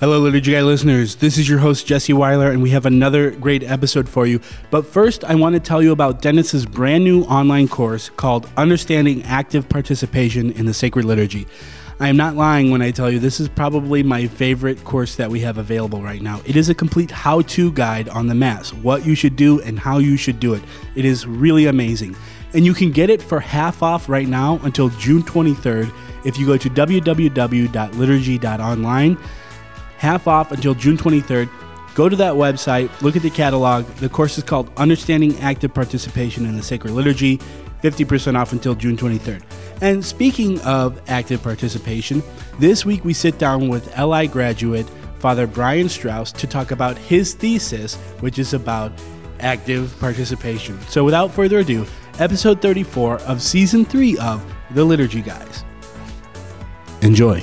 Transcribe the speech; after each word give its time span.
Hello, 0.00 0.18
Liturgy 0.18 0.52
Guy 0.52 0.62
listeners. 0.62 1.16
This 1.16 1.36
is 1.36 1.46
your 1.46 1.58
host, 1.58 1.86
Jesse 1.86 2.14
Weiler, 2.14 2.50
and 2.50 2.62
we 2.62 2.70
have 2.70 2.86
another 2.86 3.32
great 3.32 3.62
episode 3.62 4.08
for 4.08 4.26
you. 4.26 4.40
But 4.70 4.86
first, 4.86 5.24
I 5.24 5.34
want 5.34 5.56
to 5.56 5.60
tell 5.60 5.82
you 5.82 5.92
about 5.92 6.22
Denis's 6.22 6.64
brand 6.64 7.04
new 7.04 7.24
online 7.24 7.68
course 7.68 8.08
called 8.08 8.48
Understanding 8.56 9.22
Active 9.24 9.68
Participation 9.68 10.52
in 10.52 10.64
the 10.64 10.72
Sacred 10.72 11.04
Liturgy. 11.04 11.46
I 12.00 12.08
am 12.08 12.16
not 12.16 12.34
lying 12.34 12.70
when 12.70 12.80
I 12.80 12.92
tell 12.92 13.10
you 13.10 13.18
this 13.18 13.40
is 13.40 13.50
probably 13.50 14.02
my 14.02 14.26
favorite 14.26 14.82
course 14.84 15.16
that 15.16 15.28
we 15.28 15.40
have 15.40 15.58
available 15.58 16.00
right 16.00 16.22
now. 16.22 16.40
It 16.46 16.56
is 16.56 16.70
a 16.70 16.74
complete 16.74 17.10
how 17.10 17.42
to 17.42 17.70
guide 17.70 18.08
on 18.08 18.26
the 18.26 18.34
Mass, 18.34 18.72
what 18.72 19.04
you 19.04 19.14
should 19.14 19.36
do 19.36 19.60
and 19.60 19.78
how 19.78 19.98
you 19.98 20.16
should 20.16 20.40
do 20.40 20.54
it. 20.54 20.62
It 20.94 21.04
is 21.04 21.26
really 21.26 21.66
amazing. 21.66 22.16
And 22.54 22.64
you 22.64 22.72
can 22.72 22.90
get 22.90 23.10
it 23.10 23.20
for 23.20 23.38
half 23.38 23.82
off 23.82 24.08
right 24.08 24.28
now 24.28 24.60
until 24.62 24.88
June 24.88 25.22
23rd 25.24 25.92
if 26.24 26.38
you 26.38 26.46
go 26.46 26.56
to 26.56 26.70
www.liturgy.online 26.70 29.18
half 30.00 30.26
off 30.26 30.50
until 30.50 30.74
June 30.74 30.96
23rd. 30.96 31.48
Go 31.94 32.08
to 32.08 32.16
that 32.16 32.32
website, 32.32 32.88
look 33.02 33.16
at 33.16 33.22
the 33.22 33.30
catalog. 33.30 33.84
The 33.96 34.08
course 34.08 34.38
is 34.38 34.44
called 34.44 34.70
Understanding 34.78 35.38
Active 35.40 35.74
Participation 35.74 36.46
in 36.46 36.56
the 36.56 36.62
Sacred 36.62 36.92
Liturgy, 36.92 37.38
50% 37.82 38.34
off 38.34 38.52
until 38.52 38.74
June 38.74 38.96
23rd. 38.96 39.42
And 39.82 40.02
speaking 40.02 40.58
of 40.62 40.98
active 41.08 41.42
participation, 41.42 42.22
this 42.58 42.86
week 42.86 43.04
we 43.04 43.12
sit 43.12 43.38
down 43.38 43.68
with 43.68 43.94
LI 43.98 44.26
graduate 44.26 44.88
Father 45.18 45.46
Brian 45.46 45.90
Straus 45.90 46.32
to 46.32 46.46
talk 46.46 46.70
about 46.70 46.96
his 46.96 47.34
thesis, 47.34 47.96
which 48.20 48.38
is 48.38 48.54
about 48.54 48.92
active 49.40 49.94
participation. 50.00 50.80
So 50.82 51.04
without 51.04 51.30
further 51.30 51.58
ado, 51.58 51.84
episode 52.18 52.62
34 52.62 53.18
of 53.22 53.42
season 53.42 53.84
3 53.84 54.16
of 54.16 54.42
The 54.70 54.82
Liturgy 54.82 55.20
Guys. 55.20 55.62
Enjoy. 57.02 57.42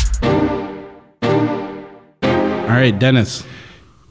All 2.71 2.77
right, 2.77 2.97
Denis. 2.97 3.43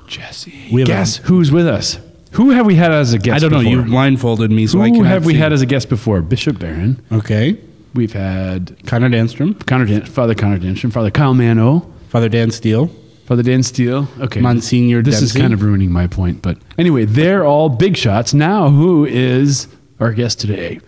Jesse. 0.07 0.69
We 0.73 0.81
have 0.83 0.89
Guess 0.89 1.19
a- 1.19 1.23
who's 1.23 1.51
with 1.53 1.67
us? 1.67 1.99
Who 2.33 2.51
have 2.51 2.67
we 2.67 2.75
had 2.77 2.93
as 2.93 3.13
a 3.13 3.19
guest? 3.19 3.37
I 3.37 3.39
don't 3.49 3.53
know. 3.53 3.69
before? 3.69 3.85
You 3.85 3.91
blindfolded 3.91 4.51
me, 4.51 4.67
so 4.67 4.81
I 4.81 4.89
Who 4.89 4.97
cannot 4.97 5.09
have 5.09 5.27
we 5.27 5.33
see. 5.35 5.39
had 5.39 5.53
as 5.53 5.63
a 5.63 5.67
guest 5.67 5.89
before? 5.89 6.21
Bishop 6.23 6.59
Barron. 6.59 7.01
Okay. 7.11 7.57
We've 7.95 8.13
had 8.13 8.77
Connor 8.87 9.09
Danstrom, 9.11 9.65
Connor 9.67 9.87
Dan- 9.87 10.05
Father 10.07 10.35
Connor 10.35 10.59
Danstrom, 10.59 10.93
Father 10.93 11.11
Kyle 11.11 11.35
Mano, 11.35 11.91
Father 12.09 12.29
Dan 12.29 12.51
Steele, 12.53 12.89
Father 13.27 13.43
Dan 13.43 13.63
Steele. 13.65 14.07
Okay, 14.21 14.41
Monsignor 14.41 15.03
This 15.03 15.17
is 15.17 15.33
Dempsey. 15.33 15.41
kind 15.41 15.53
of 15.55 15.63
ruining 15.63 15.91
my 15.91 16.07
point, 16.07 16.41
but 16.43 16.57
anyway, 16.79 17.05
they're 17.05 17.45
all 17.45 17.69
big 17.69 17.97
shots. 17.97 18.33
Now, 18.33 18.71
who 18.71 19.05
is 19.05 19.67
our 19.99 20.13
guest 20.13 20.39
today? 20.41 20.79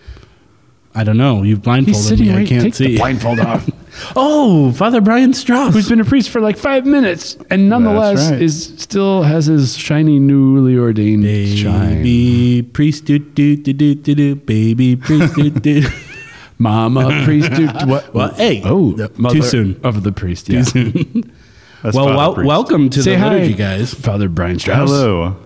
I 0.94 1.02
don't 1.04 1.16
know. 1.16 1.42
You've 1.42 1.62
blindfolded 1.62 2.20
me. 2.20 2.32
I 2.34 2.44
can't 2.44 2.62
take 2.62 2.74
see. 2.74 2.86
the 2.88 2.96
blindfold 2.98 3.40
off. 3.40 3.68
Oh, 4.16 4.72
Father 4.72 5.00
Brian 5.00 5.34
Straus. 5.34 5.74
Who's 5.74 5.88
been 5.88 6.00
a 6.00 6.04
priest 6.04 6.30
for 6.30 6.40
like 6.40 6.56
five 6.56 6.86
minutes 6.86 7.36
and 7.50 7.68
nonetheless 7.68 8.30
right. 8.30 8.40
is 8.40 8.72
still 8.78 9.22
has 9.22 9.46
his 9.46 9.76
shiny 9.76 10.18
newly 10.18 10.76
ordained 10.76 11.24
shine. 11.58 11.96
baby 12.02 12.62
priest 12.72 13.04
do 13.04 13.18
do 13.18 13.56
do 13.56 13.72
do 13.72 13.94
do 13.94 14.14
do 14.14 14.34
baby 14.36 14.96
priest 14.96 15.34
do 15.34 15.50
do. 15.50 15.83
Mama 16.58 17.22
priest. 17.24 17.52
dude, 17.52 17.70
What? 17.89 18.14
Well, 18.14 18.33
hey, 18.34 18.62
oh, 18.64 18.92
too 18.96 19.08
mother 19.17 19.42
soon. 19.42 19.80
of 19.83 20.02
the 20.05 20.12
priest. 20.12 20.48
Yeah. 20.48 20.62
That's 21.83 21.96
well, 21.96 22.05
Father 22.06 22.17
wel- 22.17 22.34
Priest. 22.34 22.46
welcome 22.46 22.90
to 22.90 23.02
Say 23.02 23.12
the 23.12 23.18
hi, 23.18 23.28
liturgy, 23.34 23.55
guys. 23.55 23.92
Father 23.92 24.28
Brian 24.28 24.58
Straus. 24.61 24.88
Hello. 24.88 25.36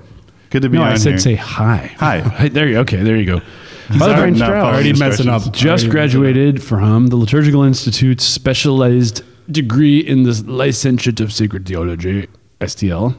Good 0.50 0.62
to 0.62 0.68
be 0.68 0.76
No, 0.76 0.84
on 0.84 0.92
I 0.92 0.96
said 0.96 1.12
here. 1.12 1.18
say 1.18 1.34
hi. 1.34 1.94
Hi. 1.98 2.20
Hey, 2.36 2.48
there 2.50 2.68
you. 2.68 2.78
Okay, 2.80 2.98
there 3.02 3.16
you 3.16 3.24
go. 3.24 3.40
Father 3.86 3.98
Sorry, 3.98 4.14
Brian 4.14 4.34
Straus 4.36 4.64
Already 4.64 4.92
messing 4.94 5.28
up. 5.28 5.52
just 5.52 5.84
Already 5.84 5.88
graduated 5.88 6.62
from 6.62 7.06
the 7.08 7.16
Liturgical 7.16 7.62
Institute's 7.62 8.24
specialized 8.24 9.22
degree 9.50 10.00
in 10.00 10.24
the 10.24 10.42
licentiate 10.46 11.20
of 11.20 11.32
sacred 11.32 11.66
theology, 11.66 12.26
STL. 12.60 13.16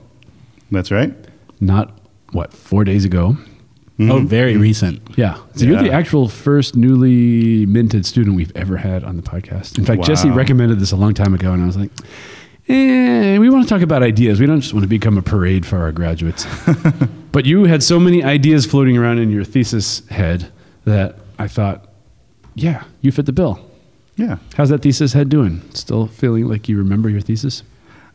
That's 0.69 0.91
right. 0.91 1.13
Not 1.61 1.97
what 2.31 2.51
four 2.51 2.83
days 2.83 3.05
ago. 3.05 3.37
Oh, 3.99 4.19
very 4.19 4.57
recent. 4.57 5.01
Yeah. 5.17 5.39
So 5.55 5.65
you're 5.65 5.81
the 5.81 5.91
actual 5.91 6.27
first 6.27 6.75
newly 6.75 7.65
minted 7.65 8.05
student 8.05 8.35
we've 8.35 8.55
ever 8.55 8.77
had 8.77 9.03
on 9.03 9.17
the 9.17 9.23
podcast. 9.23 9.79
In 9.79 9.85
fact, 9.85 10.03
Jesse 10.03 10.29
recommended 10.29 10.79
this 10.79 10.91
a 10.91 10.95
long 10.95 11.15
time 11.15 11.33
ago, 11.33 11.51
and 11.51 11.63
I 11.63 11.65
was 11.65 11.77
like, 11.77 11.89
eh, 12.69 13.39
we 13.39 13.49
want 13.49 13.63
to 13.63 13.69
talk 13.69 13.81
about 13.81 14.03
ideas. 14.03 14.39
We 14.39 14.45
don't 14.45 14.61
just 14.61 14.73
want 14.73 14.83
to 14.83 14.87
become 14.87 15.17
a 15.17 15.23
parade 15.23 15.65
for 15.65 15.79
our 15.79 15.91
graduates. 15.91 16.45
but 17.31 17.47
you 17.47 17.63
had 17.63 17.81
so 17.81 17.99
many 17.99 18.23
ideas 18.23 18.67
floating 18.67 18.97
around 18.97 19.17
in 19.17 19.31
your 19.31 19.43
thesis 19.43 20.07
head 20.09 20.51
that 20.87 21.15
I 21.37 21.47
thought, 21.47 21.87
yeah, 22.55 22.83
you 23.01 23.11
fit 23.11 23.25
the 23.27 23.33
bill. 23.33 23.59
Yeah. 24.15 24.37
How's 24.55 24.69
that 24.69 24.81
thesis 24.81 25.13
head 25.13 25.29
doing? 25.29 25.61
Still 25.73 26.07
feeling 26.07 26.47
like 26.47 26.67
you 26.67 26.77
remember 26.77 27.09
your 27.09 27.21
thesis? 27.21 27.61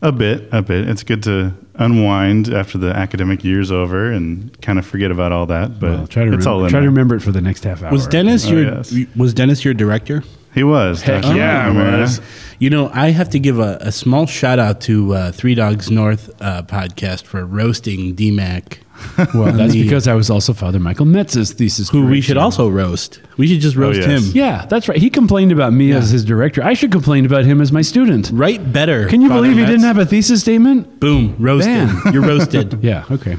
A 0.01 0.11
bit, 0.11 0.49
a 0.51 0.61
bit. 0.61 0.89
It's 0.89 1.01
good 1.03 1.23
to 1.23 1.53
unwind 1.75 2.49
after 2.53 2.77
the 2.77 2.89
academic 2.89 3.43
year's 3.45 3.71
over 3.71 4.11
and 4.11 4.59
kind 4.61 4.77
of 4.77 4.85
forget 4.85 5.11
about 5.11 5.31
all 5.31 5.45
that. 5.45 5.79
But 5.79 5.91
Well, 5.91 6.07
try 6.07 6.25
to 6.25 6.33
it's 6.33 6.45
all 6.45 6.61
in 6.65 6.69
try 6.71 6.81
to 6.81 6.87
remember 6.87 7.15
it 7.15 7.21
for 7.21 7.31
the 7.31 7.39
next 7.41 7.63
half 7.63 7.81
hour. 7.83 7.91
Was 7.91 8.05
Denis 8.07 8.45
Oh, 8.47 8.49
your 8.49 8.63
yes. 8.65 8.93
was 9.15 9.33
Denis 9.33 9.63
your 9.63 9.73
director? 9.73 10.23
He 10.53 10.63
was. 10.63 11.01
Heck 11.01 11.21
definitely. 11.21 11.39
yeah, 11.39 11.63
I 11.63 11.67
Remember 11.69 11.99
was. 12.01 12.19
You 12.59 12.69
know, 12.69 12.89
I 12.93 13.11
have 13.11 13.29
to 13.29 13.39
give 13.39 13.59
a, 13.59 13.77
a 13.81 13.91
small 13.93 14.25
shout 14.27 14.59
out 14.59 14.81
to 14.81 15.13
uh, 15.13 15.31
Three 15.31 15.55
Dogs 15.55 15.89
North 15.89 16.29
uh, 16.41 16.63
podcast 16.63 17.23
for 17.23 17.45
roasting 17.45 18.13
DMAC, 18.15 18.79
Well, 19.33 19.51
that's 19.51 19.73
the- 19.73 19.83
because 19.83 20.07
I 20.07 20.13
was 20.13 20.29
also 20.29 20.53
Father 20.53 20.79
Michael 20.79 21.05
Metz's 21.05 21.51
thesis. 21.53 21.89
who 21.89 22.05
we 22.05 22.21
should 22.21 22.33
director. 22.35 22.43
also 22.43 22.69
roast. 22.69 23.19
We 23.37 23.47
should 23.47 23.59
just 23.59 23.75
oh, 23.77 23.81
roast 23.81 24.01
yes. 24.01 24.07
him. 24.25 24.31
Yeah, 24.35 24.65
that's 24.65 24.87
right. 24.87 24.97
He 24.97 25.09
complained 25.09 25.51
about 25.51 25.73
me 25.73 25.91
as 25.91 26.09
his 26.11 26.23
director. 26.23 26.63
I 26.63 26.73
should 26.73 26.91
complain 26.91 27.25
about 27.25 27.45
him 27.45 27.61
as 27.61 27.71
my 27.71 27.81
student. 27.81 28.29
Write 28.33 28.71
better. 28.71 29.07
Can 29.07 29.21
you 29.21 29.29
Father 29.29 29.41
believe 29.41 29.55
he 29.55 29.61
Metz. 29.61 29.71
didn't 29.71 29.85
have 29.85 29.97
a 29.97 30.05
thesis 30.05 30.41
statement? 30.41 30.99
Boom, 30.99 31.35
roasted. 31.39 31.73
Man. 31.73 32.13
You're 32.13 32.23
roasted. 32.23 32.73
Yeah, 32.83 33.05
okay. 33.09 33.37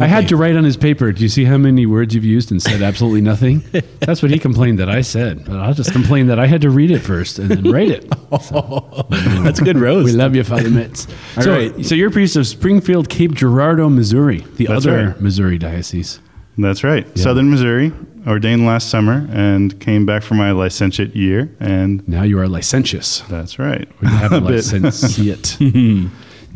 I 0.00 0.06
had 0.06 0.28
to 0.28 0.36
write 0.36 0.54
on 0.56 0.64
his 0.64 0.76
paper. 0.76 1.10
Do 1.12 1.22
you 1.22 1.28
see 1.28 1.44
how 1.44 1.58
many 1.58 1.84
words 1.86 2.14
you've 2.14 2.24
used 2.24 2.50
and 2.52 2.62
said 2.62 2.82
absolutely 2.82 3.20
nothing? 3.20 3.62
That's 4.00 4.22
what 4.22 4.30
he 4.30 4.38
complained 4.38 4.78
that 4.78 4.88
I 4.88 5.00
said. 5.00 5.44
But 5.44 5.56
I'll 5.56 5.74
just 5.74 5.92
complain 5.92 6.28
that 6.28 6.38
I 6.38 6.46
had 6.46 6.60
to 6.62 6.70
read 6.70 6.90
it 6.90 7.00
first 7.00 7.38
and 7.38 7.50
then 7.50 7.70
write 7.72 7.90
it. 7.90 8.06
Oh, 8.30 9.06
that's 9.42 9.58
a 9.58 9.64
good 9.64 9.78
roast. 9.78 10.04
We 10.04 10.12
love 10.12 10.36
you, 10.36 10.44
Father 10.44 10.68
Metz. 10.68 11.06
All 11.38 11.42
so, 11.44 11.50
right. 11.52 11.84
so 11.86 11.94
you're 11.94 12.08
a 12.08 12.12
priest 12.12 12.36
of 12.36 12.46
Springfield, 12.46 13.08
Cape 13.08 13.32
Girardeau, 13.32 13.88
Missouri, 13.88 14.44
the 14.56 14.66
That's 14.66 14.86
other 14.86 15.06
right. 15.08 15.20
Missouri 15.20 15.56
diocese. 15.56 16.20
That's 16.58 16.84
right. 16.84 17.06
Southern 17.18 17.48
Missouri, 17.50 17.90
ordained 18.26 18.66
last 18.66 18.90
summer 18.90 19.26
and 19.32 19.80
came 19.80 20.04
back 20.04 20.22
for 20.22 20.34
my 20.34 20.50
licentiate 20.52 21.16
year. 21.16 21.50
And 21.58 22.06
Now 22.06 22.22
you 22.24 22.38
are 22.38 22.46
licentious. 22.48 23.26
that's 23.28 23.58
right. 23.58 23.88
You 24.02 24.08
have 24.08 24.32
a 24.34 24.40
licentiate. 24.40 25.46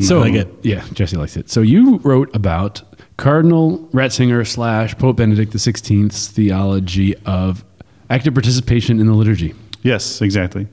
so 0.00 0.18
like 0.18 0.34
it. 0.34 0.48
Yeah, 0.62 0.84
Jesse 0.92 1.16
likes 1.16 1.36
it. 1.38 1.48
So 1.50 1.62
you 1.62 1.98
wrote 1.98 2.34
about 2.36 2.82
Cardinal 3.16 3.78
Ratzinger 3.92 4.46
slash 4.46 4.96
Pope 4.98 5.16
Benedict 5.16 5.52
XVI's 5.52 6.28
theology 6.28 7.16
of 7.26 7.64
active 8.10 8.34
participation 8.34 9.00
in 9.00 9.06
the 9.06 9.14
liturgy. 9.14 9.54
Yes, 9.82 10.20
exactly. 10.22 10.68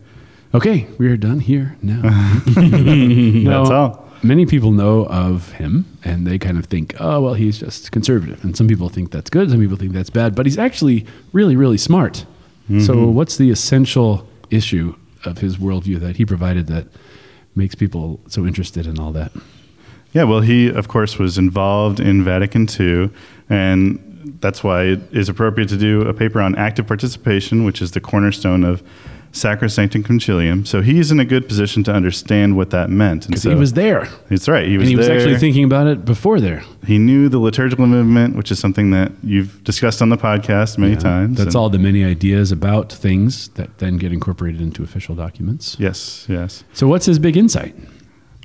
Okay, 0.54 0.88
we 0.98 1.08
are 1.08 1.18
done 1.18 1.40
here 1.40 1.78
now. 1.82 2.02
That's 2.46 3.70
all. 3.70 4.06
Many 4.22 4.46
people 4.46 4.72
know 4.72 5.06
of 5.06 5.54
him 5.54 5.86
and 6.04 6.28
they 6.28 6.38
kind 6.38 6.58
of 6.58 6.66
think, 6.66 6.96
oh, 7.00 7.22
well, 7.22 7.36
he's 7.36 7.60
just 7.60 7.92
conservative. 7.92 8.44
And 8.44 8.58
some 8.58 8.68
people 8.68 8.90
think 8.90 9.12
that's 9.12 9.30
good, 9.30 9.50
some 9.50 9.60
people 9.60 9.78
think 9.78 9.94
that's 9.94 10.10
bad, 10.10 10.36
but 10.36 10.46
he's 10.46 10.58
actually 10.58 11.06
really, 11.32 11.56
really 11.56 11.78
smart. 11.78 12.26
So, 12.68 12.94
mm-hmm. 12.94 13.16
what's 13.16 13.38
the 13.38 13.50
essential 13.50 14.30
issue 14.52 14.96
of 15.26 15.40
his 15.40 15.58
worldview 15.58 16.00
that 16.02 16.18
he 16.18 16.26
provided 16.26 16.68
that 16.68 16.86
makes 17.56 17.74
people 17.74 18.20
so 18.28 18.46
interested 18.46 18.86
in 18.86 19.00
all 19.00 19.12
that? 19.14 19.32
Yeah, 20.14 20.24
well, 20.24 20.42
he, 20.42 20.70
of 20.70 20.88
course, 20.88 21.20
was 21.20 21.38
involved 21.38 22.00
in 22.00 22.24
Vatican 22.24 22.68
II, 22.80 23.12
and 23.50 24.38
that's 24.42 24.64
why 24.64 24.84
it 24.84 25.00
is 25.12 25.30
appropriate 25.30 25.70
to 25.70 25.78
do 25.78 26.02
a 26.02 26.14
paper 26.14 26.42
on 26.42 26.56
active 26.56 26.88
participation, 26.88 27.64
which 27.64 27.82
is 27.82 27.92
the 27.92 28.02
cornerstone 28.02 28.64
of 28.64 28.82
Sacrosanctum 29.32 30.04
Concilium. 30.04 30.66
So 30.66 30.82
he's 30.82 31.12
in 31.12 31.20
a 31.20 31.26
good 31.26 31.48
position 31.48 31.84
to 31.84 31.94
understand 31.94 32.58
what 32.58 32.72
that 32.72 32.90
meant. 32.90 33.28
Because 33.28 33.44
so, 33.44 33.50
he 33.52 33.56
was 33.56 33.74
there. 33.74 34.08
That's 34.30 34.48
right. 34.48 34.68
He 34.68 34.78
was 34.78 34.84
and 34.84 34.90
he 34.90 34.96
was 34.96 35.08
there. 35.08 35.18
actually 35.18 35.38
thinking 35.38 35.64
about 35.64 35.88
it 35.88 36.04
before 36.04 36.40
there. 36.40 36.64
He 36.86 36.98
knew 36.98 37.30
the 37.30 37.38
liturgical 37.38 37.86
movement, 37.86 38.36
which 38.36 38.52
is 38.52 38.60
something 38.60 38.90
that 38.92 39.12
you've 39.24 39.64
discussed 39.64 40.02
on 40.02 40.10
the 40.10 40.18
podcast 40.18 40.78
many 40.78 40.96
times. 40.96 41.38
That's 41.38 41.50
and- 41.50 41.56
all 41.56 41.70
the 41.70 41.78
many 41.78 42.04
ideas 42.04 42.52
about 42.52 42.92
things 42.92 43.50
that 43.50 43.78
then 43.78 43.98
get 43.98 44.12
incorporated 44.12 44.62
into 44.62 44.84
official 44.84 45.16
documents. 45.16 45.78
Yes, 45.80 46.26
yes. 46.28 46.64
So, 46.74 46.88
what's 46.88 47.06
his 47.06 47.20
big 47.20 47.38
insight? 47.38 47.76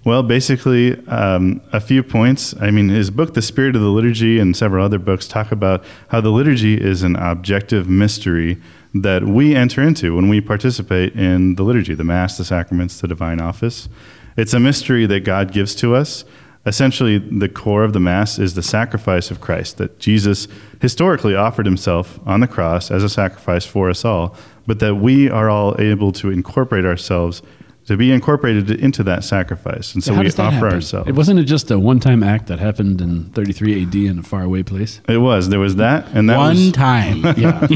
Well, 0.05 0.23
basically, 0.23 0.99
um, 1.07 1.63
a 1.73 1.81
few 1.81 2.03
points. 2.03 2.55
I 2.61 2.71
mean, 2.71 2.91
his 2.91 3.11
book, 3.11 3.33
The 3.33 3.41
Spirit 3.41 3.75
of 3.75 3.81
the 3.81 3.89
Liturgy, 3.89 4.39
and 4.39 4.55
several 4.55 4.85
other 4.85 4.99
books 4.99 5.27
talk 5.27 5.51
about 5.51 5.83
how 6.09 6.21
the 6.21 6.29
liturgy 6.29 6.79
is 6.79 7.03
an 7.03 7.17
objective 7.17 7.89
mystery 7.89 8.61
that 8.93 9.25
we 9.25 9.57
enter 9.57 9.81
into 9.81 10.15
when 10.15 10.29
we 10.29 10.43
participate 10.43 11.15
in 11.15 11.55
the 11.55 11.63
liturgy, 11.63 11.95
the 11.95 12.05
Mass, 12.05 12.37
the 12.37 12.45
sacraments, 12.45 13.01
the 13.01 13.09
divine 13.09 13.41
office. 13.41 13.89
It's 14.37 14.53
a 14.53 14.61
mystery 14.61 15.07
that 15.07 15.21
God 15.21 15.53
gives 15.53 15.75
to 15.77 15.95
us. 15.95 16.27
Essentially, 16.67 17.17
the 17.17 17.49
core 17.49 17.83
of 17.83 17.95
the 17.95 18.01
Mass 18.01 18.39
is 18.39 18.53
the 18.53 18.63
sacrifice 18.63 19.31
of 19.31 19.41
Christ, 19.41 19.79
that 19.79 19.99
Jesus 19.99 20.49
historically 20.83 21.35
offered 21.35 21.65
himself 21.65 22.21
on 22.27 22.41
the 22.41 22.47
cross 22.47 22.91
as 22.91 23.03
a 23.03 23.09
sacrifice 23.09 23.65
for 23.65 23.89
us 23.89 24.05
all, 24.05 24.37
but 24.67 24.81
that 24.81 24.97
we 24.97 25.31
are 25.31 25.49
all 25.49 25.75
able 25.81 26.13
to 26.13 26.31
incorporate 26.31 26.85
ourselves 26.85 27.41
to 27.87 27.97
be 27.97 28.11
incorporated 28.11 28.71
into 28.71 29.03
that 29.03 29.25
sacrifice. 29.25 29.95
And 29.95 30.03
so 30.03 30.19
we 30.19 30.27
offer 30.29 30.43
happen? 30.43 30.73
ourselves. 30.73 31.09
It 31.09 31.15
wasn't 31.15 31.41
it 31.41 31.45
just 31.45 31.71
a 31.71 31.79
one-time 31.79 32.23
act 32.23 32.47
that 32.47 32.59
happened 32.59 33.01
in 33.01 33.25
33 33.31 33.83
AD 33.83 33.95
in 33.95 34.19
a 34.21 34.23
faraway 34.23 34.63
place. 34.63 35.01
It 35.09 35.19
was. 35.19 35.51
There 35.51 35.61
was 35.61 35.77
that, 35.77 36.09
and 36.15 36.29
that 36.31 36.39
One 36.39 36.57
was, 36.57 36.73
time. 36.73 37.23
Yeah. 37.37 37.67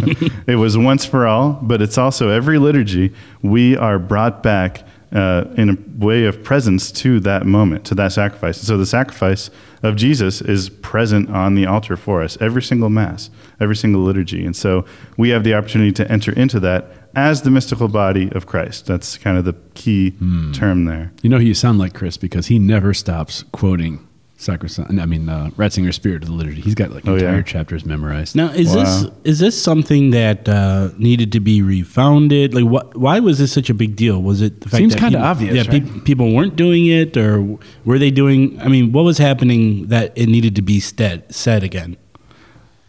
it 0.46 0.56
was 0.56 0.78
once 0.78 1.05
for 1.05 1.26
all. 1.26 1.58
But 1.62 1.82
it's 1.82 1.99
also 1.99 2.31
every 2.31 2.58
liturgy 2.58 3.12
we 3.43 3.76
are 3.76 3.99
brought 3.99 4.43
back 4.43 4.84
uh, 5.12 5.44
in 5.56 5.70
a 5.70 6.05
way 6.05 6.25
of 6.25 6.43
presence 6.43 6.93
to 6.93 7.20
that 7.20 7.46
moment, 7.46 7.84
to 7.87 7.94
that 7.94 8.12
sacrifice. 8.12 8.58
So 8.61 8.76
the 8.76 8.87
sacrifice 8.87 9.50
of 9.82 9.96
Jesus 9.96 10.40
is 10.43 10.69
present 10.69 11.31
on 11.31 11.54
the 11.54 11.66
altar 11.66 11.96
for 11.96 12.22
us 12.22 12.37
every 12.40 12.62
single 12.62 12.90
mass, 12.90 13.31
every 13.61 13.76
single 13.76 14.02
liturgy, 14.02 14.44
and 14.44 14.54
so 14.54 14.84
we 15.16 15.31
have 15.31 15.44
the 15.44 15.54
opportunity 15.54 15.93
to 15.93 16.11
enter 16.11 16.32
into 16.32 16.61
that 16.61 16.90
as 17.26 17.43
the 17.43 17.50
mystical 17.50 17.88
body 17.88 18.31
of 18.32 18.47
Christ. 18.47 18.87
That's 18.87 19.17
kind 19.19 19.37
of 19.38 19.44
the 19.44 19.55
key 19.75 20.12
term 20.53 20.85
there. 20.85 21.12
You 21.23 21.31
know, 21.31 21.38
who 21.38 21.44
you 21.44 21.55
sound 21.55 21.79
like 21.79 21.94
Chris 21.94 22.17
because 22.17 22.47
he 22.47 22.59
never 22.59 22.94
stops 22.94 23.44
quoting 23.53 24.05
Sacrosanct. 24.41 24.93
I 25.00 25.05
mean, 25.05 25.29
uh, 25.29 25.50
Ratzinger's 25.56 25.97
Spirit 25.97 26.23
of 26.23 26.29
the 26.29 26.35
Liturgy. 26.35 26.61
He's 26.61 26.76
got 26.76 26.93
like 26.93 27.06
Oh, 27.09 27.15
entire 27.17 27.37
yeah. 27.38 27.43
chapters 27.43 27.85
memorized. 27.85 28.37
Now, 28.37 28.50
is 28.50 28.73
this 28.73 29.06
is 29.25 29.38
this 29.41 29.61
something 29.61 30.11
that 30.11 30.49
uh, 30.49 30.91
needed 30.97 31.32
to 31.32 31.41
be 31.41 31.61
refounded? 31.61 32.55
Like, 32.55 32.65
what? 32.67 32.97
Why 32.97 33.19
was 33.19 33.38
this 33.41 33.50
such 33.53 33.69
a 33.69 33.75
big 33.75 33.97
deal? 33.97 34.23
Was 34.23 34.41
it 34.41 34.61
the 34.61 34.69
fact 34.69 34.79
Seems 34.79 34.94
that 34.94 35.00
kinda 35.00 35.19
people- 35.19 35.26
obvious, 35.29 35.55
Yeah, 35.56 35.62
right? 35.73 35.85
peop- 35.93 36.05
people 36.05 36.32
weren't 36.32 36.55
doing 36.55 36.87
it, 36.87 37.17
or 37.17 37.59
were 37.85 37.99
they 37.99 38.12
doing? 38.12 38.61
I 38.61 38.69
mean, 38.69 38.93
what 38.93 39.05
was 39.05 39.19
happening 39.19 39.88
that 39.88 40.12
it 40.17 40.29
needed 40.29 40.55
to 40.55 40.62
be 40.62 40.79
said 40.79 41.25
said 41.35 41.64
again? 41.64 41.97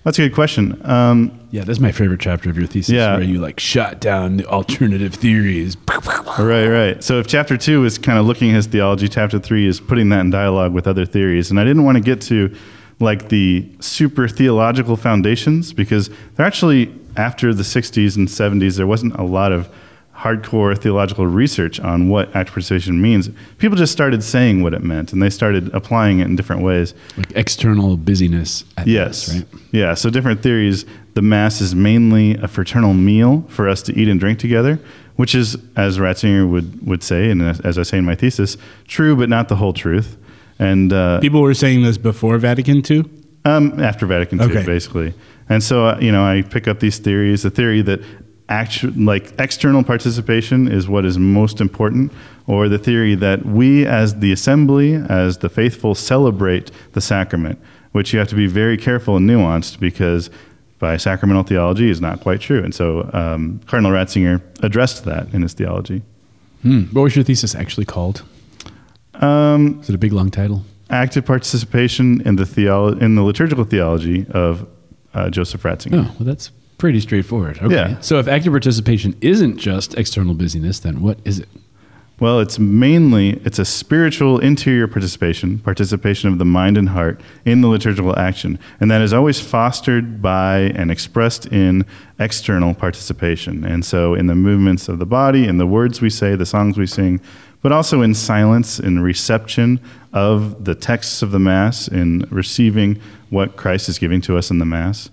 That's 0.09 0.17
a 0.17 0.23
good 0.23 0.33
question. 0.33 0.81
Um, 0.89 1.39
yeah, 1.51 1.63
that's 1.65 1.79
my 1.79 1.91
favorite 1.91 2.19
chapter 2.19 2.49
of 2.49 2.57
your 2.57 2.65
thesis, 2.65 2.93
Yeah. 2.95 3.13
where 3.17 3.21
you 3.21 3.39
like 3.39 3.59
shot 3.59 3.99
down 4.01 4.37
the 4.37 4.45
alternative 4.47 5.13
theories. 5.13 5.77
Right, 6.39 6.67
right. 6.67 7.03
So 7.03 7.19
if 7.19 7.27
chapter 7.27 7.57
two 7.57 7.85
is 7.85 7.99
kind 7.99 8.17
of 8.17 8.25
looking 8.25 8.49
at 8.49 8.55
his 8.55 8.65
theology, 8.65 9.07
chapter 9.07 9.37
three 9.37 9.67
is 9.67 9.79
putting 9.79 10.09
that 10.09 10.21
in 10.21 10.31
dialogue 10.31 10.73
with 10.73 10.87
other 10.87 11.05
theories. 11.05 11.51
And 11.51 11.59
I 11.59 11.63
didn't 11.63 11.83
want 11.83 11.97
to 11.97 12.03
get 12.03 12.21
to 12.21 12.51
like 12.99 13.29
the 13.29 13.69
super 13.81 14.27
theological 14.27 14.95
foundations 14.95 15.73
because 15.73 16.09
they're 16.35 16.45
actually 16.47 16.91
after 17.15 17.53
the 17.53 17.61
60s 17.61 18.15
and 18.17 18.27
70s, 18.27 18.77
there 18.77 18.87
wasn't 18.87 19.13
a 19.13 19.23
lot 19.23 19.51
of 19.51 19.69
hardcore 20.19 20.77
theological 20.77 21.25
research 21.27 21.79
on 21.79 22.09
what 22.09 22.27
active 22.35 22.53
participation 22.53 23.01
means. 23.01 23.29
People 23.57 23.77
just 23.77 23.91
started 23.93 24.21
saying 24.23 24.61
what 24.63 24.73
it 24.73 24.83
meant 24.83 25.13
and 25.13 25.21
they 25.21 25.29
started 25.29 25.73
applying 25.73 26.19
it 26.19 26.25
in 26.25 26.35
different 26.35 26.61
ways. 26.61 26.93
like 27.17 27.31
external 27.35 27.95
busyness. 27.97 28.65
At 28.77 28.87
Yes. 28.87 29.27
Mass, 29.29 29.37
right? 29.37 29.47
Yeah. 29.71 29.93
So 29.93 30.09
different 30.09 30.41
theories. 30.43 30.85
The 31.13 31.21
Mass 31.21 31.61
is 31.61 31.73
mainly 31.73 32.35
a 32.35 32.47
fraternal 32.47 32.93
meal 32.93 33.45
for 33.49 33.67
us 33.69 33.81
to 33.83 33.97
eat 33.97 34.07
and 34.09 34.19
drink 34.19 34.39
together, 34.39 34.79
which 35.15 35.33
is, 35.35 35.57
as 35.75 35.97
Ratzinger 35.97 36.49
would, 36.49 36.85
would 36.85 37.01
say, 37.03 37.29
and 37.31 37.41
as, 37.41 37.59
as 37.61 37.77
I 37.77 37.83
say 37.83 37.97
in 37.97 38.05
my 38.05 38.15
thesis, 38.15 38.57
true, 38.87 39.15
but 39.15 39.29
not 39.29 39.47
the 39.49 39.55
whole 39.55 39.73
truth. 39.73 40.17
And 40.59 40.91
uh, 40.91 41.19
People 41.21 41.41
were 41.41 41.53
saying 41.53 41.83
this 41.83 41.97
before 41.97 42.37
Vatican 42.37 42.83
II. 42.89 43.05
um, 43.45 43.81
after 43.81 44.05
Vatican 44.05 44.39
II, 44.41 44.47
Okay. 44.47 44.65
basically. 44.65 45.13
And 45.47 45.63
so, 45.63 45.85
uh, 45.87 45.97
you 45.99 46.11
know, 46.11 46.23
I 46.23 46.41
pick 46.43 46.67
up 46.67 46.79
these 46.81 46.99
theories. 46.99 47.43
The 47.43 47.49
theory 47.49 47.81
that 47.83 48.01
actu- 48.49 48.91
like 48.97 49.33
external 49.39 49.83
participation 49.83 50.67
is 50.67 50.87
what 50.89 51.05
is 51.05 51.17
most 51.17 51.61
important, 51.61 52.11
or 52.47 52.67
the 52.67 52.77
theory 52.79 53.15
that 53.15 53.45
we, 53.45 53.85
as 53.85 54.15
the 54.19 54.31
assembly, 54.31 54.95
as 54.95 55.37
the 55.37 55.49
faithful, 55.49 55.95
celebrate 55.95 56.71
the 56.93 57.01
sacrament, 57.01 57.59
which 57.91 58.11
you 58.13 58.19
have 58.19 58.27
to 58.29 58.35
be 58.35 58.47
very 58.47 58.77
careful 58.77 59.15
and 59.17 59.29
nuanced 59.29 59.79
because 59.79 60.29
by 60.79 60.97
sacramental 60.97 61.43
theology 61.43 61.89
is 61.89 61.99
not 62.01 62.21
quite 62.21 62.39
true. 62.41 62.63
And 62.63 62.73
so, 62.73 63.09
um, 63.13 63.59
Cardinal 63.67 63.91
Ratzinger 63.91 64.41
addressed 64.63 65.05
that 65.05 65.33
in 65.33 65.41
his 65.41 65.53
theology. 65.53 66.01
Hmm. 66.61 66.83
What 66.91 67.03
was 67.03 67.15
your 67.15 67.23
thesis 67.25 67.53
actually 67.55 67.85
called? 67.85 68.23
Um, 69.15 69.79
Is 69.81 69.89
it 69.89 69.95
a 69.95 69.97
big 69.97 70.13
long 70.13 70.29
title? 70.31 70.63
active 70.91 71.23
participation 71.23 72.19
in 72.25 72.35
the 72.35 72.43
theolo- 72.45 72.99
in 72.99 73.13
the 73.13 73.21
liturgical 73.21 73.63
theology 73.63 74.25
of 74.31 74.65
uh, 75.13 75.29
Joseph 75.29 75.61
Ratzinger. 75.61 75.99
Oh, 76.07 76.15
well, 76.17 76.25
that's 76.25 76.49
pretty 76.79 76.99
straightforward. 76.99 77.59
Okay. 77.59 77.75
Yeah. 77.75 77.99
So 77.99 78.17
if 78.17 78.27
active 78.27 78.51
participation 78.51 79.15
isn't 79.21 79.57
just 79.57 79.93
external 79.95 80.33
busyness, 80.33 80.79
then 80.79 81.01
what 81.01 81.19
is 81.23 81.39
it? 81.39 81.49
Well, 82.19 82.41
it's 82.41 82.59
mainly 82.59 83.39
it's 83.45 83.59
a 83.59 83.65
spiritual 83.65 84.39
interior 84.39 84.87
participation, 84.87 85.59
participation 85.59 86.29
of 86.29 86.37
the 86.37 86.43
mind 86.43 86.77
and 86.77 86.89
heart 86.89 87.21
in 87.45 87.61
the 87.61 87.69
liturgical 87.69 88.17
action, 88.19 88.59
and 88.81 88.91
that 88.91 89.01
is 89.01 89.13
always 89.13 89.39
fostered 89.39 90.21
by 90.21 90.73
and 90.75 90.91
expressed 90.91 91.45
in 91.45 91.85
external 92.19 92.73
participation. 92.73 93.63
And 93.63 93.85
so, 93.85 94.15
in 94.15 94.27
the 94.27 94.35
movements 94.35 94.89
of 94.89 94.99
the 94.99 95.05
body, 95.05 95.47
in 95.47 95.59
the 95.59 95.67
words 95.67 96.01
we 96.01 96.09
say, 96.09 96.35
the 96.35 96.45
songs 96.45 96.77
we 96.77 96.87
sing, 96.87 97.21
but 97.61 97.71
also 97.71 98.01
in 98.01 98.13
silence, 98.13 98.79
in 98.79 98.99
reception 98.99 99.79
of 100.11 100.65
the 100.65 100.75
texts 100.75 101.21
of 101.21 101.31
the 101.31 101.39
Mass, 101.39 101.87
in 101.87 102.27
receiving 102.31 102.99
what 103.29 103.55
Christ 103.55 103.87
is 103.87 103.97
giving 103.97 104.19
to 104.21 104.37
us 104.37 104.51
in 104.51 104.59
the 104.59 104.65
Mass. 104.65 105.09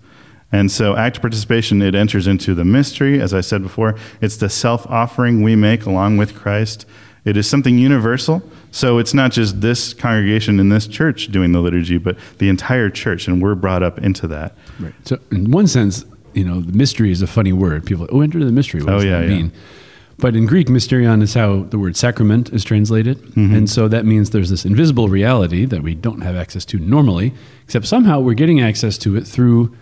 And 0.53 0.71
so, 0.71 0.97
active 0.97 1.23
participation, 1.23 1.83
it 1.83 1.95
enters 1.95 2.27
into 2.27 2.55
the 2.55 2.65
mystery. 2.65 3.21
As 3.21 3.35
I 3.35 3.41
said 3.41 3.63
before, 3.63 3.97
it's 4.21 4.37
the 4.37 4.49
self 4.49 4.87
offering 4.87 5.43
we 5.43 5.57
make 5.57 5.87
along 5.87 6.19
with 6.19 6.35
Christ. 6.35 6.87
It 7.25 7.37
is 7.37 7.49
something 7.49 7.77
universal. 7.79 8.43
So, 8.71 8.99
it's 8.99 9.13
not 9.13 9.33
just 9.33 9.61
this 9.61 9.93
congregation 9.93 10.61
in 10.61 10.69
this 10.69 10.87
church 10.87 11.29
doing 11.33 11.51
the 11.53 11.61
liturgy, 11.61 11.99
but 11.99 12.17
the 12.39 12.49
entire 12.49 12.91
church. 12.91 13.27
And 13.27 13.43
we're 13.43 13.57
brought 13.57 13.83
up 13.83 13.99
into 13.99 14.29
that. 14.29 14.55
Right. 14.79 14.95
So 15.05 15.19
in 15.33 15.51
one 15.51 15.67
sense, 15.67 16.05
you 16.33 16.45
know, 16.45 16.61
the 16.61 16.73
mystery 16.73 17.11
is 17.11 17.23
a 17.23 17.27
funny 17.27 17.53
word. 17.53 17.85
People, 17.85 18.07
oh, 18.13 18.21
enter 18.21 18.45
the 18.45 18.53
mystery. 18.53 18.83
What 18.83 18.93
Oh, 18.93 18.97
does 18.97 19.05
yeah, 19.05 19.21
that 19.21 19.29
yeah. 19.29 19.37
mean? 19.37 19.53
But 20.19 20.35
in 20.37 20.47
Greek, 20.47 20.69
mysterion 20.69 21.23
is 21.23 21.35
how 21.35 21.65
the 21.65 21.79
word 21.79 21.97
sacrament 21.97 22.51
is 22.51 22.65
translated. 22.65 23.19
Mm-hmm. 23.19 23.55
And 23.55 23.71
so 23.71 23.87
that 23.89 24.07
means 24.07 24.31
there's 24.31 24.49
this 24.49 24.65
invisible 24.65 25.09
reality 25.09 25.67
that 25.67 25.83
we 25.83 25.95
don't 25.95 26.21
have 26.23 26.37
access 26.37 26.65
to 26.67 26.79
normally, 26.79 27.35
except 27.65 27.87
somehow 27.87 28.21
we're 28.21 28.35
getting 28.35 28.61
access 28.61 28.97
to 28.99 29.17
it 29.17 29.26
through 29.26 29.76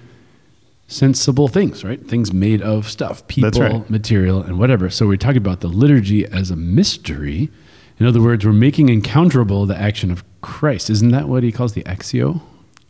sensible 0.87 1.49
things, 1.49 1.85
right? 1.85 2.07
Things 2.07 2.33
made 2.33 2.63
of 2.63 2.89
stuff, 2.89 3.27
people, 3.27 3.61
right. 3.61 3.91
material, 3.91 4.43
and 4.43 4.59
whatever. 4.59 4.91
So 4.91 5.07
we're 5.07 5.17
talking 5.17 5.39
about 5.39 5.61
the 5.61 5.69
liturgy 5.69 6.27
as 6.27 6.51
a 6.51 6.57
mystery. 6.57 7.51
In 7.99 8.07
other 8.07 8.21
words, 8.21 8.45
we're 8.45 8.53
making 8.53 8.89
encounterable 8.89 9.67
the 9.67 9.77
action 9.77 10.11
of 10.11 10.25
Christ. 10.41 10.91
Isn't 10.91 11.11
that 11.11 11.29
what 11.29 11.43
he 11.43 11.53
calls 11.53 11.73
the 11.73 11.85
actio? 11.85 12.43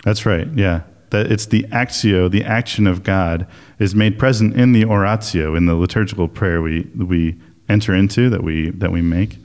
That's 0.03 0.27
right. 0.27 0.49
Yeah. 0.55 0.83
That 1.11 1.31
it's 1.31 1.47
the 1.47 1.65
actio, 1.65 2.29
the 2.29 2.45
action 2.45 2.87
of 2.87 3.03
God, 3.03 3.47
is 3.79 3.95
made 3.95 4.19
present 4.19 4.57
in 4.57 4.73
the 4.73 4.85
oratio, 4.85 5.55
in 5.55 5.67
the 5.67 5.75
liturgical 5.75 6.29
prayer 6.29 6.61
we 6.61 6.91
we 6.97 7.39
enter 7.69 7.95
into, 7.95 8.29
that 8.31 8.43
we 8.43 8.71
that 8.71 8.91
we 8.91 9.03
make. 9.03 9.39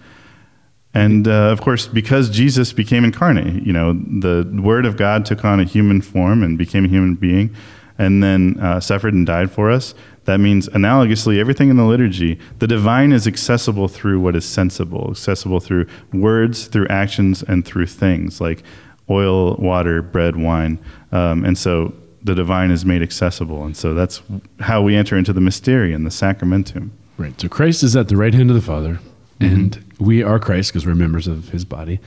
And 0.93 1.27
uh, 1.27 1.51
of 1.51 1.61
course, 1.61 1.85
because 1.85 2.29
Jesus 2.29 2.73
became 2.73 3.03
incarnate, 3.03 3.63
you 3.63 3.71
know, 3.71 3.93
the 3.93 4.59
Word 4.61 4.85
of 4.87 4.97
God 4.97 5.25
took 5.25 5.45
on 5.45 5.59
a 5.59 5.63
human 5.63 6.01
form 6.01 6.41
and 6.41 6.57
became 6.57 6.85
a 6.85 6.87
human 6.87 7.13
being, 7.13 7.55
and 7.99 8.23
then 8.23 8.59
uh, 8.59 8.79
suffered 8.79 9.13
and 9.13 9.27
died 9.27 9.51
for 9.51 9.69
us. 9.69 9.93
That 10.25 10.39
means, 10.39 10.67
analogously, 10.69 11.37
everything 11.39 11.69
in 11.69 11.77
the 11.77 11.85
liturgy, 11.85 12.39
the 12.59 12.67
divine 12.67 13.11
is 13.11 13.27
accessible 13.27 13.87
through 13.87 14.19
what 14.19 14.35
is 14.35 14.45
sensible, 14.45 15.07
accessible 15.11 15.59
through 15.59 15.85
words, 16.13 16.65
through 16.67 16.87
actions, 16.87 17.43
and 17.43 17.63
through 17.65 17.85
things 17.87 18.39
like 18.41 18.63
oil, 19.09 19.55
water, 19.55 20.01
bread, 20.01 20.35
wine. 20.35 20.79
Um, 21.11 21.45
and 21.45 21.57
so 21.57 21.93
the 22.23 22.35
divine 22.35 22.69
is 22.69 22.85
made 22.85 23.01
accessible. 23.01 23.63
And 23.63 23.75
so 23.75 23.93
that's 23.93 24.21
how 24.59 24.81
we 24.81 24.95
enter 24.95 25.17
into 25.17 25.33
the 25.33 25.41
mysterion, 25.41 26.03
the 26.03 26.11
sacramentum. 26.11 26.91
Right. 27.17 27.39
So 27.41 27.47
Christ 27.49 27.81
is 27.83 27.95
at 27.95 28.07
the 28.07 28.17
right 28.17 28.33
hand 28.33 28.49
of 28.49 28.55
the 28.55 28.61
Father, 28.61 28.99
Mm-hmm. 29.39 29.55
and 29.55 29.93
we 29.99 30.21
are 30.21 30.37
Christ 30.37 30.71
because 30.73 30.85
we're 30.85 30.95
members 30.95 31.25
of 31.25 31.49
his 31.49 31.63
body. 31.63 32.01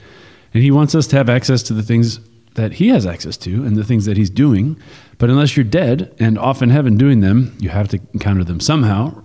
And 0.53 0.63
he 0.63 0.71
wants 0.71 0.95
us 0.95 1.07
to 1.07 1.17
have 1.17 1.31
access 1.31 1.63
to 1.63 1.73
the 1.73 1.83
things 1.83 2.21
that 2.55 2.75
he 2.75 2.89
has 2.89 3.07
access 3.07 3.37
to 3.39 3.65
and 3.65 3.77
the 3.77 3.85
things 3.85 4.05
that 4.05 4.17
he's 4.17 4.31
doing. 4.31 4.77
But 5.19 5.31
unless 5.31 5.57
you're 5.57 5.65
dead 5.65 6.15
and 6.19 6.39
off 6.39 6.63
in 6.63 6.71
heaven 6.71 6.97
doing 6.97 7.21
them, 7.21 7.57
you 7.61 7.69
have 7.71 7.89
to 7.89 8.01
encounter 8.13 8.45
them 8.45 8.61
somehow. 8.61 9.23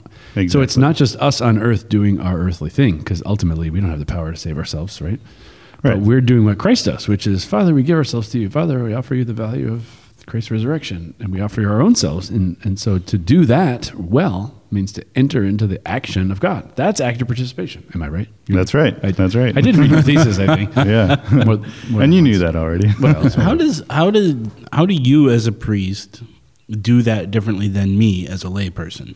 So 0.50 0.62
it's 0.62 0.78
not 0.78 0.96
just 0.96 1.16
us 1.18 1.42
on 1.42 1.58
earth 1.58 1.90
doing 1.90 2.20
our 2.22 2.38
earthly 2.38 2.70
thing, 2.70 3.00
because 3.00 3.24
ultimately 3.26 3.70
we 3.72 3.82
don't 3.82 3.90
have 3.90 4.00
the 4.00 4.06
power 4.06 4.32
to 4.32 4.38
save 4.38 4.58
ourselves, 4.58 5.02
right? 5.02 5.20
But 5.82 5.94
Right. 5.94 6.02
we're 6.02 6.22
doing 6.22 6.46
what 6.46 6.58
Christ 6.60 6.86
does, 6.86 7.08
which 7.08 7.26
is, 7.26 7.44
Father, 7.44 7.74
we 7.74 7.82
give 7.84 7.98
ourselves 7.98 8.30
to 8.30 8.40
you. 8.40 8.50
Father, 8.50 8.84
we 8.84 8.94
offer 8.94 9.16
you 9.16 9.24
the 9.26 9.34
value 9.34 9.72
of 9.72 9.88
Christ's 10.28 10.52
resurrection, 10.52 11.14
and 11.20 11.30
we 11.34 11.40
offer 11.42 11.62
you 11.62 11.70
our 11.70 11.82
own 11.82 11.96
selves. 11.96 12.30
And, 12.30 12.58
and 12.64 12.80
so 12.80 13.00
to 13.00 13.18
do 13.18 13.46
that 13.46 13.92
well 13.96 14.57
means 14.72 14.92
to 14.94 15.06
enter 15.16 15.44
into 15.44 15.66
the 15.68 15.86
action 15.88 16.32
of 16.32 16.40
God. 16.40 16.74
That's 16.76 17.00
active 17.00 17.28
participation. 17.28 17.90
Am 17.96 18.02
I 18.04 18.10
right? 18.10 18.28
You- 18.48 18.56
That's 18.56 18.74
right. 18.74 18.98
I, 19.04 19.12
That's 19.12 19.36
right. 19.36 19.58
I 19.58 19.62
did 19.62 19.76
read 19.78 19.90
your 19.92 20.02
thesis, 20.10 20.40
I 20.40 20.56
think. 20.56 20.76
Yeah. 20.76 21.16
More- 21.32 21.58
more 21.90 22.02
and 22.02 22.14
you 22.14 22.22
than 22.22 22.24
knew 22.32 22.38
that 22.40 22.56
already. 22.56 22.92
Well, 23.00 23.30
How 23.36 23.56
does 23.56 23.84
how 23.90 24.12
does 24.12 24.36
how 24.74 24.86
do 24.86 24.94
you 24.94 25.30
as 25.30 25.48
a 25.48 25.52
priest 25.52 26.22
do 26.70 27.02
that 27.04 27.32
differently 27.32 27.68
than 27.70 27.98
me 27.98 28.28
as 28.28 28.44
a 28.44 28.48
layperson? 28.48 29.16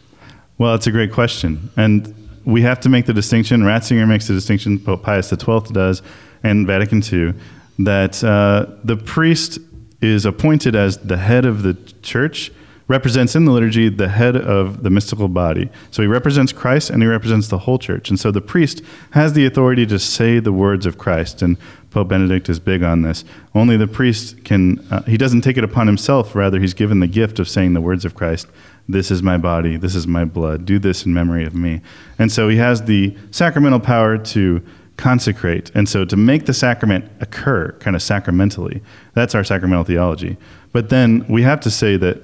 Well, 0.58 0.74
it's 0.75 0.88
a 0.88 0.91
great 0.91 1.12
question. 1.12 1.70
And 1.75 2.15
we 2.46 2.62
have 2.62 2.79
to 2.81 2.89
make 2.89 3.05
the 3.08 3.13
distinction. 3.13 3.62
Ratzinger 3.62 4.08
makes 4.08 4.27
the 4.27 4.34
distinction, 4.34 4.79
Pope 4.79 5.03
Pius 5.03 5.29
XII 5.29 5.60
does, 5.74 6.01
and 6.43 6.65
Vatican 6.65 7.01
II, 7.03 7.34
that 7.79 8.24
uh, 8.24 8.67
the 8.84 8.96
priest 8.96 9.60
is 10.01 10.25
appointed 10.25 10.75
as 10.75 10.98
the 11.00 11.17
head 11.17 11.46
of 11.46 11.62
the 11.63 11.74
church, 12.01 12.51
represents 12.92 13.36
in 13.36 13.46
the 13.46 13.52
liturgy 13.52 13.88
the 13.88 14.10
head 14.10 14.36
of 14.36 14.84
the 14.84 14.90
mystical 14.90 15.30
body. 15.30 15.70
So 15.92 16.02
he 16.02 16.08
represents 16.08 16.52
Christ 16.52 16.90
and 16.90 17.02
he 17.02 17.08
represents 17.08 17.48
the 17.48 17.58
whole 17.58 17.80
church. 17.80 18.10
And 18.10 18.20
so 18.20 18.32
the 18.32 18.42
priest 18.42 18.84
has 19.12 19.32
the 19.32 19.46
authority 19.46 19.86
to 19.88 19.98
say 19.98 20.40
the 20.40 20.52
words 20.52 20.86
of 20.86 20.98
Christ. 20.98 21.42
And 21.42 21.58
Pope 21.90 22.10
Benedict 22.10 22.50
is 22.50 22.60
big 22.60 22.84
on 22.84 23.02
this. 23.02 23.24
Only 23.56 23.78
the 23.78 23.88
priest 23.88 24.44
can, 24.44 24.86
uh, 24.92 25.04
he 25.04 25.18
doesn't 25.18 25.42
take 25.42 25.58
it 25.58 25.64
upon 25.64 25.88
himself, 25.88 26.36
rather, 26.36 26.60
he's 26.60 26.74
given 26.74 27.00
the 27.00 27.08
gift 27.08 27.40
of 27.40 27.48
saying 27.48 27.74
the 27.74 27.82
words 27.82 28.04
of 28.04 28.14
Christ. 28.14 28.48
This 28.90 29.10
is 29.10 29.24
my 29.24 29.38
body, 29.38 29.78
this 29.78 29.96
is 29.96 30.06
my 30.06 30.26
blood, 30.26 30.66
do 30.66 30.78
this 30.78 31.06
in 31.06 31.14
memory 31.14 31.46
of 31.46 31.56
me. 31.56 31.82
And 32.20 32.32
so 32.32 32.50
he 32.50 32.58
has 32.58 32.84
the 32.84 33.16
sacramental 33.32 33.80
power 33.80 34.18
to 34.18 34.62
consecrate. 34.98 35.72
And 35.76 35.88
so 35.88 36.04
to 36.06 36.18
make 36.18 36.46
the 36.46 36.54
sacrament 36.54 37.10
occur 37.22 37.72
kind 37.80 37.96
of 37.96 38.02
sacramentally, 38.02 38.82
that's 39.14 39.34
our 39.34 39.44
sacramental 39.44 39.86
theology. 39.86 40.38
But 40.74 40.90
then 40.90 41.26
we 41.28 41.42
have 41.44 41.60
to 41.62 41.72
say 41.72 41.98
that 41.98 42.24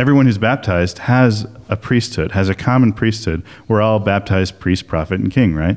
everyone 0.00 0.24
who's 0.24 0.38
baptized 0.38 1.00
has 1.00 1.46
a 1.68 1.76
priesthood, 1.76 2.32
has 2.32 2.48
a 2.48 2.54
common 2.54 2.90
priesthood. 2.90 3.42
We're 3.68 3.82
all 3.82 3.98
baptized 3.98 4.58
priest, 4.58 4.86
prophet, 4.86 5.20
and 5.20 5.30
king, 5.30 5.54
right? 5.54 5.76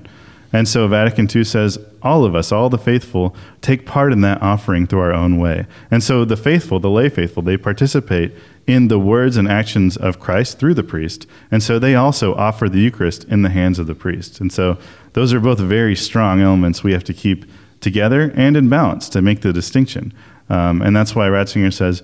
And 0.53 0.65
so 0.65 0.87
Vatican 0.87 1.27
II 1.35 1.43
says 1.43 1.77
all 2.01 2.23
of 2.23 2.33
us, 2.33 2.49
all 2.49 2.69
the 2.69 2.77
faithful, 2.77 3.35
take 3.59 3.85
part 3.85 4.13
in 4.13 4.21
that 4.21 4.41
offering 4.41 4.87
through 4.87 5.01
our 5.01 5.11
own 5.11 5.39
way. 5.39 5.67
And 5.91 6.01
so 6.01 6.23
the 6.23 6.37
faithful, 6.37 6.79
the 6.79 6.89
lay 6.89 7.09
faithful, 7.09 7.43
they 7.43 7.57
participate 7.57 8.31
in 8.65 8.87
the 8.87 8.97
words 8.97 9.35
and 9.35 9.45
actions 9.45 9.97
of 9.97 10.21
Christ 10.21 10.57
through 10.57 10.75
the 10.75 10.83
priest. 10.83 11.27
And 11.51 11.61
so 11.61 11.77
they 11.77 11.95
also 11.95 12.33
offer 12.35 12.69
the 12.69 12.79
Eucharist 12.79 13.25
in 13.25 13.41
the 13.41 13.49
hands 13.49 13.77
of 13.77 13.87
the 13.87 13.95
priest. 13.95 14.39
And 14.39 14.53
so 14.53 14.77
those 15.13 15.33
are 15.33 15.41
both 15.41 15.59
very 15.59 15.97
strong 15.97 16.39
elements 16.39 16.81
we 16.81 16.93
have 16.93 17.03
to 17.05 17.13
keep 17.13 17.45
together 17.81 18.31
and 18.35 18.55
in 18.55 18.69
balance 18.69 19.09
to 19.09 19.21
make 19.21 19.41
the 19.41 19.51
distinction. 19.51 20.13
Um, 20.49 20.81
and 20.81 20.95
that's 20.95 21.13
why 21.13 21.27
Ratzinger 21.27 21.73
says 21.73 22.03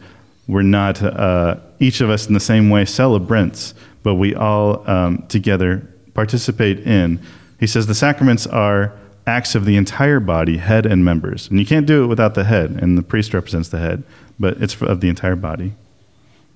we're 0.50 0.63
not 0.63 1.01
uh, 1.03 1.58
each 1.79 2.01
of 2.01 2.10
us 2.10 2.27
in 2.27 2.34
the 2.34 2.39
same 2.39 2.72
way 2.72 2.84
celebrants, 2.84 3.75
but 4.01 4.15
we 4.15 4.34
all 4.34 4.89
um, 4.89 5.24
together 5.27 5.88
participate 6.15 6.79
in. 6.79 7.22
He 7.60 7.68
says 7.68 7.86
the 7.86 7.94
sacraments 7.94 8.48
are 8.48 8.91
acts 9.27 9.53
of 9.53 9.65
the 9.65 9.77
entire 9.77 10.20
body, 10.20 10.58
head 10.58 10.88
and 10.88 11.06
members. 11.06 11.48
And 11.50 11.60
you 11.60 11.68
can't 11.68 11.86
do 11.86 12.03
it 12.03 12.08
without 12.08 12.34
the 12.34 12.46
head, 12.46 12.72
and 12.72 12.98
the 12.98 13.03
priest 13.03 13.32
represents 13.32 13.70
the 13.70 13.77
head, 13.77 14.03
but 14.39 14.60
it's 14.60 14.82
of 14.82 15.01
the 15.01 15.08
entire 15.08 15.36
body. 15.36 15.75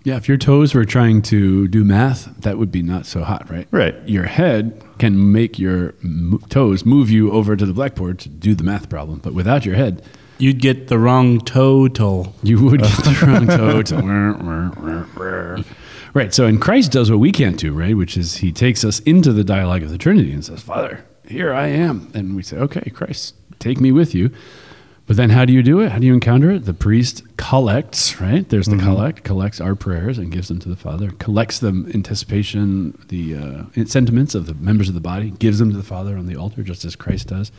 Yeah, 0.04 0.18
if 0.18 0.28
your 0.28 0.38
toes 0.38 0.74
were 0.74 0.86
trying 0.86 1.22
to 1.24 1.68
do 1.68 1.86
math, 1.86 2.36
that 2.42 2.58
would 2.58 2.72
be 2.72 2.82
not 2.82 3.06
so 3.06 3.24
hot, 3.24 3.48
right? 3.50 3.68
Right. 3.70 3.96
Your 4.10 4.26
head 4.26 4.84
can 4.98 5.32
make 5.32 5.60
your 5.60 5.94
toes 6.50 6.84
move 6.84 7.12
you 7.12 7.32
over 7.32 7.56
to 7.56 7.66
the 7.66 7.74
blackboard 7.74 8.18
to 8.20 8.30
do 8.30 8.56
the 8.56 8.64
math 8.64 8.90
problem, 8.90 9.20
but 9.20 9.34
without 9.34 9.66
your 9.66 9.76
head, 9.76 10.02
You'd 10.44 10.60
get 10.60 10.88
the 10.90 11.00
wrong 11.00 11.40
total. 11.40 12.36
you 12.44 12.62
would 12.66 12.82
get 12.82 12.98
the 12.98 13.26
wrong 13.26 13.48
total. 13.48 14.02
To 14.02 15.66
right. 16.14 16.34
So, 16.34 16.46
and 16.46 16.62
Christ 16.62 16.92
does 16.92 17.10
what 17.10 17.22
we 17.22 17.32
can't 17.32 17.58
do, 17.58 17.72
right? 17.72 17.96
Which 17.96 18.18
is 18.18 18.36
he 18.36 18.52
takes 18.52 18.84
us 18.84 19.00
into 19.00 19.32
the 19.32 19.46
dialogue 19.46 19.84
of 19.84 19.90
the 19.90 19.98
Trinity 19.98 20.34
and 20.34 20.44
says, 20.44 20.62
"Father, 20.62 21.06
here 21.26 21.54
I 21.54 21.68
am," 21.68 22.12
and 22.14 22.36
we 22.36 22.44
say, 22.44 22.58
"Okay, 22.58 22.90
Christ, 22.90 23.36
take 23.60 23.80
me 23.80 23.94
with 23.94 24.14
you." 24.14 24.32
But 25.06 25.16
then, 25.16 25.30
how 25.30 25.46
do 25.46 25.54
you 25.54 25.64
do 25.64 25.80
it? 25.80 25.94
How 25.94 26.00
do 26.00 26.08
you 26.08 26.14
encounter 26.14 26.52
it? 26.52 26.66
The 26.66 26.74
priest 26.74 27.24
collects, 27.38 28.20
right? 28.20 28.48
There's 28.48 28.68
the 28.68 28.78
collect, 28.78 29.24
collects 29.24 29.62
our 29.62 29.76
prayers 29.76 30.18
and 30.18 30.30
gives 30.30 30.50
them 30.50 30.60
to 30.60 30.70
the 30.70 30.78
Father. 30.78 31.12
Collects 31.20 31.60
them 31.60 31.90
anticipation, 31.94 32.98
the 33.10 33.36
uh, 33.36 33.86
sentiments 33.86 34.34
of 34.34 34.46
the 34.46 34.54
members 34.54 34.88
of 34.90 34.96
the 34.96 35.02
body, 35.02 35.32
gives 35.32 35.60
them 35.60 35.72
to 35.72 35.78
the 35.78 35.84
Father 35.84 36.18
on 36.18 36.26
the 36.26 36.36
altar, 36.38 36.64
just 36.64 36.84
as 36.86 36.96
Christ 36.96 37.28
does. 37.28 37.52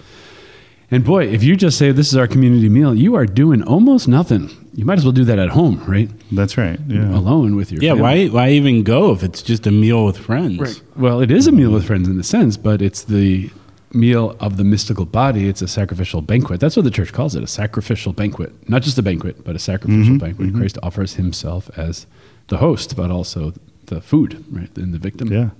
And 0.94 1.04
boy, 1.04 1.26
if 1.26 1.42
you 1.42 1.56
just 1.56 1.76
say 1.76 1.90
this 1.90 2.08
is 2.12 2.16
our 2.16 2.28
community 2.28 2.68
meal, 2.68 2.94
you 2.94 3.16
are 3.16 3.26
doing 3.26 3.64
almost 3.64 4.06
nothing. 4.06 4.48
You 4.74 4.84
might 4.84 4.98
as 4.98 5.04
well 5.04 5.12
do 5.12 5.24
that 5.24 5.40
at 5.40 5.48
home, 5.48 5.82
right? 5.88 6.08
That's 6.30 6.56
right. 6.56 6.78
Yeah. 6.86 7.12
Alone 7.16 7.56
with 7.56 7.72
your 7.72 7.82
Yeah, 7.82 7.94
family. 7.96 8.28
why 8.28 8.34
why 8.34 8.50
even 8.50 8.84
go 8.84 9.10
if 9.10 9.24
it's 9.24 9.42
just 9.42 9.66
a 9.66 9.72
meal 9.72 10.04
with 10.04 10.16
friends? 10.16 10.82
Well, 10.94 11.20
it 11.20 11.32
is 11.32 11.48
a 11.48 11.52
meal 11.52 11.72
with 11.72 11.84
friends 11.84 12.06
in 12.08 12.18
a 12.20 12.22
sense, 12.22 12.56
but 12.56 12.80
it's 12.80 13.02
the 13.02 13.50
meal 13.92 14.36
of 14.38 14.56
the 14.56 14.62
mystical 14.62 15.04
body. 15.04 15.48
It's 15.48 15.62
a 15.62 15.68
sacrificial 15.68 16.20
banquet. 16.20 16.60
That's 16.60 16.76
what 16.76 16.84
the 16.84 16.92
church 16.92 17.12
calls 17.12 17.34
it 17.34 17.42
a 17.42 17.48
sacrificial 17.48 18.12
banquet. 18.12 18.52
Not 18.68 18.82
just 18.82 18.96
a 18.96 19.02
banquet, 19.02 19.44
but 19.44 19.56
a 19.56 19.58
sacrificial 19.58 20.14
mm-hmm. 20.14 20.18
banquet. 20.18 20.48
Mm-hmm. 20.48 20.58
Christ 20.58 20.78
offers 20.80 21.14
himself 21.14 21.70
as 21.76 22.06
the 22.46 22.58
host, 22.58 22.96
but 22.96 23.10
also 23.10 23.52
the 23.86 24.00
food, 24.00 24.44
right? 24.48 24.70
And 24.78 24.94
the 24.94 24.98
victim. 24.98 25.32
Yeah. 25.32 25.50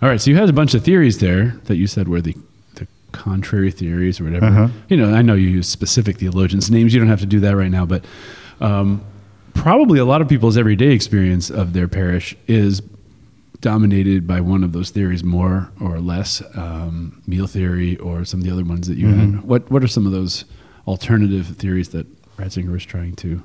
All 0.00 0.08
right. 0.08 0.20
So 0.20 0.30
you 0.30 0.36
had 0.36 0.48
a 0.48 0.52
bunch 0.52 0.74
of 0.74 0.84
theories 0.84 1.18
there 1.18 1.58
that 1.64 1.76
you 1.76 1.86
said 1.86 2.08
were 2.08 2.20
the, 2.20 2.36
the 2.47 2.47
contrary 3.18 3.70
theories 3.70 4.20
or 4.20 4.24
whatever. 4.24 4.46
Uh-huh. 4.46 4.68
You 4.88 4.96
know, 4.96 5.12
I 5.12 5.22
know 5.22 5.34
you 5.34 5.48
use 5.48 5.68
specific 5.68 6.18
theologians' 6.18 6.70
names. 6.70 6.94
You 6.94 7.00
don't 7.00 7.08
have 7.08 7.20
to 7.20 7.26
do 7.26 7.40
that 7.40 7.56
right 7.56 7.70
now, 7.70 7.84
but 7.84 8.04
um, 8.60 9.04
probably 9.54 9.98
a 9.98 10.04
lot 10.04 10.22
of 10.22 10.28
people's 10.28 10.56
everyday 10.56 10.92
experience 10.92 11.50
of 11.50 11.72
their 11.72 11.88
parish 11.88 12.36
is 12.46 12.80
dominated 13.60 14.24
by 14.26 14.40
one 14.40 14.62
of 14.62 14.72
those 14.72 14.90
theories 14.90 15.24
more 15.24 15.70
or 15.80 15.98
less, 15.98 16.42
um, 16.54 17.20
meal 17.26 17.48
theory 17.48 17.96
or 17.96 18.24
some 18.24 18.40
of 18.40 18.46
the 18.46 18.52
other 18.52 18.64
ones 18.64 18.86
that 18.86 18.96
you 18.96 19.08
had. 19.08 19.42
What 19.42 19.68
What 19.70 19.82
are 19.82 19.88
some 19.88 20.06
of 20.06 20.12
those 20.12 20.44
alternative 20.86 21.46
theories 21.56 21.88
that 21.88 22.06
Ratzinger 22.36 22.70
was 22.70 22.84
trying 22.84 23.16
to? 23.16 23.42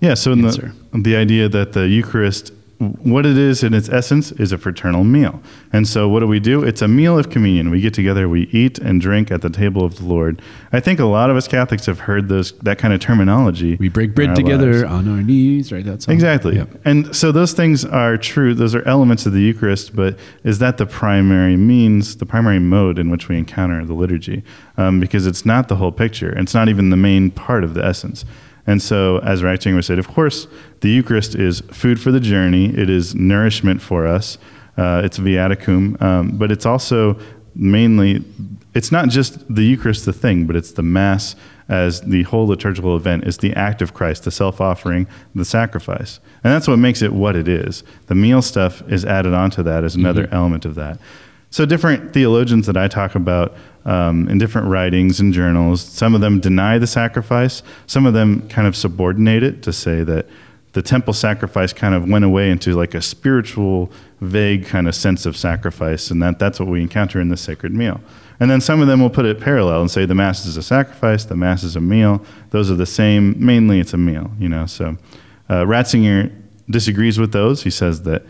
Yeah, 0.00 0.14
so 0.14 0.32
in 0.32 0.44
answer. 0.44 0.72
the, 0.92 1.02
the 1.02 1.16
idea 1.16 1.48
that 1.48 1.72
the 1.72 1.86
Eucharist, 1.88 2.52
what 2.78 3.24
it 3.24 3.38
is 3.38 3.62
in 3.62 3.72
its 3.72 3.88
essence, 3.88 4.32
is 4.32 4.52
a 4.52 4.58
fraternal 4.58 5.02
meal. 5.02 5.40
And 5.72 5.88
so 5.88 6.08
what 6.08 6.20
do 6.20 6.26
we 6.26 6.40
do? 6.40 6.62
It's 6.62 6.82
a 6.82 6.88
meal 6.88 7.18
of 7.18 7.30
communion. 7.30 7.70
We 7.70 7.80
get 7.80 7.94
together, 7.94 8.28
we 8.28 8.42
eat 8.52 8.78
and 8.78 9.00
drink 9.00 9.30
at 9.30 9.40
the 9.40 9.48
table 9.48 9.84
of 9.84 9.96
the 9.96 10.04
Lord. 10.04 10.42
I 10.72 10.80
think 10.80 11.00
a 11.00 11.06
lot 11.06 11.30
of 11.30 11.36
us 11.36 11.48
Catholics 11.48 11.86
have 11.86 12.00
heard 12.00 12.28
those 12.28 12.52
that 12.58 12.78
kind 12.78 12.92
of 12.92 13.00
terminology. 13.00 13.76
We 13.76 13.88
break 13.88 14.14
bread 14.14 14.36
together 14.36 14.80
lives. 14.80 14.84
on 14.84 15.08
our 15.08 15.22
knees, 15.22 15.72
right? 15.72 15.84
That's 15.84 16.06
Exactly. 16.08 16.56
Yep. 16.56 16.80
And 16.84 17.16
so 17.16 17.32
those 17.32 17.54
things 17.54 17.84
are 17.84 18.18
true. 18.18 18.54
Those 18.54 18.74
are 18.74 18.86
elements 18.86 19.24
of 19.24 19.32
the 19.32 19.40
Eucharist, 19.40 19.96
but 19.96 20.18
is 20.44 20.58
that 20.58 20.76
the 20.76 20.86
primary 20.86 21.56
means, 21.56 22.16
the 22.16 22.26
primary 22.26 22.58
mode 22.58 22.98
in 22.98 23.10
which 23.10 23.28
we 23.28 23.38
encounter 23.38 23.84
the 23.86 23.94
liturgy? 23.94 24.42
Um, 24.76 25.00
because 25.00 25.26
it's 25.26 25.46
not 25.46 25.68
the 25.68 25.76
whole 25.76 25.92
picture. 25.92 26.38
It's 26.38 26.52
not 26.52 26.68
even 26.68 26.90
the 26.90 26.96
main 26.96 27.30
part 27.30 27.64
of 27.64 27.72
the 27.72 27.84
essence. 27.84 28.26
And 28.66 28.82
so, 28.82 29.18
as 29.18 29.42
Ratzinger 29.42 29.84
said, 29.84 29.98
of 29.98 30.08
course, 30.08 30.48
the 30.86 30.92
Eucharist 30.92 31.34
is 31.34 31.62
food 31.72 32.00
for 32.00 32.12
the 32.12 32.20
journey. 32.20 32.66
It 32.66 32.88
is 32.88 33.12
nourishment 33.12 33.82
for 33.82 34.06
us. 34.06 34.38
Uh, 34.78 35.02
it's 35.04 35.18
viaticum, 35.18 36.00
um, 36.00 36.38
but 36.38 36.52
it's 36.52 36.64
also 36.64 37.18
mainly. 37.56 38.24
It's 38.72 38.92
not 38.92 39.08
just 39.08 39.52
the 39.52 39.64
Eucharist, 39.64 40.04
the 40.04 40.12
thing, 40.12 40.46
but 40.46 40.54
it's 40.54 40.70
the 40.70 40.84
Mass 40.84 41.34
as 41.68 42.02
the 42.02 42.22
whole 42.22 42.46
liturgical 42.46 42.94
event 42.94 43.24
is 43.24 43.38
the 43.38 43.52
act 43.54 43.82
of 43.82 43.94
Christ, 43.94 44.22
the 44.22 44.30
self-offering, 44.30 45.08
the 45.34 45.44
sacrifice, 45.44 46.20
and 46.44 46.52
that's 46.52 46.68
what 46.68 46.76
makes 46.76 47.02
it 47.02 47.12
what 47.12 47.34
it 47.34 47.48
is. 47.48 47.82
The 48.06 48.14
meal 48.14 48.40
stuff 48.40 48.80
is 48.88 49.04
added 49.04 49.34
onto 49.34 49.64
that 49.64 49.82
as 49.82 49.96
another 49.96 50.28
element 50.30 50.64
of 50.64 50.76
that. 50.76 51.00
So 51.50 51.66
different 51.66 52.12
theologians 52.12 52.66
that 52.66 52.76
I 52.76 52.86
talk 52.86 53.16
about 53.16 53.56
um, 53.86 54.28
in 54.28 54.38
different 54.38 54.68
writings 54.68 55.18
and 55.18 55.32
journals, 55.32 55.80
some 55.80 56.14
of 56.14 56.20
them 56.20 56.38
deny 56.38 56.78
the 56.78 56.86
sacrifice. 56.86 57.64
Some 57.86 58.06
of 58.06 58.14
them 58.14 58.48
kind 58.48 58.68
of 58.68 58.76
subordinate 58.76 59.42
it 59.42 59.62
to 59.62 59.72
say 59.72 60.04
that 60.04 60.26
the 60.76 60.82
temple 60.82 61.14
sacrifice 61.14 61.72
kind 61.72 61.94
of 61.94 62.06
went 62.06 62.22
away 62.22 62.50
into 62.50 62.74
like 62.74 62.92
a 62.92 63.00
spiritual, 63.00 63.90
vague 64.20 64.66
kind 64.66 64.86
of 64.86 64.94
sense 64.94 65.24
of 65.24 65.34
sacrifice, 65.34 66.10
and 66.10 66.22
that 66.22 66.38
that's 66.38 66.60
what 66.60 66.68
we 66.68 66.82
encounter 66.82 67.18
in 67.18 67.30
the 67.30 67.36
sacred 67.38 67.72
meal. 67.72 67.98
And 68.40 68.50
then 68.50 68.60
some 68.60 68.82
of 68.82 68.86
them 68.86 69.00
will 69.00 69.08
put 69.08 69.24
it 69.24 69.40
parallel 69.40 69.80
and 69.80 69.90
say 69.90 70.04
the 70.04 70.14
mass 70.14 70.44
is 70.44 70.58
a 70.58 70.62
sacrifice, 70.62 71.24
the 71.24 71.34
mass 71.34 71.62
is 71.62 71.76
a 71.76 71.80
meal. 71.80 72.22
Those 72.50 72.70
are 72.70 72.74
the 72.74 72.84
same. 72.84 73.34
Mainly, 73.38 73.80
it's 73.80 73.94
a 73.94 73.96
meal. 73.96 74.30
You 74.38 74.50
know. 74.50 74.66
So 74.66 74.98
uh, 75.48 75.64
Ratzinger 75.64 76.30
disagrees 76.68 77.18
with 77.18 77.32
those. 77.32 77.62
He 77.62 77.70
says 77.70 78.02
that 78.02 78.26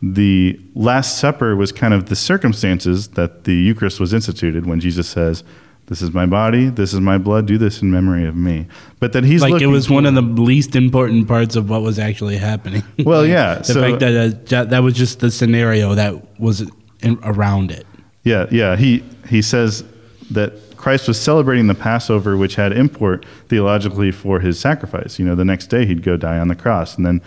the 0.00 0.58
Last 0.74 1.18
Supper 1.18 1.54
was 1.54 1.70
kind 1.70 1.92
of 1.92 2.06
the 2.06 2.16
circumstances 2.16 3.08
that 3.08 3.44
the 3.44 3.52
Eucharist 3.52 4.00
was 4.00 4.14
instituted 4.14 4.64
when 4.64 4.80
Jesus 4.80 5.06
says, 5.06 5.44
"This 5.90 6.00
is 6.00 6.14
my 6.14 6.24
body, 6.24 6.70
this 6.70 6.94
is 6.94 7.00
my 7.00 7.18
blood. 7.18 7.44
Do 7.44 7.58
this 7.58 7.82
in 7.82 7.90
memory 7.90 8.26
of 8.26 8.34
me." 8.34 8.66
But 8.98 9.12
that 9.12 9.24
he's 9.24 9.42
Like 9.42 9.60
it 9.60 9.66
was 9.66 9.90
one 9.90 10.06
of 10.06 10.14
the 10.14 10.22
least 10.22 10.74
important 10.74 11.28
parts 11.28 11.56
of 11.56 11.68
what 11.68 11.82
was 11.82 11.98
actually 11.98 12.38
happening. 12.38 12.82
Well, 13.04 13.26
yeah, 13.26 13.54
the 13.58 13.64
so- 13.64 13.82
fact 13.82 14.00
that 14.00 14.14
uh, 14.16 14.38
that 14.46 14.70
that 14.70 14.82
was 14.82 14.94
just 14.94 15.20
the 15.20 15.30
scenario 15.30 15.94
that 15.94 16.40
was 16.40 16.62
in, 17.02 17.18
around 17.22 17.70
it. 17.70 17.86
Yeah, 18.24 18.46
yeah. 18.50 18.76
He 18.76 19.04
he 19.28 19.42
says 19.42 19.84
that 20.30 20.52
Christ 20.76 21.08
was 21.08 21.20
celebrating 21.20 21.66
the 21.66 21.74
Passover, 21.74 22.38
which 22.38 22.54
had 22.54 22.72
import 22.72 23.26
theologically 23.48 24.10
for 24.10 24.40
his 24.40 24.58
sacrifice. 24.58 25.18
You 25.18 25.26
know, 25.26 25.34
the 25.34 25.44
next 25.44 25.66
day 25.66 25.84
he'd 25.84 26.02
go 26.02 26.16
die 26.16 26.38
on 26.38 26.48
the 26.48 26.54
cross 26.54 26.96
and 26.96 27.04
then 27.04 27.20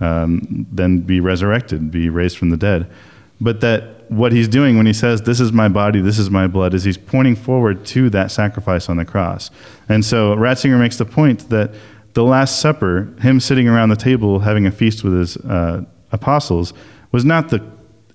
um, 0.00 0.66
then 0.70 1.00
be 1.00 1.20
resurrected, 1.20 1.90
be 1.90 2.08
raised 2.08 2.36
from 2.36 2.50
the 2.50 2.56
dead. 2.56 2.90
But 3.40 3.60
that 3.60 4.10
what 4.10 4.32
he's 4.32 4.48
doing 4.48 4.76
when 4.76 4.86
he 4.86 4.92
says, 4.92 5.22
This 5.22 5.40
is 5.40 5.52
my 5.52 5.68
body, 5.68 6.00
this 6.00 6.18
is 6.18 6.30
my 6.30 6.46
blood, 6.46 6.74
is 6.74 6.84
he's 6.84 6.98
pointing 6.98 7.36
forward 7.36 7.84
to 7.86 8.10
that 8.10 8.30
sacrifice 8.30 8.88
on 8.88 8.96
the 8.96 9.04
cross. 9.04 9.50
And 9.88 10.04
so 10.04 10.34
Ratzinger 10.34 10.78
makes 10.78 10.96
the 10.96 11.04
point 11.04 11.48
that 11.50 11.74
the 12.14 12.24
Last 12.24 12.60
Supper, 12.60 13.12
him 13.20 13.38
sitting 13.38 13.68
around 13.68 13.90
the 13.90 13.96
table 13.96 14.40
having 14.40 14.66
a 14.66 14.70
feast 14.70 15.04
with 15.04 15.12
his 15.12 15.36
uh, 15.36 15.84
apostles, 16.10 16.72
was 17.12 17.24
not 17.24 17.50
the 17.50 17.64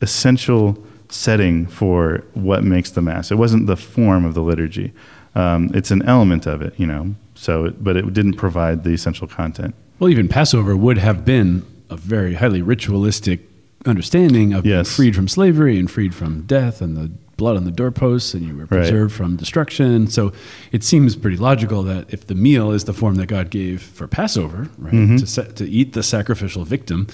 essential 0.02 0.84
setting 1.10 1.68
for 1.68 2.24
what 2.34 2.64
makes 2.64 2.92
the 2.92 3.02
Mass. 3.02 3.32
It 3.32 3.36
wasn't 3.36 3.68
the 3.68 3.78
form 3.78 4.26
of 4.26 4.34
the 4.34 4.42
liturgy. 4.42 4.92
Um, 5.36 5.72
it's 5.74 5.92
an 5.92 6.02
element 6.04 6.46
of 6.46 6.62
it, 6.62 6.74
you 6.78 6.86
know. 6.86 7.16
So, 7.36 7.66
it, 7.66 7.84
but 7.84 7.96
it 7.96 8.14
didn't 8.14 8.34
provide 8.34 8.84
the 8.84 8.92
essential 8.92 9.28
content. 9.28 9.76
Well, 10.00 10.10
even 10.10 10.28
Passover 10.28 10.76
would 10.76 10.98
have 10.98 11.24
been 11.24 11.66
a 11.90 11.96
very 11.96 12.36
highly 12.36 12.62
ritualistic 12.62 13.42
understanding 13.86 14.54
of 14.54 14.64
being 14.64 14.76
Yes. 14.78 14.96
freed 14.96 15.16
from 15.16 15.28
slavery 15.28 15.78
and 15.80 15.90
freed 15.90 16.14
from 16.16 16.42
death 16.44 16.82
and 16.82 16.96
the 16.98 17.12
blood 17.38 17.58
on 17.58 17.66
the 17.66 17.72
doorposts 17.72 18.34
and 18.34 18.44
you 18.46 18.56
were 18.56 18.68
preserved 18.68 19.14
from 19.14 19.36
destruction. 19.36 20.08
So 20.08 20.32
it 20.72 20.84
seems 20.84 21.16
pretty 21.16 21.38
logical 21.38 21.82
that 21.84 22.14
if 22.14 22.28
the 22.28 22.36
meal 22.36 22.72
is 22.72 22.84
the 22.86 22.94
form 22.94 23.16
that 23.16 23.26
God 23.26 23.50
gave 23.50 23.82
for 23.82 24.08
Passover, 24.08 24.70
right, 24.78 24.94
Mm-hmm. 24.94 25.18
to, 25.18 25.28
sa- 25.28 25.42
to 25.44 25.68
eat 25.70 25.94
the 25.94 26.04
sacrificial 26.04 26.64
victim, 26.64 27.08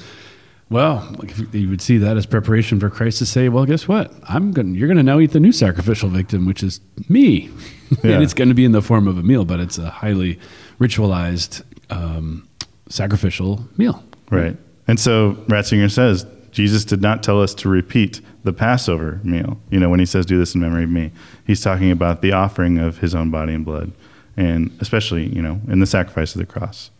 well, 0.69 1.15
like, 1.17 1.33
you 1.53 1.67
would 1.69 1.81
see 1.81 1.97
that 1.97 2.15
as 2.17 2.27
preparation 2.27 2.79
for 2.79 2.91
Christ 2.91 3.17
to 3.19 3.25
say, 3.25 3.49
"Well, 3.49 3.65
guess 3.65 3.87
what? 3.87 4.13
I'm 4.29 4.51
going. 4.51 4.75
You're 4.75 4.87
going 4.87 4.97
to 4.97 5.03
now 5.03 5.19
eat 5.19 5.31
the 5.31 5.39
new 5.39 5.51
sacrificial 5.51 6.09
victim, 6.09 6.45
which 6.45 6.61
is 6.61 6.79
me, 7.07 7.49
Yeah. 8.03 8.11
and 8.11 8.23
it's 8.23 8.35
going 8.35 8.49
to 8.49 8.53
be 8.53 8.65
in 8.65 8.71
the 8.71 8.83
form 8.83 9.07
of 9.07 9.17
a 9.17 9.23
meal, 9.23 9.45
but 9.45 9.59
it's 9.59 9.79
a 9.79 9.89
highly 9.89 10.37
ritualized 10.79 11.63
um, 11.89 12.47
sacrificial 12.87 13.67
meal." 13.77 14.03
Right. 14.29 14.57
And 14.87 14.99
so 14.99 15.33
Ratzinger 15.47 15.89
says 15.89 16.25
Jesus 16.51 16.85
did 16.85 17.01
not 17.01 17.23
tell 17.23 17.41
us 17.41 17.53
to 17.55 17.69
repeat 17.69 18.21
the 18.43 18.53
Passover 18.53 19.19
meal. 19.23 19.59
You 19.69 19.79
know, 19.79 19.89
when 19.89 19.99
he 19.99 20.05
says, 20.05 20.25
do 20.25 20.37
this 20.37 20.55
in 20.55 20.61
memory 20.61 20.83
of 20.83 20.89
me, 20.89 21.11
he's 21.45 21.61
talking 21.61 21.91
about 21.91 22.21
the 22.21 22.31
offering 22.31 22.77
of 22.77 22.99
his 22.99 23.13
own 23.13 23.29
body 23.29 23.53
and 23.53 23.65
blood, 23.65 23.91
and 24.37 24.75
especially, 24.79 25.25
you 25.27 25.41
know, 25.41 25.61
in 25.67 25.79
the 25.79 25.85
sacrifice 25.85 26.33
of 26.33 26.39
the 26.39 26.45
cross. 26.45 26.91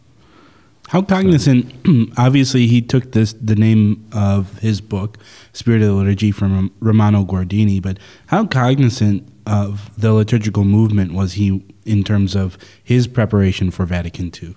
How 0.90 1.04
cognizant? 1.04 1.72
obviously, 2.18 2.66
he 2.66 2.82
took 2.82 3.12
this 3.12 3.34
the 3.34 3.56
name 3.56 4.08
of 4.12 4.58
his 4.60 4.82
book, 4.82 5.18
Spirit 5.54 5.84
of 5.84 5.90
the 5.90 5.94
Liturgy, 5.94 6.32
from 6.32 6.72
Romano 6.80 7.24
Guardini. 7.24 7.80
But 7.80 8.00
how 8.28 8.48
cognizant 8.48 9.28
of 9.46 9.92
the 10.00 10.14
liturgical 10.14 10.64
movement 10.64 11.14
was 11.14 11.34
he 11.34 11.64
in 11.86 12.04
terms 12.04 12.36
of 12.36 12.58
his 12.84 13.08
preparation 13.08 13.70
for 13.70 13.86
Vatican 13.86 14.32
II? 14.42 14.56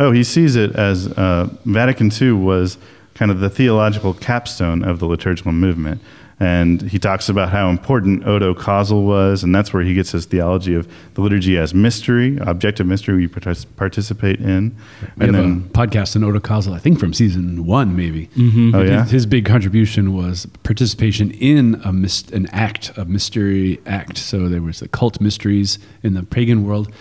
Oh, 0.00 0.12
he 0.12 0.24
sees 0.24 0.56
it 0.56 0.74
as 0.74 1.08
uh, 1.08 1.48
Vatican 1.66 2.10
II 2.10 2.32
was 2.32 2.78
kind 3.14 3.30
of 3.30 3.40
the 3.40 3.50
theological 3.50 4.14
capstone 4.14 4.82
of 4.82 4.98
the 4.98 5.06
liturgical 5.06 5.52
movement. 5.52 6.00
And 6.40 6.82
he 6.82 6.98
talks 6.98 7.28
about 7.28 7.50
how 7.50 7.70
important 7.70 8.26
Odo 8.26 8.54
Casel 8.54 9.04
was, 9.04 9.44
and 9.44 9.54
that's 9.54 9.72
where 9.72 9.84
he 9.84 9.94
gets 9.94 10.10
his 10.10 10.26
theology 10.26 10.74
of 10.74 10.92
the 11.14 11.20
liturgy 11.20 11.56
as 11.56 11.72
mystery, 11.72 12.38
objective 12.40 12.88
mystery 12.88 13.14
we 13.14 13.28
participate 13.28 14.40
in. 14.40 14.76
We 15.16 15.26
and 15.26 15.36
have 15.36 15.44
then, 15.44 15.64
a 15.68 15.72
podcast 15.72 16.16
on 16.16 16.24
Odo 16.24 16.40
Casel, 16.40 16.74
I 16.74 16.80
think 16.80 16.98
from 16.98 17.14
season 17.14 17.64
one, 17.66 17.94
maybe. 17.94 18.26
Mm-hmm. 18.36 18.74
Oh, 18.74 18.80
His- 18.80 18.90
yeah? 18.90 19.04
His, 19.04 19.26
big 19.26 19.44
contribution 19.44 20.12
was 20.12 20.46
participation 20.64 21.30
in 21.30 21.80
a 21.84 21.92
mys- 21.92 22.28
an 22.32 22.46
act, 22.48 22.90
a 22.98 23.04
mystery 23.04 23.80
act. 23.86 24.18
So 24.18 24.48
there 24.48 24.60
was 24.60 24.80
the 24.80 24.88
cult 24.88 25.20
mysteries 25.20 25.78
in 26.02 26.14
the 26.14 26.24
pagan 26.24 26.64
world, 26.66 26.92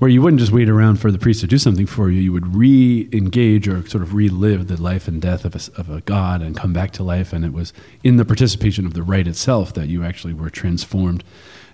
where 0.00 0.10
you 0.10 0.22
wouldn't 0.22 0.40
just 0.40 0.50
wait 0.50 0.68
around 0.68 0.96
for 0.96 1.12
the 1.12 1.18
priest 1.18 1.42
to 1.42 1.46
do 1.46 1.58
something 1.58 1.84
for 1.84 2.10
you. 2.10 2.22
You 2.22 2.32
would 2.32 2.56
re-engage 2.56 3.68
or 3.68 3.86
sort 3.86 4.02
of 4.02 4.14
relive 4.14 4.66
the 4.66 4.80
life 4.80 5.06
and 5.06 5.20
death 5.20 5.44
of 5.44 5.54
a, 5.54 5.80
of 5.80 5.90
a 5.90 6.00
god 6.00 6.40
and 6.40 6.56
come 6.56 6.72
back 6.72 6.90
to 6.92 7.02
life. 7.02 7.34
And 7.34 7.44
it 7.44 7.52
was 7.52 7.74
in 8.02 8.16
the 8.16 8.24
participation 8.24 8.86
of 8.86 8.94
the 8.94 9.02
rite 9.02 9.28
itself 9.28 9.74
that 9.74 9.88
you 9.88 10.02
actually 10.02 10.32
were 10.32 10.48
transformed. 10.48 11.22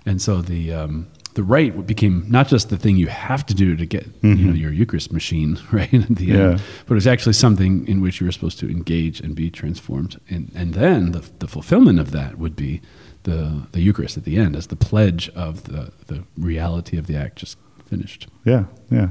And 0.05 0.21
so 0.21 0.41
the 0.41 0.73
um, 0.73 1.07
the 1.35 1.43
rite 1.43 1.87
became 1.87 2.25
not 2.27 2.49
just 2.49 2.69
the 2.69 2.77
thing 2.77 2.97
you 2.97 3.07
have 3.07 3.45
to 3.45 3.53
do 3.53 3.77
to 3.77 3.85
get 3.85 4.05
you 4.21 4.45
know 4.47 4.53
your 4.53 4.73
Eucharist 4.73 5.13
machine 5.13 5.57
right 5.71 5.93
at 5.93 6.09
the 6.09 6.31
end, 6.31 6.61
but 6.85 6.93
it 6.93 6.95
was 6.95 7.07
actually 7.07 7.33
something 7.33 7.87
in 7.87 8.01
which 8.01 8.19
you 8.19 8.25
were 8.25 8.31
supposed 8.33 8.59
to 8.59 8.69
engage 8.69 9.21
and 9.21 9.35
be 9.35 9.49
transformed. 9.49 10.19
And 10.29 10.51
and 10.53 10.73
then 10.73 11.13
the, 11.13 11.29
the 11.39 11.47
fulfillment 11.47 11.99
of 11.99 12.11
that 12.11 12.37
would 12.37 12.57
be 12.57 12.81
the 13.23 13.67
the 13.71 13.79
Eucharist 13.79 14.17
at 14.17 14.25
the 14.25 14.37
end 14.37 14.57
as 14.57 14.67
the 14.67 14.75
pledge 14.75 15.29
of 15.29 15.63
the 15.63 15.93
the 16.07 16.25
reality 16.37 16.97
of 16.97 17.07
the 17.07 17.15
act 17.15 17.37
just 17.37 17.57
finished. 17.87 18.27
yeah, 18.45 18.65
yeah. 18.91 19.09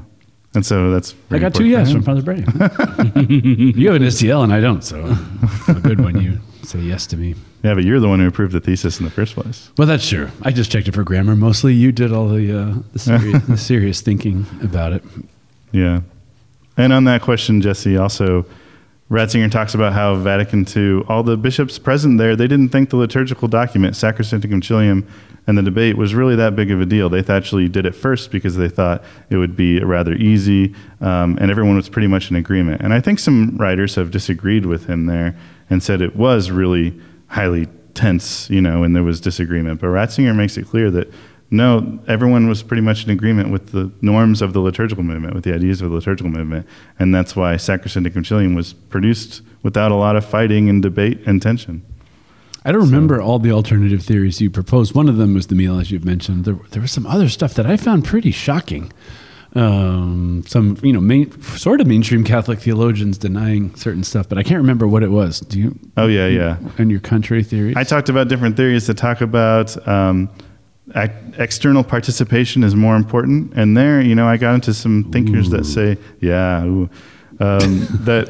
And 0.55 0.65
so 0.65 0.89
that's. 0.89 1.13
I 1.29 1.37
got 1.37 1.53
two 1.53 1.65
yes 1.65 1.91
from. 1.91 2.01
Father 2.01 2.21
Brady. 2.21 2.41
you 2.41 3.87
have 3.87 4.01
an 4.01 4.07
STL 4.07 4.43
and 4.43 4.51
I 4.51 4.59
don't, 4.59 4.83
so 4.83 5.03
I 5.05 5.47
feel 5.65 5.79
good 5.81 6.01
when 6.01 6.19
you 6.19 6.39
say 6.63 6.79
yes 6.79 7.05
to 7.07 7.17
me. 7.17 7.35
Yeah, 7.63 7.73
but 7.73 7.83
you're 7.83 7.99
the 7.99 8.07
one 8.07 8.19
who 8.19 8.27
approved 8.27 8.53
the 8.53 8.59
thesis 8.59 8.99
in 8.99 9.05
the 9.05 9.11
first 9.11 9.35
place. 9.35 9.69
Well, 9.77 9.87
that's 9.87 10.07
true. 10.07 10.29
I 10.41 10.51
just 10.51 10.71
checked 10.71 10.87
it 10.87 10.93
for 10.93 11.03
grammar. 11.03 11.35
Mostly, 11.35 11.73
you 11.73 11.91
did 11.91 12.11
all 12.11 12.27
the 12.29 12.59
uh, 12.59 12.75
the, 12.93 12.99
serious, 12.99 13.43
the 13.47 13.57
serious 13.57 14.01
thinking 14.01 14.45
about 14.63 14.93
it. 14.93 15.03
Yeah. 15.71 16.01
And 16.75 16.93
on 16.93 17.03
that 17.05 17.21
question, 17.21 17.61
Jesse, 17.61 17.97
also, 17.97 18.45
Ratzinger 19.09 19.49
talks 19.49 19.73
about 19.73 19.93
how 19.93 20.15
Vatican 20.15 20.65
II, 20.75 21.03
all 21.07 21.23
the 21.23 21.37
bishops 21.37 21.79
present 21.79 22.17
there, 22.17 22.35
they 22.35 22.47
didn't 22.47 22.69
think 22.69 22.89
the 22.89 22.97
liturgical 22.97 23.47
document, 23.47 23.95
Sacrosanctum 23.95 24.51
Concilium, 24.51 25.07
and 25.47 25.57
the 25.57 25.61
debate 25.61 25.95
was 25.95 26.13
really 26.13 26.35
that 26.35 26.57
big 26.57 26.71
of 26.71 26.81
a 26.81 26.85
deal. 26.85 27.07
They 27.07 27.23
actually 27.33 27.69
did 27.69 27.85
it 27.85 27.95
first 27.95 28.31
because 28.31 28.57
they 28.57 28.67
thought 28.67 29.01
it 29.29 29.37
would 29.37 29.55
be 29.55 29.79
rather 29.81 30.13
easy, 30.13 30.75
um, 30.99 31.37
and 31.39 31.49
everyone 31.49 31.77
was 31.77 31.87
pretty 31.87 32.07
much 32.07 32.29
in 32.29 32.35
agreement. 32.35 32.81
And 32.81 32.93
I 32.93 32.99
think 32.99 33.19
some 33.19 33.55
writers 33.55 33.95
have 33.95 34.11
disagreed 34.11 34.65
with 34.65 34.87
him 34.87 35.05
there 35.05 35.37
and 35.69 35.81
said 35.81 36.01
it 36.01 36.17
was 36.17 36.51
really 36.51 36.99
highly 37.27 37.67
tense, 37.93 38.49
you 38.49 38.61
know, 38.61 38.83
and 38.83 38.93
there 38.93 39.03
was 39.03 39.21
disagreement. 39.21 39.79
But 39.79 39.87
Ratzinger 39.87 40.35
makes 40.35 40.57
it 40.57 40.67
clear 40.67 40.91
that 40.91 41.09
no, 41.49 41.99
everyone 42.07 42.49
was 42.49 42.61
pretty 42.61 42.81
much 42.81 43.05
in 43.05 43.09
agreement 43.09 43.51
with 43.51 43.71
the 43.71 43.91
norms 44.01 44.41
of 44.41 44.53
the 44.53 44.59
liturgical 44.59 45.03
movement, 45.03 45.33
with 45.33 45.43
the 45.43 45.53
ideas 45.53 45.81
of 45.81 45.89
the 45.89 45.95
liturgical 45.95 46.29
movement, 46.29 46.67
and 46.99 47.15
that's 47.15 47.35
why 47.35 47.55
Sacrosanctum 47.55 48.11
Concilium 48.11 48.55
was 48.55 48.73
produced 48.73 49.41
without 49.63 49.91
a 49.91 49.95
lot 49.95 50.15
of 50.15 50.25
fighting 50.25 50.69
and 50.69 50.81
debate 50.81 51.19
and 51.25 51.41
tension. 51.41 51.83
I 52.65 52.73
don't 52.73 52.81
remember 52.81 53.21
all 53.21 53.39
the 53.39 53.51
alternative 53.51 54.03
theories 54.03 54.41
you 54.41 54.49
proposed. 54.49 54.93
One 54.93 55.07
of 55.07 55.15
them 55.15 55.33
was 55.33 55.47
the 55.47 55.55
meal, 55.55 55.79
as 55.79 55.89
you've 55.89 56.03
mentioned. 56.03 56.43
There, 56.43 56.59
there 56.71 56.81
was 56.81 56.91
some 56.91 57.07
other 57.07 57.29
stuff 57.29 57.53
that 57.53 57.65
I 57.65 57.77
found 57.77 58.03
pretty 58.03 58.31
shocking. 58.31 58.91
Um, 59.55 60.43
some, 60.45 60.77
you 60.83 60.91
know, 60.91 60.99
main, 60.99 61.31
sort 61.41 61.79
of 61.79 61.87
mainstream 61.87 62.25
Catholic 62.25 62.59
theologians 62.59 63.17
denying 63.17 63.73
certain 63.75 64.03
stuff, 64.03 64.27
but 64.27 64.37
I 64.37 64.43
can't 64.43 64.57
remember 64.57 64.85
what 64.85 65.01
it 65.01 65.11
was. 65.11 65.39
Do 65.39 65.57
you? 65.57 65.79
Oh 65.95 66.07
yeah, 66.07 66.27
yeah. 66.27 66.57
And 66.77 66.91
your 66.91 66.99
contrary 66.99 67.41
theories? 67.41 67.77
I 67.77 67.85
talked 67.85 68.09
about 68.09 68.27
different 68.27 68.57
theories 68.57 68.85
that 68.87 68.97
talk 68.97 69.21
about 69.21 69.87
um, 69.87 70.29
external 70.95 71.83
participation 71.83 72.63
is 72.63 72.75
more 72.75 72.95
important, 72.95 73.53
and 73.55 73.75
there, 73.75 74.01
you 74.01 74.15
know, 74.15 74.27
I 74.27 74.37
got 74.37 74.55
into 74.55 74.73
some 74.73 75.11
thinkers 75.11 75.49
that 75.49 75.65
say, 75.65 75.97
yeah, 76.21 76.63
ooh, 76.63 76.89
um, 77.39 77.87
that 78.01 78.29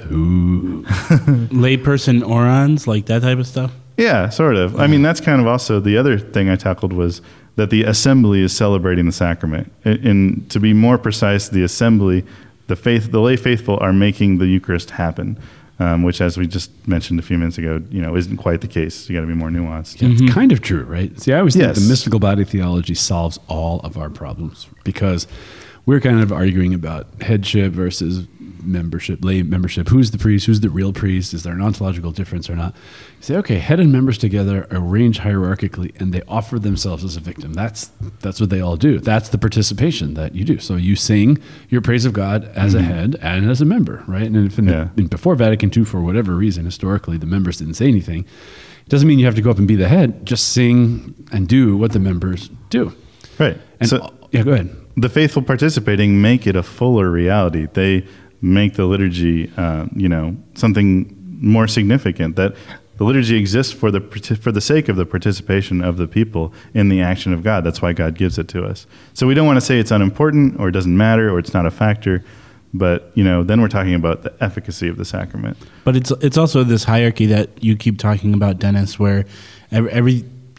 Layperson 1.51 2.27
orans, 2.27 2.87
like 2.87 3.05
that 3.05 3.21
type 3.21 3.37
of 3.37 3.47
stuff? 3.47 3.71
Yeah, 3.97 4.29
sort 4.29 4.55
of. 4.55 4.79
I 4.79 4.87
mean, 4.87 5.01
that's 5.01 5.19
kind 5.19 5.41
of 5.41 5.47
also 5.47 5.79
the 5.79 5.97
other 5.97 6.19
thing 6.19 6.49
I 6.49 6.55
tackled 6.55 6.93
was 6.93 7.21
that 7.55 7.71
the 7.71 7.83
assembly 7.83 8.41
is 8.41 8.55
celebrating 8.55 9.07
the 9.07 9.11
sacrament. 9.11 9.71
And, 9.83 10.05
and 10.05 10.51
to 10.51 10.59
be 10.59 10.73
more 10.73 10.99
precise, 10.99 11.49
the 11.49 11.63
assembly, 11.63 12.23
the 12.67 12.75
faith, 12.75 13.11
the 13.11 13.19
lay 13.19 13.35
faithful 13.35 13.77
are 13.79 13.93
making 13.93 14.37
the 14.37 14.45
Eucharist 14.45 14.91
happen, 14.91 15.39
um, 15.79 16.03
which, 16.03 16.21
as 16.21 16.37
we 16.37 16.47
just 16.47 16.71
mentioned 16.87 17.19
a 17.19 17.23
few 17.23 17.37
minutes 17.37 17.57
ago, 17.57 17.81
you 17.89 18.01
know, 18.01 18.15
isn't 18.15 18.37
quite 18.37 18.61
the 18.61 18.67
case. 18.67 19.09
You 19.09 19.15
got 19.15 19.21
to 19.21 19.27
be 19.27 19.33
more 19.33 19.49
nuanced. 19.49 20.01
Yeah, 20.01 20.09
it's 20.11 20.33
kind 20.33 20.51
of 20.51 20.61
true, 20.61 20.83
right? 20.83 21.17
See, 21.19 21.33
I 21.33 21.39
always 21.39 21.55
think 21.55 21.75
the 21.75 21.81
mystical 21.81 22.19
body 22.19 22.43
theology 22.43 22.95
solves 22.95 23.39
all 23.47 23.79
of 23.81 23.97
our 23.97 24.09
problems 24.09 24.67
because 24.83 25.27
we're 25.87 26.01
kind 26.01 26.21
of 26.21 26.31
arguing 26.31 26.73
about 26.73 27.07
headship 27.21 27.71
versus 27.71 28.27
membership, 28.61 29.23
lay 29.23 29.41
membership. 29.41 29.87
Who's 29.87 30.11
the 30.11 30.17
priest? 30.17 30.45
Who's 30.45 30.59
the 30.59 30.69
real 30.69 30.91
priest? 30.91 31.33
Is 31.33 31.43
there 31.43 31.53
an 31.53 31.61
ontological 31.61 32.11
difference 32.11 32.49
or 32.49 32.57
not? 32.57 32.75
You 33.19 33.23
say, 33.23 33.35
okay, 33.37 33.57
head 33.57 33.79
and 33.79 33.89
members 33.89 34.17
together 34.17 34.67
arrange 34.69 35.19
hierarchically, 35.19 35.97
and 35.99 36.13
they 36.13 36.21
offer 36.27 36.59
themselves 36.59 37.05
as 37.05 37.15
a 37.15 37.21
victim. 37.21 37.53
That's 37.53 37.89
that's 38.19 38.41
what 38.41 38.49
they 38.49 38.59
all 38.59 38.75
do. 38.75 38.99
That's 38.99 39.29
the 39.29 39.37
participation 39.37 40.13
that 40.15 40.35
you 40.35 40.43
do. 40.43 40.59
So 40.59 40.75
you 40.75 40.97
sing 40.97 41.37
your 41.69 41.81
praise 41.81 42.03
of 42.03 42.11
God 42.11 42.43
as 42.55 42.73
a 42.73 42.79
mm-hmm. 42.79 42.87
head 42.87 43.15
and 43.21 43.49
as 43.49 43.61
a 43.61 43.65
member, 43.65 44.03
right? 44.07 44.23
And 44.23 44.35
if 44.35 44.59
in 44.59 44.65
the, 44.65 44.71
Yeah. 44.73 44.89
in- 44.97 45.07
before 45.07 45.35
Vatican 45.35 45.71
II, 45.75 45.85
for 45.85 46.01
whatever 46.01 46.35
reason, 46.35 46.65
historically, 46.65 47.17
the 47.17 47.25
members 47.25 47.57
didn't 47.57 47.75
say 47.75 47.87
anything. 47.87 48.25
It 48.85 48.89
doesn't 48.89 49.07
mean 49.07 49.19
you 49.19 49.25
have 49.25 49.35
to 49.35 49.41
go 49.41 49.51
up 49.51 49.57
and 49.57 49.67
be 49.67 49.77
the 49.77 49.87
head. 49.87 50.25
Just 50.25 50.49
sing 50.49 51.15
and 51.31 51.47
do 51.47 51.77
what 51.77 51.93
the 51.93 51.99
members 51.99 52.49
do. 52.69 52.93
Right. 53.39 53.57
And 53.79 53.89
so 53.89 54.13
yeah, 54.31 54.43
go 54.43 54.51
ahead. 54.51 54.75
The 54.97 55.09
faithful 55.09 55.43
participating 55.43 56.21
make 56.21 56.47
it 56.47 56.55
a 56.55 56.63
fuller 56.63 57.09
reality. 57.11 57.67
They 57.71 58.05
make 58.41 58.73
the 58.73 58.85
liturgy, 58.85 59.51
uh, 59.55 59.85
you 59.95 60.09
know, 60.09 60.35
something 60.55 61.15
more 61.39 61.67
significant. 61.67 62.35
That 62.35 62.55
The 62.97 63.03
liturgy 63.03 63.37
exists 63.37 63.71
for 63.73 63.91
the 63.91 64.01
for 64.41 64.51
the 64.51 64.61
sake 64.61 64.89
of 64.89 64.95
the 64.95 65.05
participation 65.05 65.83
of 65.83 65.97
the 65.97 66.07
people 66.07 66.51
in 66.73 66.89
the 66.89 66.99
action 67.01 67.31
of 67.31 67.43
God. 67.43 67.63
That's 67.63 67.79
why 67.79 67.93
God 67.93 68.15
gives 68.15 68.39
it 68.39 68.47
to 68.49 68.65
us. 68.65 68.87
So 69.13 69.27
we 69.27 69.35
don't 69.35 69.45
want 69.45 69.57
to 69.57 69.65
say 69.65 69.79
it's 69.79 69.91
unimportant 69.91 70.59
or 70.59 70.69
it 70.69 70.71
doesn't 70.71 70.97
matter 70.97 71.29
or 71.29 71.37
it's 71.37 71.53
not 71.53 71.67
a 71.67 71.71
factor, 71.71 72.23
but 72.73 73.11
you 73.13 73.23
know, 73.23 73.43
then 73.43 73.61
we're 73.61 73.67
talking 73.67 73.93
about 73.93 74.23
the 74.23 74.33
efficacy 74.41 74.87
of 74.87 74.97
the 74.97 75.05
sacrament. 75.05 75.57
But 75.83 75.95
it's 75.95 76.11
it's 76.21 76.37
also 76.37 76.63
this 76.63 76.85
hierarchy 76.85 77.27
that 77.27 77.49
you 77.63 77.75
keep 77.75 77.99
talking 77.99 78.33
about, 78.33 78.57
Denis, 78.57 78.97
where 78.97 79.25
ev- 79.71 79.87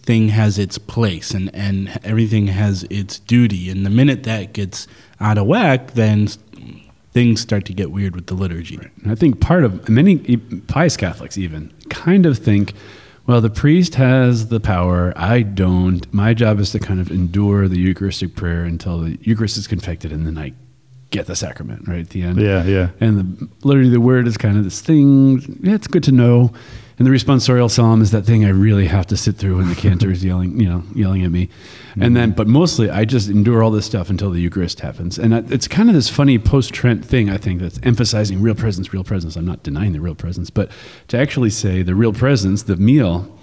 everything 0.09 0.31
has 0.31 0.59
its 0.59 0.79
place 0.79 1.33
and, 1.33 1.55
and 1.55 2.01
everything 2.03 2.47
has 2.47 2.83
its 2.85 3.19
duty. 3.19 3.69
And 3.69 3.85
the 3.85 3.91
minute 3.91 4.23
that 4.23 4.55
gets 4.55 4.87
out 5.21 5.37
of 5.37 5.47
whack, 5.47 5.93
then 5.93 6.29
things 7.13 7.43
start 7.43 7.67
to 7.67 7.75
get 7.75 7.91
weird 7.91 8.15
with 8.15 8.27
the 8.27 8.33
liturgy. 8.33 8.79
And 9.03 9.13
I 9.13 9.15
think 9.15 9.39
part 9.39 9.65
of 9.65 9.87
many 9.87 10.39
pious 10.67 10.97
Catholics 10.97 11.37
even 11.37 11.75
kind 11.91 12.25
of 12.25 12.39
think, 12.39 12.73
well, 13.27 13.43
the 13.43 13.51
priest 13.51 13.97
has 13.97 14.49
the 14.49 14.61
power. 14.61 15.13
I 15.15 15.43
don't. 15.43 16.11
My 16.15 16.33
job 16.33 16.59
is 16.59 16.71
to 16.71 16.79
kind 16.79 17.01
of 17.01 17.11
endure 17.11 17.69
the 17.69 17.79
Eucharistic 17.79 18.35
prayer 18.35 18.65
until 18.65 19.01
the 19.01 19.19
Eucharist 19.21 19.59
is 19.59 19.67
confected, 19.67 20.11
and 20.11 20.27
then 20.27 20.39
I 20.39 20.55
get 21.11 21.27
the 21.27 21.37
sacrament 21.37 21.87
right 21.87 22.01
at 22.01 22.09
the 22.11 22.23
end. 22.23 22.41
Yeah, 22.41 22.65
yeah. 22.65 22.89
And 22.99 23.19
the 23.19 23.49
liturgy 23.63 23.89
of 23.89 23.93
the 23.93 24.01
word 24.01 24.27
is 24.27 24.39
kind 24.39 24.57
of 24.57 24.65
this 24.65 24.81
thing. 24.81 25.43
Yeah, 25.63 25.75
it's 25.75 25.87
good 25.87 26.05
to 26.05 26.13
know. 26.13 26.55
And 26.99 27.07
the 27.07 27.13
responsorial 27.13 27.71
psalm 27.71 28.03
is 28.03 28.11
that 28.11 28.23
thing 28.23 28.45
I 28.45 28.49
really 28.49 28.87
have 28.87 29.07
to 29.07 29.17
sit 29.17 29.37
through 29.37 29.59
when 29.59 29.69
the 29.69 29.77
cantor 29.77 30.11
is 30.11 30.25
yelling, 30.25 30.61
you 30.61 30.69
know, 30.69 30.83
yelling 30.95 31.23
at 31.25 31.31
me. 31.31 31.49
And 32.01 32.17
then, 32.17 32.33
but 32.33 32.47
mostly 32.47 32.91
I 32.91 33.05
just 33.05 33.29
endure 33.29 33.63
all 33.63 33.71
this 33.71 33.87
stuff 33.87 34.11
until 34.11 34.31
the 34.31 34.41
Eucharist 34.41 34.81
happens. 34.81 35.19
And 35.19 35.33
it's 35.53 35.67
kind 35.67 35.89
of 35.89 35.95
this 35.95 36.09
funny 36.09 36.39
post 36.39 36.73
Trent 36.73 37.05
thing, 37.05 37.29
I 37.31 37.37
think, 37.37 37.61
that's 37.61 37.79
emphasizing 37.83 38.41
real 38.41 38.55
presence, 38.55 38.93
real 38.93 39.05
presence. 39.05 39.37
I'm 39.37 39.47
not 39.47 39.63
denying 39.63 39.93
the 39.93 40.01
real 40.01 40.15
presence, 40.15 40.51
but 40.51 40.71
to 41.09 41.19
actually 41.19 41.51
say 41.51 41.83
the 41.83 41.95
real 41.95 42.13
presence, 42.13 42.65
the 42.65 42.77
meal 42.77 43.37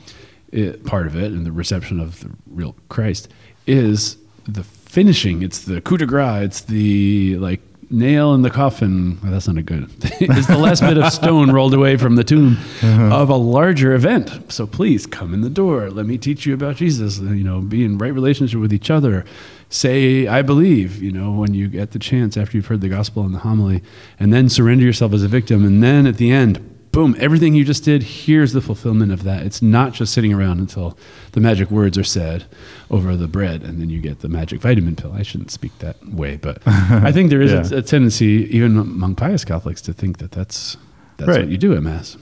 it, 0.52 0.86
part 0.86 1.08
of 1.08 1.16
it, 1.16 1.32
and 1.32 1.46
the 1.46 1.52
reception 1.52 2.00
of 2.00 2.22
the 2.22 2.32
real 2.48 2.76
Christ 2.88 3.30
is 3.68 4.18
the 4.48 4.64
finishing. 4.64 5.42
It's 5.42 5.60
the 5.60 5.82
coup 5.82 5.98
de 5.98 6.06
grace. 6.06 6.46
It's 6.46 6.62
the 6.62 7.38
like 7.38 7.62
nail 7.90 8.34
in 8.34 8.42
the 8.42 8.50
coffin. 8.50 9.20
Well, 9.22 9.32
that's 9.32 9.48
not 9.48 9.58
a 9.58 9.62
good. 9.62 9.90
it's 10.02 10.48
the 10.48 10.58
last 10.58 10.82
bit 10.82 10.98
of 10.98 11.12
stone 11.12 11.52
rolled 11.52 11.74
away 11.74 11.98
from 11.98 12.16
the 12.16 12.24
tomb 12.24 12.58
uh-huh. 12.82 13.16
of 13.16 13.30
a 13.30 13.36
larger 13.36 13.94
event. 13.94 14.52
So 14.52 14.68
please 14.68 15.06
come 15.06 15.34
in 15.34 15.42
the 15.42 15.50
door. 15.50 15.90
Let 15.90 16.06
me 16.06 16.18
teach 16.18 16.46
you 16.46 16.54
about 16.54 16.78
Jesus. 16.78 17.20
You 17.20 17.44
know, 17.44 17.62
be 17.62 17.84
in 17.84 17.98
right 17.98 18.14
relationship 18.14 18.60
with 18.60 18.74
each 18.74 18.90
other. 18.90 19.26
Say, 19.70 20.28
I 20.28 20.42
believe, 20.42 21.02
you 21.02 21.12
know, 21.12 21.32
when 21.32 21.54
you 21.54 21.68
get 21.68 21.92
the 21.92 22.00
chance 22.00 22.38
after 22.38 22.58
you've 22.58 22.68
heard 22.68 22.82
the 22.82 22.90
gospel 22.90 23.24
and 23.24 23.34
the 23.34 23.40
homily, 23.40 23.82
and 24.20 24.32
then 24.34 24.50
surrender 24.50 24.84
yourself 24.86 25.14
as 25.14 25.24
a 25.24 25.28
victim. 25.28 25.66
And 25.66 25.82
then 25.82 26.06
at 26.06 26.18
the 26.18 26.32
end, 26.32 26.75
boom, 26.96 27.16
everything 27.20 27.54
you 27.54 27.64
just 27.64 27.84
did, 27.84 28.02
here's 28.02 28.54
the 28.54 28.62
fulfillment 28.62 29.12
of 29.12 29.24
that. 29.24 29.44
It's 29.46 29.62
not 29.62 29.94
just 29.94 30.14
sitting 30.14 30.34
around 30.34 30.60
until 30.60 30.98
the 31.34 31.40
magic 31.42 31.70
words 31.70 31.98
are 31.98 32.04
said 32.04 32.46
over 32.90 33.16
the 33.16 33.28
bread 33.28 33.62
and 33.64 33.80
then 33.82 33.90
you 33.90 34.00
get 34.02 34.22
the 34.22 34.30
magic 34.30 34.62
vitamin 34.62 34.96
pill. 34.96 35.12
I 35.14 35.22
shouldn't 35.22 35.52
speak 35.52 35.78
that 35.80 35.98
way, 36.08 36.38
but 36.38 36.66
I 36.66 37.12
think 37.12 37.30
there 37.30 37.42
is 37.42 37.52
Yeah. 37.72 37.78
a, 37.78 37.80
a 37.80 37.82
tendency, 37.82 38.48
even 38.56 38.78
among 38.78 39.16
pious 39.16 39.44
Catholics, 39.46 39.82
to 39.84 39.94
think 39.94 40.18
that 40.20 40.32
that's, 40.32 40.78
that's 41.18 41.28
Right. 41.30 41.42
what 41.42 41.50
you 41.50 41.58
do 41.58 41.76
at 41.76 41.84
Mass. 41.84 42.18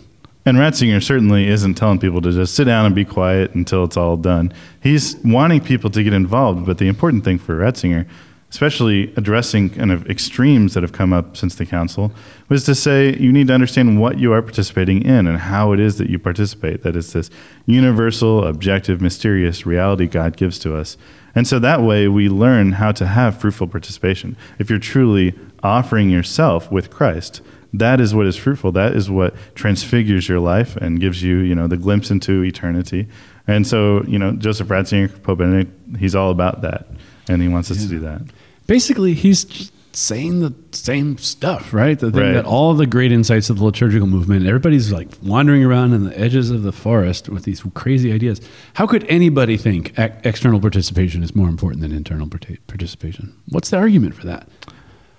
And 0.45 0.57
Ratzinger 0.57 1.01
certainly 1.01 1.47
isn't 1.47 1.75
telling 1.75 1.99
people 1.99 2.19
to 2.21 2.31
just 2.31 2.53
sit 2.55 2.65
down 2.65 2.85
and 2.85 2.93
be 2.93 3.05
quiet 3.05 3.53
until 3.55 3.85
it's 3.85 3.95
all 3.95 4.17
done. 4.17 4.51
He's 4.81 5.15
wanting 5.23 5.61
people 5.61 5.89
to 5.91 6.03
get 6.03 6.11
involved, 6.11 6.65
but 6.65 6.79
the 6.79 6.87
important 6.89 7.23
thing 7.23 7.37
for 7.37 7.57
Ratzinger, 7.59 8.05
especially 8.53 9.11
addressing 9.17 9.67
kind 9.67 9.91
of 9.91 10.07
extremes 10.07 10.75
that 10.75 10.83
have 10.83 10.91
come 10.91 11.11
up 11.11 11.35
since 11.35 11.55
the 11.55 11.65
council, 11.65 12.11
was 12.49 12.63
to 12.63 12.75
say 12.75 13.17
you 13.17 13.31
need 13.31 13.47
to 13.47 13.53
understand 13.53 13.99
what 13.99 14.19
you 14.19 14.31
are 14.31 14.43
participating 14.43 15.01
in 15.01 15.25
and 15.25 15.39
how 15.39 15.71
it 15.71 15.79
is 15.79 15.97
that 15.97 16.07
you 16.07 16.19
participate. 16.19 16.83
That 16.83 16.95
is 16.95 17.13
this 17.13 17.31
universal, 17.65 18.45
objective, 18.45 19.01
mysterious 19.01 19.65
reality 19.65 20.05
God 20.05 20.37
gives 20.37 20.59
to 20.59 20.75
us. 20.75 20.97
And 21.33 21.47
so 21.47 21.57
that 21.57 21.81
way 21.81 22.07
we 22.07 22.29
learn 22.29 22.73
how 22.73 22.91
to 22.91 23.07
have 23.07 23.41
fruitful 23.41 23.69
participation. 23.69 24.37
If 24.59 24.69
you're 24.69 24.77
truly 24.77 25.33
offering 25.63 26.11
yourself 26.11 26.71
with 26.71 26.91
Christ, 26.91 27.41
that 27.73 27.99
is 27.99 28.13
what 28.13 28.27
is 28.27 28.37
fruitful. 28.37 28.71
That 28.73 28.93
is 28.93 29.09
what 29.09 29.33
transfigures 29.55 30.29
your 30.29 30.39
life 30.39 30.75
and 30.75 30.99
gives 30.99 31.23
you, 31.23 31.37
you 31.37 31.55
know, 31.55 31.65
the 31.65 31.75
glimpse 31.77 32.11
into 32.11 32.43
eternity. 32.43 33.07
And 33.47 33.65
so, 33.65 34.03
you 34.03 34.19
know, 34.19 34.33
Joseph 34.33 34.67
Ratzinger, 34.67 35.23
Pope 35.23 35.39
Benedict, 35.39 35.97
he's 35.97 36.13
all 36.13 36.29
about 36.29 36.61
that, 36.61 36.85
and 37.27 37.41
he 37.41 37.47
wants 37.47 37.71
us 37.71 37.81
to 37.81 37.87
do 37.87 37.99
that. 38.01 38.21
Basically, 38.67 39.13
he's 39.13 39.71
saying 39.95 40.39
the 40.39 40.53
same 40.71 41.17
stuff, 41.19 41.71
right? 41.71 41.99
The 41.99 42.09
thing 42.11 42.21
Right. 42.21 42.33
that 42.33 42.45
all 42.45 42.73
the 42.73 42.87
great 42.87 43.11
insights 43.11 43.51
of 43.51 43.57
the 43.59 43.63
liturgical 43.63 44.07
movement, 44.07 44.45
everybody's 44.47 44.91
like 44.91 45.09
wandering 45.21 45.63
around 45.63 45.93
in 45.93 46.05
the 46.05 46.19
edges 46.19 46.49
of 46.49 46.63
the 46.63 46.71
forest 46.71 47.29
with 47.29 47.43
these 47.43 47.61
crazy 47.75 48.11
ideas. 48.11 48.41
How 48.73 48.87
could 48.87 49.05
anybody 49.07 49.55
think 49.55 49.93
external 49.97 50.59
participation 50.59 51.21
is 51.21 51.35
more 51.35 51.47
important 51.47 51.81
than 51.81 51.91
internal 51.91 52.27
participation? 52.67 53.33
What's 53.49 53.69
the 53.69 53.77
argument 53.77 54.15
for 54.15 54.25
that? 54.25 54.47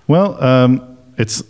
Well, 0.07 0.43
um, 0.43 0.97
it's 1.17 1.41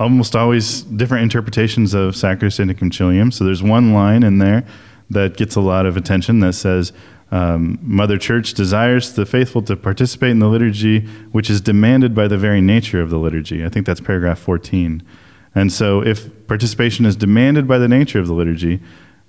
almost 0.00 0.34
always 0.34 0.82
different 0.82 1.22
interpretations 1.22 1.94
of 1.94 2.14
Sacrosanctum 2.14 2.74
Concilium. 2.78 3.32
So 3.32 3.44
there's 3.44 3.62
one 3.62 3.92
line 3.92 4.24
in 4.24 4.38
there 4.38 4.64
that 5.10 5.36
gets 5.36 5.54
a 5.54 5.60
lot 5.60 5.86
of 5.86 5.96
attention 5.96 6.40
that 6.40 6.54
says, 6.54 6.92
um, 7.30 7.78
Mother 7.82 8.18
Church 8.18 8.54
desires 8.54 9.12
the 9.14 9.26
faithful 9.26 9.62
to 9.62 9.76
participate 9.76 10.30
in 10.30 10.38
the 10.38 10.48
liturgy, 10.48 11.00
which 11.32 11.50
is 11.50 11.60
demanded 11.60 12.14
by 12.14 12.28
the 12.28 12.38
very 12.38 12.60
nature 12.60 13.00
of 13.00 13.10
the 13.10 13.18
liturgy. 13.18 13.64
I 13.64 13.68
think 13.68 13.86
that's 13.86 14.00
paragraph 14.00 14.38
14. 14.38 15.02
And 15.54 15.72
so, 15.72 16.02
if 16.02 16.46
participation 16.46 17.06
is 17.06 17.16
demanded 17.16 17.66
by 17.66 17.78
the 17.78 17.88
nature 17.88 18.20
of 18.20 18.26
the 18.26 18.34
liturgy, 18.34 18.80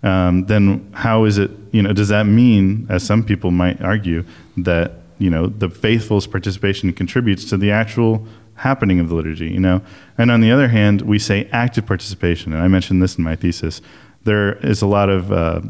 um, 0.03 0.45
then 0.45 0.91
how 0.93 1.23
is 1.23 1.37
it, 1.37 1.49
you 1.71 1.81
know, 1.81 1.93
does 1.93 2.09
that 2.09 2.25
mean, 2.25 2.85
as 2.89 3.03
some 3.03 3.23
people 3.23 3.49
might 3.49 3.81
argue, 3.81 4.23
that, 4.57 4.91
you 5.17 5.29
know, 5.29 5.47
the 5.47 5.69
faithful's 5.69 6.27
participation 6.27 6.93
contributes 6.93 7.45
to 7.45 7.57
the 7.57 7.71
actual 7.71 8.27
happening 8.55 8.99
of 8.99 9.09
the 9.09 9.15
liturgy, 9.15 9.49
you 9.49 9.59
know? 9.59 9.81
And 10.17 10.29
on 10.29 10.41
the 10.41 10.51
other 10.51 10.67
hand, 10.67 11.01
we 11.01 11.17
say 11.17 11.49
active 11.51 11.85
participation. 11.85 12.53
And 12.53 12.61
I 12.61 12.67
mentioned 12.67 13.01
this 13.01 13.17
in 13.17 13.23
my 13.23 13.35
thesis. 13.35 13.81
There 14.23 14.53
is 14.57 14.81
a 14.81 14.87
lot 14.87 15.09
of 15.09 15.31
uh, 15.31 15.61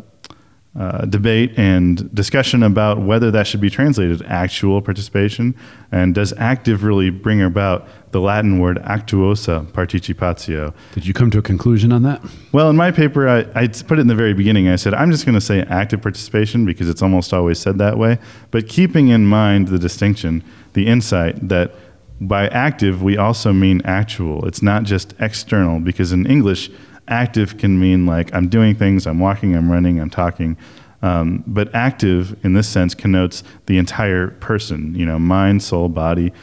uh, 0.78 1.06
debate 1.06 1.58
and 1.58 2.14
discussion 2.14 2.62
about 2.62 3.00
whether 3.00 3.32
that 3.32 3.48
should 3.48 3.60
be 3.60 3.70
translated 3.70 4.22
actual 4.28 4.80
participation 4.80 5.56
and 5.92 6.14
does 6.14 6.34
active 6.38 6.84
really 6.84 7.10
bring 7.10 7.42
about 7.42 7.88
the 8.12 8.22
Latin 8.22 8.60
word 8.60 8.78
actuosa 8.84 9.66
participatio. 9.72 10.74
Did 10.94 11.08
you 11.08 11.14
come 11.14 11.32
to 11.32 11.40
a 11.40 11.42
conclusion 11.42 11.92
on 11.92 12.04
that? 12.04 12.24
Well, 12.52 12.70
in 12.70 12.76
my 12.76 12.92
paper, 12.92 13.28
I, 13.28 13.40
I 13.56 13.68
put 13.68 13.98
it 13.98 14.02
in 14.02 14.08
the 14.08 14.16
very 14.16 14.34
beginning. 14.34 14.68
I 14.68 14.76
said, 14.76 14.94
I'm 14.94 15.10
just 15.10 15.26
going 15.26 15.36
to 15.36 15.42
say 15.42 15.62
active 15.62 16.02
participation 16.02 16.64
because 16.66 16.90
it's 16.90 17.02
almost 17.02 17.34
always 17.34 17.58
said 17.60 17.80
that 17.80 17.98
way. 17.98 18.20
But 18.52 18.68
keeping 18.68 19.08
in 19.08 19.26
mind 19.26 19.70
the 19.70 19.80
distinction, 19.80 20.44
the 20.74 20.86
insight 20.86 21.48
that 21.50 21.74
by 22.22 22.48
active, 22.50 23.02
we 23.02 23.18
also 23.18 23.52
mean 23.52 23.82
actual. 23.84 24.48
It's 24.48 24.62
not 24.62 24.84
just 24.84 25.14
external 25.20 25.80
because 25.80 26.12
in 26.12 26.26
English, 26.28 26.70
active 27.08 27.58
can 27.58 27.80
mean 27.80 28.06
like 28.06 28.34
I'm 28.34 28.48
doing 28.50 28.76
things, 28.76 29.06
I'm 29.08 29.20
walking, 29.20 29.56
I'm 29.56 29.72
running, 29.72 30.00
I'm 30.00 30.10
talking. 30.10 30.58
Um, 31.02 31.44
but 31.46 31.74
active 31.76 32.36
in 32.44 32.54
this 32.54 32.68
sense 32.68 32.96
connotes 32.96 33.44
the 33.68 33.78
entire 33.78 34.30
person, 34.30 34.96
you 34.96 35.06
know, 35.06 35.20
mind, 35.20 35.62
soul, 35.62 35.90
body, 35.90 36.34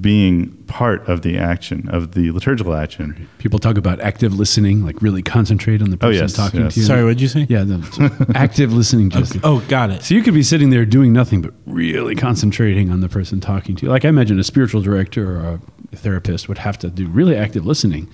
being 0.00 0.50
part 0.66 1.08
of 1.08 1.22
the 1.22 1.38
action, 1.38 1.88
of 1.88 2.12
the 2.12 2.30
liturgical 2.30 2.74
action. 2.74 3.28
People 3.38 3.58
talk 3.58 3.76
about 3.78 3.98
active 4.00 4.34
listening, 4.34 4.84
like 4.84 5.00
really 5.00 5.22
concentrate 5.22 5.80
on 5.80 5.90
the 5.90 5.96
Oh, 5.96 6.08
person 6.08 6.22
yes, 6.22 6.32
talking 6.34 6.60
yes. 6.60 6.74
to 6.74 6.80
you. 6.80 6.86
Sorry, 6.86 7.02
what 7.02 7.10
did 7.10 7.20
you 7.22 7.28
say? 7.28 7.46
Yeah, 7.48 7.64
the, 7.64 8.30
active 8.34 8.72
listening. 8.72 9.10
Just 9.10 9.38
Oh, 9.42 9.60
got 9.68 9.90
it. 9.90 10.02
So 10.02 10.14
you 10.14 10.22
could 10.22 10.34
be 10.34 10.42
sitting 10.42 10.70
there 10.70 10.84
doing 10.84 11.12
nothing 11.12 11.40
but 11.40 11.54
really 11.66 12.14
concentrating 12.14 12.90
on 12.90 13.00
the 13.00 13.08
person 13.08 13.40
talking 13.40 13.74
to 13.76 13.86
you. 13.86 13.90
Like 13.90 14.04
I 14.04 14.08
imagine 14.08 14.38
a 14.38 14.44
spiritual 14.44 14.82
director 14.82 15.40
or 15.40 15.60
a 15.92 15.96
therapist 15.96 16.46
would 16.48 16.58
have 16.58 16.78
to 16.80 16.90
do 16.90 17.08
really 17.08 17.34
active 17.34 17.64
listening, 17.64 18.08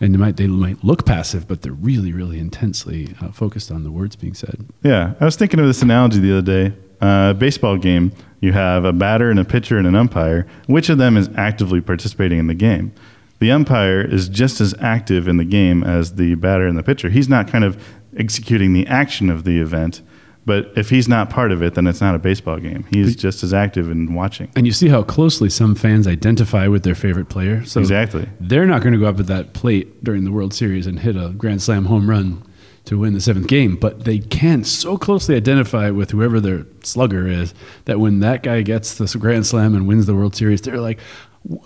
and 0.00 0.14
they 0.14 0.18
might 0.18 0.36
they 0.36 0.46
might 0.46 0.82
look 0.82 1.04
passive, 1.04 1.46
but 1.46 1.62
they're 1.62 1.72
really 1.72 2.12
really 2.12 2.38
intensely 2.38 3.14
uh, 3.20 3.30
focused 3.30 3.70
on 3.70 3.84
the 3.84 3.90
words 3.90 4.16
being 4.16 4.34
said. 4.34 4.66
Yeah, 4.82 5.14
I 5.20 5.24
was 5.24 5.36
thinking 5.36 5.60
of 5.60 5.66
this 5.66 5.82
analogy 5.82 6.20
the 6.20 6.38
other 6.38 6.70
day. 6.70 6.76
Uh, 7.00 7.32
baseball 7.32 7.78
game, 7.78 8.12
you 8.40 8.52
have 8.52 8.84
a 8.84 8.92
batter 8.92 9.30
and 9.30 9.40
a 9.40 9.44
pitcher 9.44 9.78
and 9.78 9.86
an 9.86 9.94
umpire. 9.94 10.46
Which 10.66 10.90
of 10.90 10.98
them 10.98 11.16
is 11.16 11.30
actively 11.36 11.80
participating 11.80 12.38
in 12.38 12.46
the 12.46 12.54
game? 12.54 12.92
The 13.38 13.50
umpire 13.52 14.02
is 14.02 14.28
just 14.28 14.60
as 14.60 14.74
active 14.80 15.26
in 15.26 15.38
the 15.38 15.46
game 15.46 15.82
as 15.82 16.16
the 16.16 16.34
batter 16.34 16.66
and 16.66 16.76
the 16.76 16.82
pitcher. 16.82 17.08
He's 17.08 17.28
not 17.28 17.48
kind 17.48 17.64
of 17.64 17.82
executing 18.16 18.74
the 18.74 18.86
action 18.86 19.30
of 19.30 19.44
the 19.44 19.60
event, 19.60 20.02
but 20.50 20.72
if 20.76 20.90
he's 20.90 21.08
not 21.08 21.30
part 21.30 21.52
of 21.52 21.62
it, 21.62 21.74
then 21.74 21.86
it's 21.86 22.00
not 22.00 22.14
a 22.14 22.18
baseball 22.18 22.58
game. 22.58 22.84
He's 22.90 23.14
just 23.14 23.42
as 23.44 23.52
active 23.54 23.90
in 23.90 24.14
watching. 24.14 24.48
And 24.56 24.66
you 24.66 24.72
see 24.72 24.88
how 24.88 25.02
closely 25.04 25.48
some 25.48 25.74
fans 25.76 26.06
identify 26.08 26.66
with 26.66 26.82
their 26.82 26.94
favorite 26.96 27.28
player. 27.28 27.64
So 27.64 27.78
Exactly. 27.80 28.28
they're 28.40 28.66
not 28.66 28.82
going 28.82 28.92
to 28.94 28.98
go 28.98 29.06
up 29.06 29.20
at 29.20 29.26
that 29.28 29.52
plate 29.52 30.02
during 30.02 30.24
the 30.24 30.32
World 30.32 30.52
Series 30.52 30.86
and 30.88 30.98
hit 31.00 31.14
a 31.16 31.28
grand 31.42 31.62
slam 31.62 31.84
home 31.84 32.10
run 32.10 32.42
to 32.86 32.98
win 32.98 33.12
the 33.12 33.20
seventh 33.20 33.46
game, 33.46 33.76
but 33.76 34.04
they 34.04 34.18
can 34.18 34.64
so 34.64 34.96
closely 34.96 35.36
identify 35.36 35.90
with 35.90 36.10
whoever 36.10 36.40
their 36.40 36.66
slugger 36.82 37.28
is 37.28 37.54
that 37.84 38.00
when 38.00 38.20
that 38.20 38.42
guy 38.42 38.62
gets 38.62 38.94
this 38.94 39.14
grand 39.16 39.46
slam 39.46 39.74
and 39.76 39.86
wins 39.86 40.06
the 40.06 40.14
World 40.14 40.34
Series, 40.34 40.60
they're 40.62 40.80
like, 40.80 40.98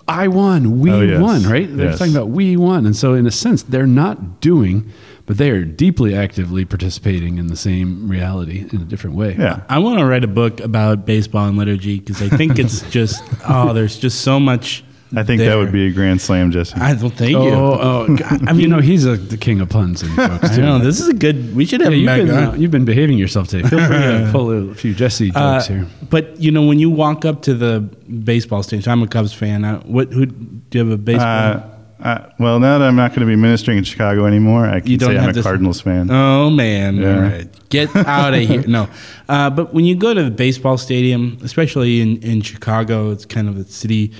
I 0.07 0.27
won, 0.27 0.79
we 0.79 0.91
Oh, 0.91 1.01
yes. 1.01 1.19
won, 1.21 1.43
right? 1.43 1.67
They're 1.75 1.87
Yes. 1.87 1.97
talking 1.99 2.13
about 2.15 2.29
we 2.29 2.55
won. 2.55 2.85
And 2.85 2.95
so, 2.95 3.13
in 3.13 3.25
a 3.25 3.31
sense, 3.31 3.63
they're 3.63 3.87
not 4.03 4.39
doing 4.41 4.85
but 5.25 5.37
they 5.37 5.49
are 5.49 5.63
deeply 5.65 6.15
actively 6.15 6.65
participating 6.65 7.37
in 7.37 7.47
the 7.47 7.55
same 7.55 8.07
reality 8.07 8.65
in 8.71 8.81
a 8.81 8.85
different 8.85 9.15
way. 9.15 9.35
Yeah. 9.37 9.61
I 9.69 9.79
want 9.79 9.99
to 9.99 10.05
write 10.05 10.23
a 10.23 10.27
book 10.27 10.59
about 10.59 11.05
baseball 11.05 11.47
and 11.47 11.57
liturgy 11.57 11.99
because 11.99 12.21
I 12.21 12.29
think 12.35 12.59
it's 12.59 12.81
just 12.91 13.23
oh, 13.47 13.73
there's 13.73 13.97
just 13.97 14.21
so 14.21 14.39
much. 14.39 14.83
I 15.15 15.23
think 15.23 15.39
that 15.39 15.55
would 15.55 15.71
be 15.71 15.87
a 15.87 15.91
grand 15.91 16.19
slam, 16.19 16.51
Jesse. 16.51 16.75
I 16.75 16.93
don't 16.93 17.11
thank 17.11 17.35
Oh, 17.37 17.45
you. 17.45 17.53
oh, 17.53 18.15
God. 18.17 18.49
I 18.49 18.51
mean, 18.51 18.59
you 18.61 18.67
know, 18.67 18.79
he's 18.81 19.05
a, 19.05 19.15
the 19.15 19.37
king 19.37 19.61
of 19.61 19.69
puns 19.69 20.01
and 20.01 20.13
jokes 20.15 20.49
I 20.51 20.57
know 20.57 20.79
this 20.79 20.99
is 20.99 21.07
a 21.07 21.13
good. 21.13 21.55
We 21.55 21.63
should 21.65 21.79
have 21.81 21.93
Yeah, 21.93 22.15
you've 22.17 22.27
been, 22.27 22.35
uh, 22.37 22.53
you've 22.57 22.71
been 22.71 22.85
behaving 22.85 23.17
yourself 23.17 23.47
today. 23.47 23.67
Feel 23.69 23.85
free 23.85 23.95
to 23.97 24.29
pull 24.33 24.71
a 24.71 24.73
few 24.75 24.93
Jesse 24.93 25.31
Uh, 25.33 25.53
jokes 25.59 25.67
here. 25.67 25.87
But 26.09 26.41
you 26.41 26.51
know, 26.51 26.63
when 26.65 26.79
you 26.79 26.89
walk 26.89 27.23
up 27.23 27.43
to 27.43 27.53
the 27.53 27.79
baseball 28.23 28.61
stage, 28.63 28.87
I'm 28.87 29.03
a 29.03 29.07
Cubs 29.07 29.31
fan. 29.33 29.63
Uh, 29.63 29.79
what? 29.83 30.11
Who 30.11 30.25
do 30.25 30.77
you 30.79 30.83
have 30.83 30.93
a 30.93 30.97
baseball? 30.97 31.27
Uh, 31.27 31.63
uh, 31.99 32.29
well, 32.39 32.59
now 32.59 32.77
that 32.77 32.87
I'm 32.87 32.95
not 32.95 33.11
going 33.11 33.21
to 33.21 33.25
be 33.25 33.35
ministering 33.35 33.77
in 33.77 33.83
Chicago 33.83 34.25
anymore, 34.25 34.65
I 34.65 34.81
can 34.81 34.91
You 34.91 34.97
don't 34.97 35.11
say 35.11 35.17
I'm 35.17 35.37
a 35.37 35.41
Cardinals 35.41 35.81
fan. 35.81 36.09
Oh 36.11 36.49
man! 36.49 36.97
Yeah. 36.97 37.15
All 37.15 37.21
right, 37.21 37.69
get 37.69 37.95
out 37.95 38.33
of 38.33 38.41
here. 38.41 38.63
No, 38.67 38.89
uh, 39.29 39.49
but 39.49 39.73
when 39.73 39.85
you 39.85 39.95
go 39.95 40.13
to 40.13 40.23
the 40.23 40.31
baseball 40.31 40.77
stadium, 40.77 41.37
especially 41.43 42.01
in 42.01 42.17
in 42.17 42.41
Chicago, 42.41 43.11
it's 43.11 43.25
kind 43.25 43.47
of 43.47 43.57
a 43.57 43.63
city. 43.65 44.11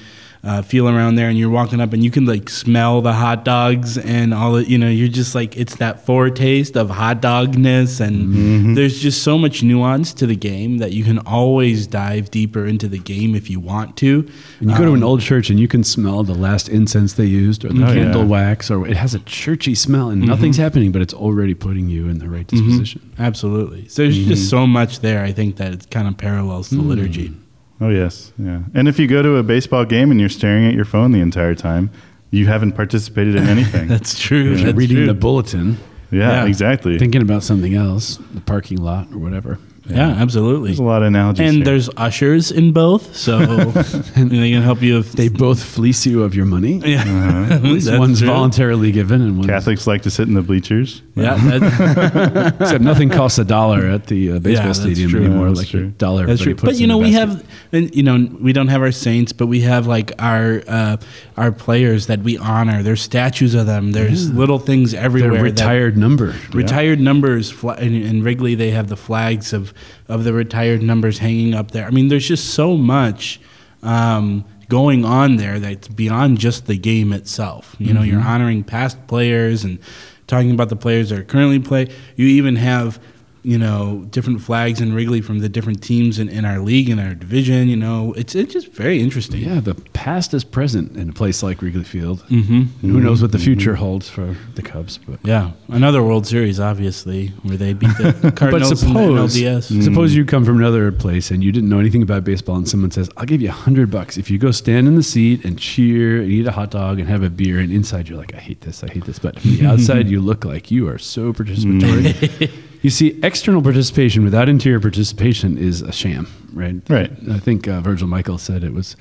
Uh, 0.46 0.62
feel 0.62 0.88
around 0.88 1.16
there, 1.16 1.28
and 1.28 1.40
you're 1.40 1.50
walking 1.50 1.82
up, 1.82 1.92
and 1.92 2.04
you 2.04 2.12
can 2.12 2.26
like 2.26 2.50
smell 2.50 3.02
the 3.02 3.14
hot 3.14 3.44
dogs 3.44 3.98
and 3.98 4.32
all 4.32 4.54
the, 4.54 4.70
you 4.70 4.78
know, 4.78 4.88
you're 4.88 5.08
just 5.08 5.34
like 5.34 5.58
it's 5.58 5.78
that 5.78 6.06
foretaste 6.06 6.78
of 6.78 6.90
hot 6.90 7.20
dogness, 7.20 8.00
and 8.00 8.34
mm-hmm. 8.34 8.74
there's 8.76 9.00
just 9.00 9.24
so 9.24 9.40
much 9.40 9.64
nuance 9.64 10.14
to 10.14 10.28
the 10.28 10.36
game 10.36 10.78
that 10.78 10.92
you 10.92 11.04
can 11.04 11.18
always 11.20 11.88
dive 11.88 12.30
deeper 12.30 12.66
into 12.66 12.88
the 12.88 13.00
game 13.00 13.34
if 13.34 13.50
you 13.50 13.60
want 13.60 13.98
to. 13.98 14.30
And 14.60 14.70
you 14.70 14.78
go 14.78 14.86
to 14.86 14.94
an 14.94 15.04
um, 15.04 15.10
old 15.10 15.22
church 15.22 15.50
and 15.50 15.60
you 15.60 15.68
can 15.68 15.84
smell 15.84 16.24
the 16.24 16.34
last 16.34 16.70
incense 16.70 17.14
they 17.14 17.26
used 17.26 17.66
or 17.66 17.70
the 17.70 17.84
Oh, 17.84 17.94
candle 17.94 18.22
yeah. 18.22 18.28
wax 18.28 18.72
or 18.72 18.88
it 18.88 18.98
has 18.98 19.14
a 19.14 19.20
churchy 19.20 19.76
smell 19.76 20.10
and 20.10 20.22
mm-hmm. 20.22 20.30
nothing's 20.30 20.58
happening, 20.58 20.92
but 20.92 21.02
it's 21.02 21.14
already 21.14 21.54
putting 21.54 21.90
you 21.90 22.08
in 22.08 22.20
the 22.20 22.30
right 22.30 22.48
mm-hmm. 22.48 22.66
disposition. 22.66 23.14
Absolutely. 23.20 23.88
So 23.88 24.04
there's 24.04 24.18
just 24.18 24.50
so 24.50 24.66
much 24.68 25.00
there. 25.00 25.24
I 25.24 25.32
think 25.32 25.58
that 25.58 25.74
it 25.74 25.90
kind 25.90 26.08
of 26.08 26.18
parallels 26.18 26.70
the 26.70 26.78
mm. 26.78 26.88
liturgy. 26.88 27.34
Oh 27.82 27.90
yes, 27.90 28.32
yeah. 28.38 28.62
And 28.74 28.88
if 28.88 29.00
you 29.00 29.08
go 29.08 29.22
to 29.22 29.36
a 29.36 29.44
baseball 29.44 29.86
game 29.86 30.12
and 30.12 30.20
you're 30.20 30.30
staring 30.30 30.66
at 30.66 30.74
your 30.74 30.86
phone 30.86 31.12
the 31.12 31.20
entire 31.20 31.56
time, 31.56 31.92
you 32.32 32.48
haven't 32.48 32.74
participated 32.74 33.36
in 33.36 33.48
anything. 33.48 33.88
That's 33.90 34.18
true. 34.18 34.56
You're 34.56 34.66
That's 34.68 34.78
reading 34.78 34.98
true. 34.98 35.08
the 35.08 35.14
bulletin, 35.14 35.78
yeah, 36.12 36.44
yeah. 36.44 36.46
exactly. 36.46 36.98
thinking 36.98 37.22
about 37.22 37.44
something 37.44 37.74
else, 37.76 38.18
the 38.34 38.42
parking 38.42 38.78
lot 38.82 39.12
or 39.12 39.18
whatever. 39.18 39.60
Yeah, 39.88 40.10
absolutely. 40.10 40.70
There's 40.70 40.80
a 40.80 40.84
lot 40.84 41.02
of 41.04 41.10
analogies. 41.10 41.48
and 41.48 41.56
here. 41.58 41.66
there's 41.66 41.90
ushers 41.96 42.52
in 42.52 42.72
both, 42.74 43.16
so 43.16 43.38
they 43.46 44.52
can 44.52 44.62
help 44.64 44.82
you. 44.82 44.98
If 45.00 45.12
They 45.14 45.28
both 45.30 45.64
fleece 45.64 46.06
you 46.08 46.24
of 46.24 46.34
your 46.34 46.46
money. 46.46 46.82
yeah, 46.84 47.48
At 47.52 47.62
least 47.62 47.86
That's 47.86 48.00
one's 48.00 48.20
true. 48.20 48.28
voluntarily 48.30 48.92
given 48.92 49.22
and 49.22 49.38
one's 49.38 49.48
Catholics 49.48 49.86
like 49.86 50.02
to 50.04 50.10
sit 50.10 50.28
in 50.28 50.34
the 50.34 50.42
bleachers. 50.42 51.04
Yeah, 51.16 51.36
that, 51.36 52.56
Except 52.60 52.84
nothing 52.84 53.10
costs 53.10 53.38
a 53.38 53.46
dollar 53.46 53.86
at 53.86 54.08
the 54.08 54.34
uh, 54.34 54.40
baseball 54.40 54.68
that's 54.68 54.80
stadium 54.82 55.12
true. 55.12 55.24
anymore. 55.26 55.48
That's 55.50 55.60
like 55.60 55.68
true. 55.68 55.86
a 55.86 55.90
dollar. 55.92 56.26
that's 56.26 56.42
true. 56.42 56.56
puts 56.56 56.64
But 56.74 56.76
you 56.82 56.88
know, 56.88 56.98
we 56.98 57.12
basket. 57.14 57.46
have, 57.46 57.46
and, 57.72 57.96
you 57.96 58.04
know, 58.04 58.28
we 58.42 58.54
don't 58.54 58.70
have 58.70 58.82
our 58.82 58.92
saints, 58.92 59.34
but 59.34 59.46
we 59.48 59.62
have 59.62 59.86
like 59.88 60.12
our 60.20 60.64
uh, 60.68 60.98
our 61.38 61.52
players 61.52 62.08
that 62.08 62.22
we 62.22 62.38
honor. 62.40 62.82
There's 62.82 63.02
statues 63.02 63.54
of 63.54 63.68
them. 63.68 63.92
There's 63.92 64.32
little 64.32 64.58
things 64.60 64.92
They're 64.94 65.02
everywhere. 65.04 65.34
that- 65.38 65.44
retired 65.44 65.96
number. 65.96 66.34
retired 66.54 67.00
numbers 67.00 67.52
fla- 67.52 67.78
in, 67.78 67.94
in 67.94 68.24
Wrigley 68.24 68.56
they 68.56 68.72
have 68.72 68.88
the 68.88 68.98
flags 68.98 69.54
of 69.54 69.74
of 70.08 70.24
the 70.24 70.34
retired 70.34 70.82
numbers 70.82 71.18
hanging 71.20 71.54
up 71.54 71.72
there. 71.72 71.86
I 71.86 71.90
mean, 71.90 72.08
there's 72.08 72.28
just 72.28 72.54
so 72.54 72.78
much 72.78 73.40
um, 73.84 74.46
going 74.70 75.06
on 75.06 75.38
there 75.38 75.60
that's 75.60 75.88
beyond 75.88 76.40
just 76.40 76.68
the 76.68 76.78
game 76.78 77.14
itself. 77.14 77.76
You 77.80 77.94
know, 77.94 78.02
you're 78.02 78.22
honoring 78.22 78.64
past 78.64 79.08
players 79.08 79.64
and 79.64 79.80
talking 80.28 80.52
about 80.52 80.70
the 80.70 80.76
players 80.76 81.10
that 81.10 81.20
are 81.20 81.24
currently 81.24 81.60
play. 81.60 81.90
You 82.16 82.28
even 82.28 82.56
have 82.56 83.00
you 83.46 83.58
know 83.60 84.06
different 84.10 84.42
flags 84.42 84.82
in 84.82 84.94
Wrigley 84.94 85.22
from 85.22 85.40
the 85.40 85.48
different 85.48 85.84
teams 85.84 86.18
in, 86.18 86.30
in 86.30 86.46
our 86.46 86.60
league 86.60 86.90
and 86.90 87.00
our 87.00 87.14
division. 87.14 87.70
You 87.70 87.78
know, 87.78 88.14
it's 88.14 88.34
it's 88.34 88.52
just 88.52 88.72
very 88.72 89.00
interesting. 89.00 89.42
Yeah, 89.42 89.60
the 89.60 89.76
past 89.94 90.34
is 90.34 90.44
present 90.44 90.98
in 90.98 91.10
a 91.10 91.14
place 91.14 91.44
like 91.44 91.62
Wrigley 91.62 91.84
Field. 91.84 92.24
Mm-hmm. 92.30 92.54
And 92.54 92.70
who 92.82 92.88
mm-hmm. 92.88 93.04
knows 93.04 93.22
what 93.22 93.32
the 93.32 93.38
mm-hmm. 93.38 93.46
future 93.46 93.76
holds 93.76 94.10
for 94.10 94.36
the 94.56 94.62
Cubs. 94.62 94.98
But, 94.98 95.20
Yeah, 95.24 95.52
another 95.70 96.02
World 96.02 96.26
Series, 96.26 96.60
obviously, 96.60 97.28
where 97.44 97.58
they 97.58 97.74
beat 97.74 97.96
the 97.98 98.18
but 98.22 98.36
Cardinals 98.36 98.84
in 98.84 98.94
the 98.94 99.00
suppose, 99.00 99.36
NLDS. 99.36 99.72
Mm. 99.72 99.84
suppose 99.84 100.16
you 100.16 100.26
come 100.26 100.44
from 100.44 100.58
another 100.58 100.92
place 100.92 101.30
and 101.30 101.44
you 101.44 101.52
didn't 101.52 101.70
know 101.70 101.80
anything 101.80 102.02
about 102.02 102.24
baseball 102.24 102.56
and 102.56 102.68
someone 102.68 102.92
says, 102.92 103.10
I'll 103.18 103.26
give 103.26 103.42
you 103.42 103.50
a 103.50 103.60
hundred 103.66 103.92
bucks 103.92 104.18
if 104.18 104.32
you 104.32 104.38
go 104.38 104.52
stand 104.52 104.88
in 104.88 104.96
the 104.96 105.04
seat 105.04 105.46
and 105.46 105.60
cheer 105.60 106.22
and 106.22 106.32
eat 106.32 106.48
a 106.48 106.52
hot 106.52 106.72
dog 106.72 107.00
and 107.00 107.08
have 107.08 107.22
a 107.22 107.30
beer 107.30 107.60
and 107.60 107.72
inside 107.72 108.10
you're 108.10 108.18
like, 108.18 108.34
I 108.34 108.40
hate 108.40 108.62
this, 108.62 108.84
I 108.84 108.92
hate 108.92 109.06
this. 109.06 109.20
But 109.20 109.40
from 109.40 109.58
the 109.58 109.66
outside 109.72 110.10
you 110.10 110.22
look 110.22 110.46
like 110.46 110.72
you 110.72 110.88
are 110.88 110.98
so 110.98 111.32
participatory. 111.34 112.52
you 112.86 112.92
see, 112.92 113.20
external 113.24 113.64
participation 113.64 114.24
without 114.24 114.48
interior 114.48 114.80
participation 114.80 115.58
is 115.58 115.82
a 115.82 115.92
sham, 115.92 116.28
right? 116.54 116.76
Right. 116.88 117.12
I 117.32 117.40
think 117.40 117.68
uh, 117.68 117.82
Virgil 117.82 118.08
Michel 118.08 118.38
said 118.38 118.64
it 118.64 118.74
was 118.74 118.96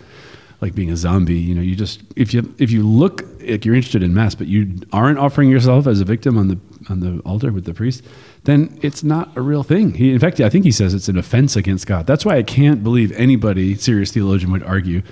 like 0.63 0.75
being 0.75 0.91
a 0.91 0.97
zombie. 0.97 1.35
You 1.35 1.55
know, 1.55 1.61
you 1.61 1.77
just 1.77 2.01
if 2.17 2.33
you 2.33 2.55
if 2.57 2.71
you 2.71 2.83
look 2.83 3.27
like 3.47 3.67
you're 3.67 3.75
interested 3.75 4.03
in 4.03 4.15
mass, 4.15 4.35
but 4.35 4.47
you 4.47 4.81
aren't 4.91 5.19
offering 5.19 5.51
yourself 5.51 5.87
as 5.87 6.01
a 6.01 6.07
victim 6.07 6.39
on 6.39 6.49
the 6.49 6.59
on 6.89 7.01
the 7.01 7.21
altar 7.27 7.53
with 7.53 7.67
the 7.67 7.75
priest, 7.75 8.03
then 8.45 8.79
it's 8.81 9.05
not 9.05 9.37
a 9.37 9.43
real 9.43 9.63
thing. 9.63 9.93
He, 9.93 10.13
in 10.13 10.19
fact, 10.19 10.41
I 10.41 10.49
think 10.49 10.65
he 10.65 10.73
says 10.73 10.95
it's 10.95 11.11
an 11.11 11.19
offense 11.19 11.55
against 11.55 11.87
God. 11.87 12.07
That's 12.07 12.25
why 12.25 12.39
I 12.39 12.43
can't 12.43 12.83
believe 12.83 13.13
anybody, 13.13 13.75
serious 13.75 14.11
theologian, 14.13 14.51
would 14.53 14.63
argue 14.63 15.03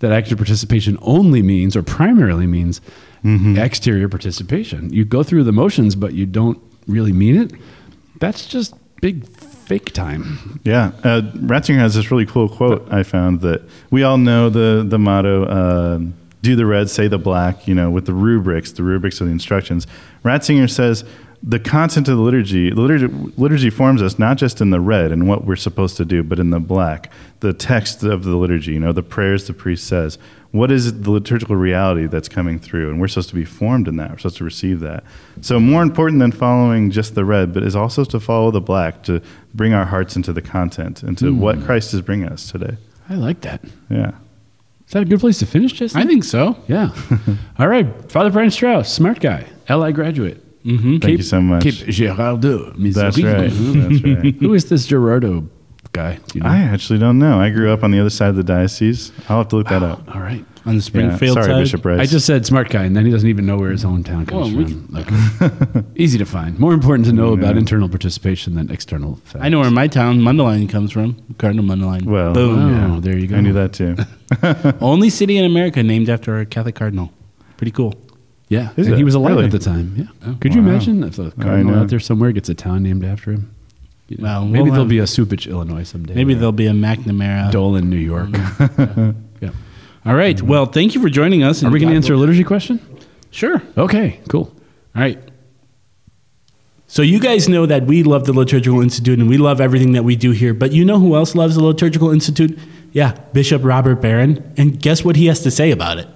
that 0.00 0.10
active 0.10 0.38
participation 0.38 0.98
only 1.00 1.42
means 1.42 1.76
or 1.76 1.84
primarily 1.84 2.48
means 2.48 2.80
exterior 3.56 4.08
participation. 4.08 4.92
You 4.92 5.04
go 5.04 5.22
through 5.22 5.44
the 5.44 5.52
motions, 5.52 5.94
but 5.94 6.12
you 6.14 6.26
don't 6.26 6.60
really 6.88 7.12
mean 7.12 7.40
it. 7.40 7.52
That's 8.18 8.46
just 8.46 8.74
big 9.00 9.26
fake 9.26 9.92
time. 9.92 10.60
Yeah, 10.64 10.92
uh, 11.04 11.22
Ratzinger 11.34 11.78
has 11.78 11.94
this 11.94 12.10
really 12.10 12.26
cool 12.26 12.48
quote 12.48 12.86
I 12.92 13.02
found 13.02 13.40
that 13.42 13.62
we 13.90 14.02
all 14.02 14.18
know 14.18 14.48
the 14.48 14.84
the 14.86 14.98
motto 14.98 15.44
uh, 15.44 16.00
"Do 16.42 16.56
the 16.56 16.66
red, 16.66 16.88
say 16.90 17.08
the 17.08 17.18
black." 17.18 17.66
You 17.68 17.74
know, 17.74 17.90
with 17.90 18.06
the 18.06 18.14
rubrics, 18.14 18.72
the 18.72 18.82
rubrics 18.82 19.20
of 19.20 19.26
the 19.26 19.32
instructions. 19.32 19.86
Ratzinger 20.24 20.70
says 20.70 21.04
the 21.48 21.60
content 21.60 22.08
of 22.08 22.16
the 22.16 22.22
liturgy, 22.22 22.70
the 22.70 22.80
liturgy, 22.80 23.06
liturgy 23.36 23.70
forms 23.70 24.02
us 24.02 24.18
not 24.18 24.36
just 24.36 24.60
in 24.60 24.70
the 24.70 24.80
red 24.80 25.12
and 25.12 25.28
what 25.28 25.44
we're 25.44 25.54
supposed 25.54 25.96
to 25.96 26.04
do, 26.04 26.24
but 26.24 26.40
in 26.40 26.50
the 26.50 26.58
black, 26.58 27.12
the 27.38 27.52
text 27.52 28.02
of 28.02 28.24
the 28.24 28.34
liturgy. 28.34 28.72
You 28.72 28.80
know, 28.80 28.92
the 28.92 29.04
prayers 29.04 29.46
the 29.46 29.52
priest 29.52 29.86
says. 29.86 30.18
What 30.50 30.72
is 30.72 31.02
the 31.02 31.10
liturgical 31.10 31.54
reality 31.54 32.06
that's 32.06 32.28
coming 32.28 32.58
through? 32.58 32.90
And 32.90 33.00
we're 33.00 33.08
supposed 33.08 33.28
to 33.28 33.34
be 33.34 33.44
formed 33.44 33.86
in 33.86 33.96
that. 33.96 34.10
We're 34.10 34.18
supposed 34.18 34.38
to 34.38 34.44
receive 34.44 34.80
that. 34.80 35.04
So, 35.40 35.60
more 35.60 35.82
important 35.82 36.18
than 36.18 36.32
following 36.32 36.90
just 36.90 37.14
the 37.14 37.24
red, 37.24 37.52
but 37.52 37.62
is 37.62 37.76
also 37.76 38.04
to 38.04 38.18
follow 38.18 38.50
the 38.50 38.60
black, 38.60 39.02
to 39.04 39.20
bring 39.54 39.72
our 39.72 39.84
hearts 39.84 40.16
into 40.16 40.32
the 40.32 40.42
content, 40.42 41.02
into 41.02 41.30
hmm. 41.30 41.40
what 41.40 41.62
Christ 41.62 41.94
is 41.94 42.00
bringing 42.00 42.28
us 42.28 42.50
today. 42.50 42.76
I 43.08 43.14
like 43.14 43.42
that. 43.42 43.62
Yeah. 43.88 44.12
Is 44.86 44.92
that 44.92 45.02
a 45.02 45.04
good 45.04 45.20
place 45.20 45.38
to 45.40 45.46
finish, 45.46 45.72
Jesse? 45.72 45.98
I 45.98 46.06
think 46.06 46.24
so. 46.24 46.56
Yeah. 46.66 46.90
All 47.58 47.68
right. 47.68 48.10
Father 48.10 48.30
Brian 48.30 48.50
Straus, 48.50 48.92
smart 48.92 49.20
guy, 49.20 49.46
LI 49.68 49.92
graduate. 49.92 50.45
Mm-hmm. 50.66 50.98
Thank 50.98 51.18
you 51.18 51.22
so 51.22 51.40
much. 51.40 51.62
Cape 51.62 51.74
Girardeau, 51.88 52.72
Missouri. 52.76 53.04
That's 53.04 53.22
right. 53.22 53.50
That's 53.50 54.02
right. 54.24 54.34
Who 54.40 54.54
is 54.54 54.68
this 54.68 54.86
Gerardo 54.86 55.48
guy? 55.92 56.18
You 56.34 56.40
know? 56.40 56.48
I 56.48 56.58
actually 56.58 56.98
don't 56.98 57.18
know. 57.18 57.40
I 57.40 57.50
grew 57.50 57.70
up 57.72 57.82
on 57.84 57.90
the 57.92 58.00
other 58.00 58.10
side 58.10 58.28
of 58.30 58.36
the 58.36 58.42
diocese. 58.44 59.12
I'll 59.28 59.38
have 59.38 59.48
to 59.48 59.56
look 59.56 59.68
that 59.68 59.82
up. 59.82 60.14
All 60.14 60.20
right. 60.20 60.44
On 60.66 60.72
the 60.72 60.78
Yeah. 60.78 60.80
Springfield 60.80 61.34
Sorry, 61.34 61.46
side. 61.46 61.60
Bishop 61.60 61.84
Rice. 61.84 62.00
I 62.00 62.06
just 62.06 62.26
said 62.26 62.44
smart 62.44 62.70
guy, 62.70 62.82
and 62.84 62.96
then 62.96 63.04
he 63.06 63.12
doesn't 63.12 63.28
even 63.28 63.46
know 63.46 63.56
where 63.56 63.70
his 63.70 63.84
hometown 63.84 64.26
comes 64.26 64.52
Well, 64.52 64.56
we 64.56 64.64
from. 64.64 64.88
Like, 64.90 65.84
easy 65.96 66.18
to 66.18 66.24
find. 66.26 66.58
More 66.58 66.72
important 66.74 67.06
to 67.06 67.12
know 67.12 67.32
about 67.32 67.56
internal 67.56 67.88
participation 67.88 68.56
than 68.56 68.68
external 68.72 69.14
facts. 69.24 69.44
I 69.44 69.48
know 69.48 69.60
where 69.60 69.70
my 69.70 69.86
town, 69.86 70.18
Mundelein, 70.18 70.68
comes 70.68 70.90
from. 70.90 71.22
Cardinal 71.38 71.64
Mundelein. 71.64 72.04
Well, 72.04 72.32
Boom. 72.34 72.92
Oh, 72.96 73.00
there 73.00 73.16
you 73.16 73.28
go. 73.28 73.36
I 73.36 73.40
knew 73.42 73.52
that 73.52 73.72
too. 73.72 73.94
Only 74.84 75.08
city 75.08 75.36
in 75.38 75.44
America 75.44 75.84
named 75.84 76.08
after 76.10 76.40
a 76.40 76.44
Catholic 76.46 76.74
cardinal. 76.74 77.12
Pretty 77.58 77.70
cool. 77.70 77.94
Yeah, 78.48 78.70
Is 78.76 78.86
and 78.86 78.94
it? 78.94 78.98
he 78.98 79.04
was 79.04 79.14
alive 79.14 79.32
Really? 79.32 79.44
at 79.46 79.50
the 79.50 79.58
time. 79.58 79.94
Yeah. 79.96 80.04
Oh, 80.26 80.36
Could 80.40 80.54
you 80.54 80.62
Wow. 80.62 80.68
imagine 80.68 81.02
if 81.02 81.18
a 81.18 81.30
cardinal 81.32 81.74
know. 81.74 81.80
out 81.82 81.88
there 81.88 81.98
somewhere 81.98 82.30
gets 82.32 82.48
a 82.48 82.54
town 82.54 82.84
named 82.84 83.04
after 83.04 83.32
him? 83.32 83.50
You 84.08 84.18
know, 84.18 84.22
Well, 84.24 84.44
maybe 84.44 84.54
we'll 84.62 84.64
there'll 84.72 84.84
have- 84.84 84.88
be 84.88 84.98
a 85.00 85.02
Cupich, 85.04 85.48
Illinois 85.50 85.82
someday. 85.82 86.14
Maybe 86.14 86.34
or 86.34 86.36
there'll 86.36 86.52
be 86.52 86.66
a 86.68 86.72
McNamara. 86.72 87.50
Dolan, 87.50 87.90
New 87.90 87.96
York. 87.96 88.28
Mm-hmm. 88.28 89.10
yeah. 89.44 89.50
All 90.04 90.14
right. 90.14 90.40
Well, 90.40 90.66
thank 90.66 90.94
you 90.94 91.00
for 91.00 91.08
joining 91.10 91.42
us. 91.42 91.64
Are 91.64 91.70
we 91.70 91.80
going 91.80 91.90
to 91.90 91.96
answer 91.96 92.14
a 92.14 92.16
liturgy 92.16 92.44
question? 92.44 92.78
Sure. 93.32 93.60
Okay, 93.76 94.20
cool. 94.28 94.54
All 94.94 95.02
right. 95.02 95.18
So 96.86 97.02
you 97.02 97.18
guys 97.18 97.48
know 97.48 97.66
that 97.66 97.84
we 97.86 98.04
love 98.04 98.26
the 98.26 98.32
Liturgical 98.32 98.80
Institute 98.80 99.18
and 99.18 99.28
we 99.28 99.38
love 99.38 99.60
everything 99.60 99.90
that 99.92 100.04
we 100.04 100.14
do 100.14 100.30
here. 100.30 100.54
But 100.54 100.70
you 100.72 100.84
know 100.84 101.00
who 101.00 101.16
else 101.16 101.34
loves 101.34 101.56
the 101.56 101.64
Liturgical 101.64 102.10
Institute? 102.12 102.56
Yeah, 102.92 103.18
Bishop 103.32 103.64
Robert 103.64 103.96
Barron. 104.00 104.52
And 104.56 104.80
guess 104.80 105.04
what 105.04 105.16
he 105.16 105.26
has 105.26 105.40
to 105.42 105.50
say 105.50 105.72
about 105.72 105.98
it? 105.98 106.06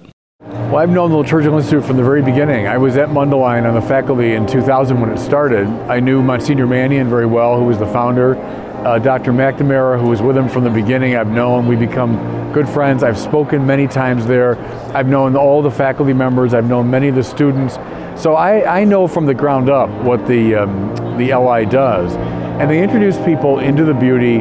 Well, 0.71 0.79
I've 0.79 0.89
known 0.89 1.09
the 1.09 1.17
Liturgical 1.17 1.57
Institute 1.57 1.83
from 1.83 1.97
the 1.97 2.03
very 2.03 2.21
beginning. 2.21 2.65
I 2.65 2.77
was 2.77 2.95
at 2.95 3.09
Mundelein 3.09 3.67
on 3.67 3.73
the 3.73 3.81
faculty 3.81 4.35
in 4.35 4.47
2000 4.47 5.01
when 5.01 5.09
it 5.09 5.17
started. 5.17 5.67
I 5.67 5.99
knew 5.99 6.23
Monsignor 6.23 6.65
Mannion 6.65 7.09
very 7.09 7.25
well, 7.25 7.57
who 7.57 7.65
was 7.65 7.77
the 7.77 7.85
founder. 7.87 8.37
Uh, 8.37 8.97
Dr. 8.97 9.33
McNamara, 9.33 9.99
who 9.99 10.07
was 10.07 10.21
with 10.21 10.37
him 10.37 10.47
from 10.47 10.63
the 10.63 10.69
beginning, 10.69 11.17
I've 11.17 11.27
known. 11.27 11.67
We've 11.67 11.77
become 11.77 12.53
good 12.53 12.69
friends. 12.69 13.03
I've 13.03 13.17
spoken 13.17 13.67
many 13.67 13.85
times 13.85 14.25
there. 14.25 14.57
I've 14.95 15.07
known 15.07 15.35
all 15.35 15.61
the 15.61 15.69
faculty 15.69 16.13
members. 16.13 16.53
I've 16.53 16.69
known 16.69 16.89
many 16.89 17.09
of 17.09 17.15
the 17.15 17.23
students. 17.23 17.75
So 18.15 18.35
I, 18.35 18.79
I 18.79 18.85
know 18.85 19.09
from 19.09 19.25
the 19.25 19.33
ground 19.33 19.69
up 19.69 19.89
what 20.05 20.25
the, 20.25 20.55
um, 20.55 20.95
the 21.17 21.35
LI 21.35 21.65
does. 21.65 22.15
And 22.61 22.71
they 22.71 22.81
introduce 22.81 23.17
people 23.25 23.59
into 23.59 23.83
the 23.83 23.93
beauty 23.93 24.39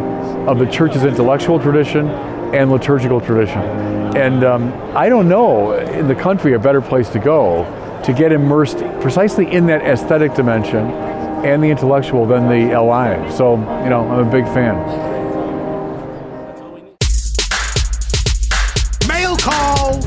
of 0.48 0.60
the 0.60 0.66
church's 0.66 1.02
intellectual 1.02 1.58
tradition 1.58 2.08
and 2.54 2.70
liturgical 2.70 3.20
tradition. 3.20 3.99
And 4.16 4.44
um, 4.44 4.72
I 4.96 5.08
don't 5.08 5.28
know 5.28 5.72
in 5.72 6.08
the 6.08 6.14
country 6.14 6.54
a 6.54 6.58
better 6.58 6.80
place 6.80 7.08
to 7.10 7.18
go 7.18 7.64
to 8.04 8.12
get 8.12 8.32
immersed 8.32 8.78
precisely 9.00 9.50
in 9.50 9.66
that 9.66 9.82
aesthetic 9.82 10.34
dimension 10.34 10.90
and 11.44 11.62
the 11.62 11.68
intellectual 11.68 12.26
than 12.26 12.48
the 12.48 12.76
LI. 12.76 13.30
So, 13.30 13.56
you 13.82 13.90
know, 13.90 14.08
I'm 14.08 14.26
a 14.26 14.30
big 14.30 14.44
fan. 14.46 14.76
Mail 19.08 19.36
call! 19.36 20.00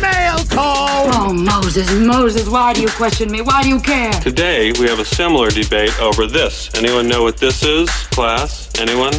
Mail 0.00 0.44
call! 0.48 1.08
Oh, 1.12 1.32
Moses, 1.32 1.90
Moses, 1.94 2.48
why 2.48 2.72
do 2.72 2.82
you 2.82 2.88
question 2.88 3.30
me? 3.30 3.40
Why 3.40 3.62
do 3.62 3.68
you 3.68 3.80
care? 3.80 4.12
Today, 4.12 4.72
we 4.72 4.86
have 4.88 4.98
a 4.98 5.04
similar 5.04 5.50
debate 5.50 5.98
over 6.00 6.26
this. 6.26 6.74
Anyone 6.74 7.08
know 7.08 7.22
what 7.22 7.36
this 7.36 7.64
is, 7.64 7.88
class? 8.08 8.70
Anyone? 8.80 9.12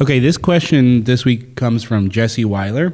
Okay, 0.00 0.18
this 0.20 0.36
question 0.36 1.02
this 1.04 1.24
week 1.24 1.56
comes 1.56 1.82
from 1.82 2.08
Jesse 2.10 2.44
Weiler. 2.44 2.92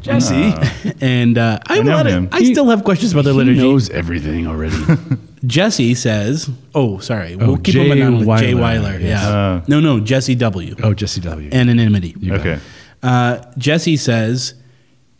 Jesse. 0.00 0.54
And 1.00 1.36
uh, 1.38 1.58
I, 1.66 1.78
I 1.78 1.82
know 1.82 1.96
wanna- 1.96 2.10
him. 2.10 2.28
I 2.32 2.44
still 2.44 2.68
have 2.68 2.84
questions 2.84 3.12
about 3.12 3.24
the 3.24 3.32
he 3.32 3.38
liturgy. 3.38 3.58
knows 3.60 3.90
everything 3.90 4.46
already. 4.46 4.76
Jesse 5.46 5.94
says, 5.94 6.48
"Oh, 6.74 6.98
sorry, 6.98 7.36
we'll 7.36 7.56
keep 7.58 7.74
Jay 7.74 7.86
him 7.86 7.92
anonymous. 7.92 8.40
Jay 8.40 8.54
Weiler, 8.54 8.82
Weiler, 8.90 8.98
yes. 9.00 9.22
yeah. 9.22 9.28
Uh. 9.28 9.64
no, 9.68 9.80
no, 9.80 10.00
Jesse 10.00 10.34
W. 10.34 10.74
oh, 10.82 10.94
Jesse 10.94 11.20
W. 11.20 11.50
Anonymity. 11.52 12.14
You 12.18 12.30
got 12.30 12.40
Okay. 12.40 12.58
Uh, 13.02 13.42
Jesse 13.58 13.96
says, 13.98 14.54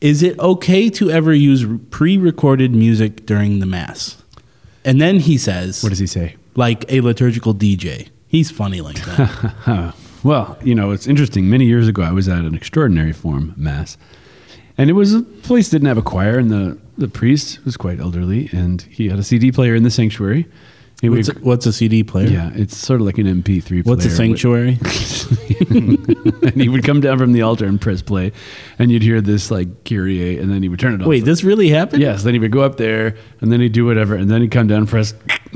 "Is 0.01 0.23
it 0.23 0.38
okay 0.38 0.88
to 0.90 1.11
ever 1.11 1.35
use 1.35 1.67
pre-recorded 1.90 2.75
music 2.75 3.27
during 3.27 3.59
the 3.59 3.67
mass?" 3.67 4.23
And 4.87 5.01
then 5.01 5.19
he 5.21 5.37
says, 5.38 5.83
What 5.83 5.88
does 5.90 5.99
he 5.99 6.07
say? 6.07 6.37
Like 6.57 6.85
a 6.93 7.01
liturgical 7.01 7.55
DJ. 7.55 8.09
He's 8.29 8.51
funny 8.51 8.81
like 8.83 9.03
that. 9.05 9.95
Well, 10.24 10.58
you 10.62 10.74
know, 10.74 10.90
it's 10.90 11.06
interesting. 11.06 11.48
Many 11.48 11.66
years 11.66 11.87
ago, 11.87 12.02
I 12.02 12.10
was 12.12 12.28
at 12.28 12.44
an 12.44 12.54
extraordinary 12.54 13.12
form 13.12 13.52
mass, 13.56 13.96
and 14.78 14.90
it 14.90 14.94
was 14.94 15.14
a 15.14 15.22
place 15.22 15.68
that 15.68 15.76
didn't 15.78 15.88
have 15.88 15.98
a 15.98 16.02
choir, 16.02 16.38
and 16.38 16.50
the 16.50 16.78
the 16.96 17.08
priest 17.08 17.64
was 17.64 17.76
quite 17.76 18.00
elderly, 18.00 18.48
and 18.52 18.82
he 18.82 19.08
had 19.08 19.18
a 19.18 19.22
CD 19.22 19.52
player 19.52 19.74
in 19.74 19.82
the 19.82 19.90
sanctuary. 19.90 20.46
He 21.00 21.08
would- 21.08 21.18
what's, 21.18 21.28
a, 21.28 21.32
what's 21.40 21.66
a 21.66 21.72
CD 21.72 22.02
player? 22.04 22.28
yeah, 22.28 22.50
it's 22.54 22.76
sort 22.76 23.00
of 23.00 23.06
like 23.06 23.18
an 23.18 23.26
MP3 23.26 23.66
player. 23.66 23.82
What's 23.82 24.04
a 24.06 24.10
sanctuary? 24.10 24.78
and 25.70 26.52
he 26.62 26.68
would 26.68 26.84
come 26.84 27.00
down 27.00 27.18
from 27.18 27.32
the 27.32 27.42
altar 27.42 27.66
and 27.66 27.80
press 27.80 28.00
play, 28.00 28.32
and 28.78 28.90
you'd 28.90 29.02
hear 29.02 29.20
this 29.20 29.50
like 29.50 29.84
Kyrie, 29.84 30.38
and 30.38 30.50
then 30.50 30.62
he 30.62 30.68
would 30.68 30.78
turn 30.80 30.94
it 30.94 31.02
off. 31.02 31.08
Wait, 31.08 31.24
this 31.24 31.42
really 31.44 31.68
happened? 31.68 32.00
Yes, 32.00 32.22
then 32.22 32.32
he 32.34 32.38
would 32.38 32.52
go 32.52 32.62
up 32.62 32.76
there, 32.76 33.16
and 33.40 33.52
then 33.52 33.60
he'd 33.60 33.72
do 33.72 33.84
whatever, 33.84 34.14
and 34.14 34.30
then 34.30 34.40
he'd 34.40 34.50
come 34.52 34.66
down 34.68 34.78
and 34.78 34.88
press 34.88 35.12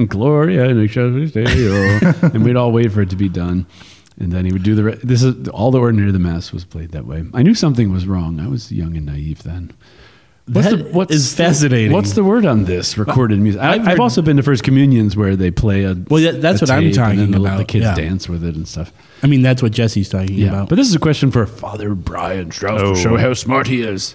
Gloria 0.08 0.68
and 0.68 0.78
and 2.34 2.44
we'd 2.44 2.56
all 2.56 2.72
wait 2.72 2.92
for 2.92 3.00
it 3.02 3.10
to 3.10 3.16
be 3.16 3.28
done, 3.28 3.66
and 4.18 4.32
then 4.32 4.44
he 4.44 4.52
would 4.52 4.62
do 4.62 4.74
the. 4.74 4.84
Re- 4.84 5.00
this 5.02 5.22
is 5.22 5.48
all 5.48 5.70
the 5.70 5.78
ordinary 5.78 6.08
of 6.08 6.12
the 6.12 6.18
mass 6.18 6.52
was 6.52 6.64
played 6.64 6.90
that 6.92 7.06
way. 7.06 7.24
I 7.34 7.42
knew 7.42 7.54
something 7.54 7.92
was 7.92 8.06
wrong. 8.06 8.40
I 8.40 8.48
was 8.48 8.72
young 8.72 8.96
and 8.96 9.06
naive 9.06 9.42
then. 9.42 9.72
That 10.48 11.06
is 11.10 11.34
fascinating. 11.34 11.92
What's 11.92 12.12
the 12.12 12.24
word 12.24 12.46
on 12.46 12.64
this 12.64 12.96
recorded 12.96 13.38
music? 13.38 13.60
I, 13.60 13.74
I've 13.74 13.80
I've, 13.80 13.86
heard- 13.88 14.00
also 14.00 14.22
been 14.22 14.38
to 14.38 14.42
first 14.42 14.62
communions 14.62 15.16
where 15.16 15.36
they 15.36 15.50
play 15.50 15.84
a. 15.84 15.94
Well, 15.94 16.20
yeah, 16.20 16.32
that's 16.32 16.62
a 16.62 16.64
what 16.64 16.70
I'm 16.70 16.80
tape, 16.80 16.86
and 16.86 16.94
talking 16.94 17.30
then 17.32 17.34
about, 17.40 17.58
The 17.58 17.64
kids 17.64 17.84
yeah. 17.84 17.94
dance 17.94 18.28
with 18.28 18.44
it 18.44 18.54
and 18.54 18.66
stuff. 18.66 18.92
I 19.22 19.26
mean, 19.26 19.42
that's 19.42 19.62
what 19.62 19.72
Jesse's 19.72 20.08
talking 20.08 20.34
Yeah, 20.34 20.48
about. 20.48 20.68
but 20.70 20.76
this 20.76 20.88
is 20.88 20.94
a 20.94 20.98
question 20.98 21.30
for 21.30 21.44
Father 21.46 21.94
Brian 21.94 22.50
Straus 22.50 22.80
Oh. 22.82 22.94
to 22.94 23.00
show 23.00 23.14
oh. 23.14 23.18
how 23.18 23.34
smart 23.34 23.66
he 23.66 23.82
is. 23.82 24.14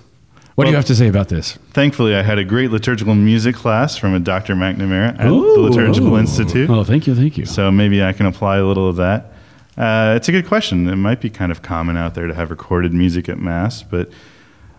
What 0.55 0.65
do 0.65 0.69
you 0.69 0.75
have 0.75 0.85
to 0.85 0.95
say 0.95 1.07
about 1.07 1.29
this? 1.29 1.53
Thankfully, 1.71 2.15
I 2.15 2.21
had 2.21 2.37
a 2.37 2.43
great 2.43 2.69
liturgical 2.69 3.15
music 3.15 3.55
class 3.55 3.97
from 3.97 4.13
a 4.13 4.19
Dr. 4.19 4.53
McNamara 4.53 5.19
at 5.19 5.25
Ooh. 5.27 5.53
the 5.55 5.61
Liturgical 5.61 6.13
oh. 6.13 6.19
Institute. 6.19 6.69
Oh, 6.69 6.83
thank 6.83 7.07
you, 7.07 7.15
thank 7.15 7.39
you. 7.39 7.45
So 7.45 7.71
maybe 7.71 8.03
I 8.03 8.13
can 8.13 8.27
apply 8.27 8.57
a 8.57 8.65
little 8.65 8.87
of 8.87 8.97
that. 8.97 9.32
Uh, 9.77 10.13
it's 10.15 10.29
a 10.29 10.31
good 10.31 10.47
question. 10.47 10.87
It 10.87 10.95
might 10.95 11.19
be 11.19 11.29
kind 11.29 11.51
of 11.51 11.61
common 11.61 11.97
out 11.97 12.13
there 12.13 12.27
to 12.27 12.33
have 12.33 12.51
recorded 12.51 12.93
music 12.93 13.27
at 13.29 13.39
Mass, 13.39 13.83
but 13.83 14.09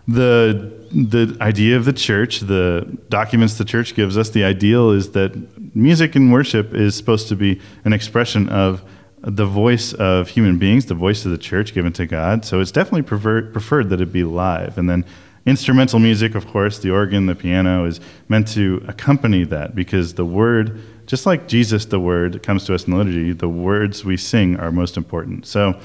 the 0.07 0.71
the 0.91 1.35
idea 1.41 1.75
of 1.75 1.85
the 1.85 1.93
church, 1.93 2.41
the 2.41 2.97
documents 3.09 3.57
the 3.57 3.65
church 3.65 3.95
gives 3.95 4.17
us, 4.17 4.29
the 4.29 4.43
ideal 4.43 4.91
is 4.91 5.11
that 5.11 5.75
music 5.75 6.15
and 6.15 6.31
worship 6.31 6.73
is 6.73 6.95
supposed 6.95 7.27
to 7.29 7.35
be 7.35 7.59
an 7.83 7.91
expression 7.91 8.47
of 8.49 8.83
the 9.21 9.45
voice 9.45 9.93
of 9.93 10.29
human 10.29 10.59
beings, 10.59 10.85
the 10.85 10.93
voice 10.93 11.25
of 11.25 11.31
the 11.31 11.37
church 11.37 11.73
given 11.73 11.91
to 11.93 12.05
God. 12.05 12.45
So 12.45 12.59
it's 12.59 12.71
definitely 12.71 13.01
prefer- 13.01 13.49
preferred 13.51 13.89
that 13.89 13.99
it 13.99 14.13
be 14.13 14.23
live. 14.23 14.77
And 14.77 14.87
then 14.87 15.03
instrumental 15.45 15.99
music, 15.99 16.35
of 16.35 16.47
course, 16.47 16.77
the 16.77 16.91
organ, 16.91 17.25
the 17.25 17.35
piano, 17.35 17.85
is 17.85 17.99
meant 18.29 18.47
to 18.49 18.85
accompany 18.87 19.43
that 19.45 19.75
because 19.75 20.13
the 20.13 20.25
word, 20.25 20.79
just 21.05 21.25
like 21.25 21.47
Jesus, 21.47 21.85
the 21.85 21.99
word 21.99 22.41
comes 22.43 22.65
to 22.65 22.75
us 22.75 22.85
in 22.85 22.91
the 22.91 22.97
liturgy, 22.97 23.31
the 23.31 23.49
words 23.49 24.03
we 24.03 24.17
sing 24.17 24.57
are 24.57 24.71
most 24.71 24.97
important. 24.97 25.45
So 25.45 25.79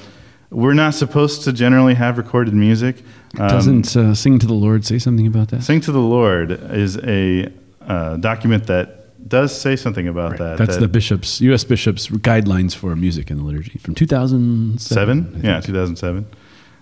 we're 0.49 0.73
not 0.73 0.93
supposed 0.93 1.43
to 1.43 1.53
generally 1.53 1.93
have 1.93 2.17
recorded 2.17 2.53
music. 2.53 2.97
Um, 3.39 3.47
Doesn't 3.47 3.95
uh, 3.95 4.13
Sing 4.13 4.39
to 4.39 4.47
the 4.47 4.53
Lord 4.53 4.85
say 4.85 4.99
something 4.99 5.27
about 5.27 5.49
that? 5.49 5.63
Sing 5.63 5.79
to 5.81 5.91
the 5.91 5.99
Lord 5.99 6.51
is 6.51 6.97
a 6.97 7.51
uh, 7.81 8.17
document 8.17 8.67
that 8.67 8.97
does 9.27 9.59
say 9.59 9.75
something 9.75 10.07
about 10.07 10.37
that. 10.39 10.57
That's 10.57 10.75
that 10.75 10.81
the 10.81 10.87
bishops, 10.87 11.39
U.S. 11.41 11.63
bishops' 11.63 12.07
guidelines 12.07 12.75
for 12.75 12.95
music 12.95 13.31
in 13.31 13.37
the 13.37 13.43
liturgy 13.43 13.77
from 13.77 13.95
2007. 13.95 14.79
seven, 14.79 15.41
yeah, 15.43 15.61
2007. 15.61 16.25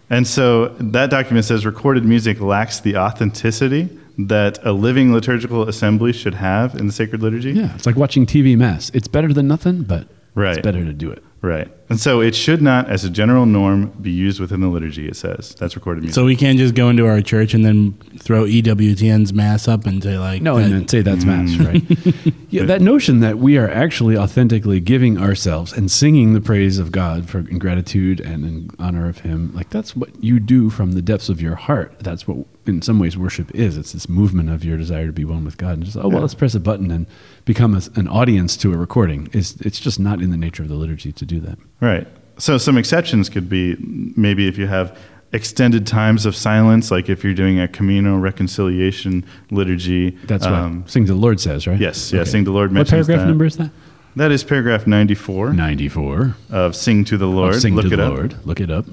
And 0.10 0.26
so 0.26 0.70
that 0.80 1.12
document 1.12 1.46
says 1.46 1.66
recorded 1.66 2.06
music 2.06 2.42
lacks 2.42 2.80
the 2.80 2.98
authenticity 2.98 4.00
that 4.28 4.60
a 4.66 4.72
living 4.74 5.14
liturgical 5.14 5.68
assembly 5.68 6.12
should 6.14 6.34
have 6.36 6.76
in 6.76 6.88
the 6.88 6.94
sacred 6.94 7.22
liturgy. 7.22 7.52
Yeah, 7.52 7.74
it's 7.76 7.86
like 7.86 7.96
watching 7.96 8.26
TV 8.26 8.58
mass. 8.58 8.92
It's 8.94 9.08
better 9.08 9.32
than 9.34 9.48
nothing, 9.48 9.84
but 9.84 10.08
Right. 10.36 10.58
it's 10.58 10.64
better 10.64 10.84
to 10.84 10.94
do 10.94 11.10
it. 11.12 11.24
Right. 11.42 11.70
And 11.90 11.98
so 11.98 12.20
it 12.20 12.36
should 12.36 12.62
not, 12.62 12.90
as 12.90 13.06
a 13.06 13.10
general 13.10 13.46
norm, 13.46 13.94
be 14.02 14.12
used 14.12 14.42
within 14.42 14.60
the 14.60 14.68
liturgy, 14.68 15.08
it 15.08 15.16
says. 15.16 15.56
That's 15.58 15.74
recorded 15.74 16.02
music. 16.02 16.16
so 16.16 16.26
we 16.26 16.36
can't 16.36 16.58
just 16.58 16.76
go 16.76 16.90
into 16.90 17.08
our 17.08 17.22
church 17.22 17.54
and 17.54 17.64
then 17.64 17.94
throw 18.20 18.44
EWTN's 18.44 19.32
mass 19.34 19.66
up 19.70 19.86
and 19.86 20.04
say 20.04 20.18
like, 20.18 20.42
No, 20.42 20.58
that- 20.58 20.66
and 20.66 20.74
then 20.74 20.88
say 20.90 21.02
that's 21.02 21.24
mass, 21.24 21.52
Mm. 21.52 21.66
right? 21.66 22.34
yeah, 22.50 22.64
that 22.66 22.82
notion 22.82 23.22
that 23.22 23.40
we 23.40 23.58
are 23.58 23.70
actually 23.70 24.18
authentically 24.18 24.82
giving 24.82 25.18
ourselves 25.18 25.72
and 25.72 25.90
singing 25.90 26.34
the 26.34 26.42
praise 26.42 26.78
of 26.78 26.92
God 26.92 27.30
for 27.30 27.40
in 27.40 27.58
gratitude 27.58 28.20
and 28.20 28.44
in 28.44 28.70
honor 28.78 29.08
of 29.08 29.20
Him, 29.20 29.52
like 29.56 29.70
that's 29.70 29.96
what 29.96 30.10
you 30.22 30.42
do 30.42 30.70
from 30.70 30.92
the 30.92 31.02
depths 31.02 31.30
of 31.30 31.42
your 31.42 31.56
heart. 31.56 31.94
That's 32.02 32.28
what, 32.28 32.46
in 32.66 32.82
some 32.82 33.00
ways, 33.00 33.18
worship 33.18 33.54
is. 33.56 33.78
It's 33.78 33.94
this 33.94 34.08
movement 34.10 34.50
of 34.50 34.64
your 34.64 34.78
desire 34.78 35.08
to 35.08 35.14
be 35.14 35.26
one 35.26 35.44
with 35.46 35.58
God, 35.58 35.74
and 35.76 35.84
just 35.84 35.98
oh 35.98 36.08
well, 36.08 36.22
let's 36.22 36.36
press 36.36 36.56
a 36.56 36.60
button 36.60 36.92
and 36.92 37.08
become 37.46 37.74
a, 37.76 37.82
an 37.96 38.08
audience 38.08 38.56
to 38.58 38.74
a 38.74 38.78
recording. 38.78 39.30
It's 39.34 39.54
it's 39.62 39.80
just 39.80 40.00
not 40.00 40.22
in 40.22 40.30
the 40.32 40.38
nature 40.38 40.64
of 40.64 40.70
the 40.70 40.76
liturgy 40.76 41.12
to 41.12 41.26
do 41.26 41.40
that. 41.42 41.58
Right. 41.82 42.08
So 42.38 42.58
some 42.58 42.78
exceptions 42.78 43.28
could 43.30 43.50
be 43.50 43.76
maybe 44.16 44.48
if 44.48 44.58
you 44.58 44.68
have 44.68 44.98
extended 45.32 45.86
times 45.86 46.26
of 46.26 46.36
silence, 46.36 46.90
like 46.92 47.10
if 47.10 47.24
you're 47.24 47.34
doing 47.34 47.60
a 47.60 47.68
communal 47.68 48.18
reconciliation 48.20 49.26
liturgy. 49.52 50.12
That's 50.26 50.46
what 50.46 50.54
um, 50.54 50.84
Sing 50.88 51.06
to 51.06 51.14
the 51.14 51.20
Lord 51.20 51.40
says, 51.40 51.68
right? 51.68 51.80
Yes, 51.80 52.12
yeah, 52.12 52.24
Sing 52.24 52.44
the 52.46 52.52
Lord 52.52 52.74
What 52.74 52.88
paragraph 52.88 53.20
that. 53.20 53.28
number 53.28 53.46
is 53.46 53.58
that? 53.58 53.72
That 54.16 54.32
is 54.32 54.44
paragraph 54.44 54.88
94 54.88 55.54
Ninety-four. 55.54 56.36
of 56.50 56.76
Sing 56.76 57.06
to 57.06 57.18
the 57.18 57.28
Lord. 57.28 57.56
Sing 57.56 57.76
Look 57.76 57.90
to 57.90 57.96
the 57.96 58.04
up. 58.04 58.10
Lord. 58.14 58.46
Look 58.46 58.60
it 58.60 58.72
up. 58.72 58.86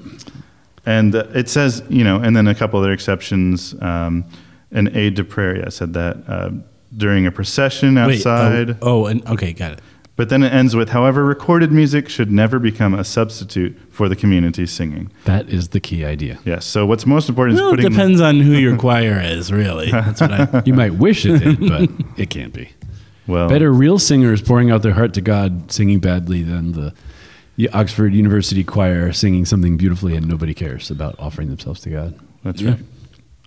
And 0.87 1.13
it 1.13 1.49
says, 1.49 1.83
you 1.89 2.03
know, 2.03 2.15
and 2.17 2.35
then 2.35 2.47
a 2.47 2.55
couple 2.55 2.79
other 2.79 2.91
exceptions. 2.91 3.75
Um, 3.81 4.23
an 4.71 4.95
aid 4.97 5.15
to 5.17 5.23
prayer, 5.23 5.57
yeah, 5.57 5.69
said 5.69 5.93
that 5.93 6.17
uh, 6.27 6.49
during 6.95 7.25
a 7.25 7.31
procession 7.31 7.95
Wait, 7.95 8.15
outside. 8.25 8.71
oh, 8.81 9.03
oh, 9.03 9.05
and 9.05 9.25
okay, 9.27 9.53
got 9.53 9.71
it. 9.73 9.81
But 10.17 10.29
then 10.29 10.43
it 10.43 10.51
ends 10.51 10.75
with, 10.75 10.89
however, 10.89 11.23
recorded 11.23 11.71
music 11.71 12.09
should 12.09 12.31
never 12.31 12.57
become 12.57 12.93
a 12.93 13.03
substitute 13.03 13.77
for 13.91 14.09
the 14.09 14.15
community 14.15 14.65
singing. 14.65 15.11
That 15.25 15.47
is 15.47 15.69
the 15.69 15.79
key 15.79 16.03
idea. 16.03 16.39
Yes. 16.43 16.65
So 16.65 16.85
what's 16.85 17.05
most 17.05 17.29
important 17.29 17.59
Well, 17.59 17.67
is 17.67 17.73
it 17.73 17.75
putting. 17.77 17.91
depends 17.91 18.19
on 18.19 18.39
who 18.41 18.53
your 18.53 18.75
choir 18.85 19.21
is, 19.21 19.51
really. 19.53 19.91
That's 19.91 20.19
what 20.19 20.31
I. 20.31 20.61
You 20.65 20.73
might 20.73 20.95
wish 20.95 21.25
it 21.25 21.37
did, 21.39 21.59
but 21.59 21.89
it 22.17 22.29
can't 22.29 22.51
be. 22.53 22.71
Well, 23.27 23.47
Better 23.47 23.71
real 23.71 23.99
singers 23.99 24.41
pouring 24.41 24.71
out 24.71 24.81
their 24.81 24.93
heart 24.93 25.13
to 25.15 25.21
God 25.21 25.71
singing 25.71 25.99
badly 25.99 26.43
than 26.43 26.71
the 26.71 26.93
The 27.57 27.69
oxford 27.69 28.13
University 28.13 28.63
choir 28.63 29.11
singing 29.11 29.43
something 29.45 29.77
beautifully 29.77 30.15
and 30.15 30.27
nobody 30.27 30.53
cares 30.53 30.89
about 30.89 31.15
offering 31.19 31.49
themselves 31.49 31.81
to 31.81 31.89
God. 31.89 32.13
That's 32.43 32.61
Yeah. 32.61 32.69
right. 32.71 32.79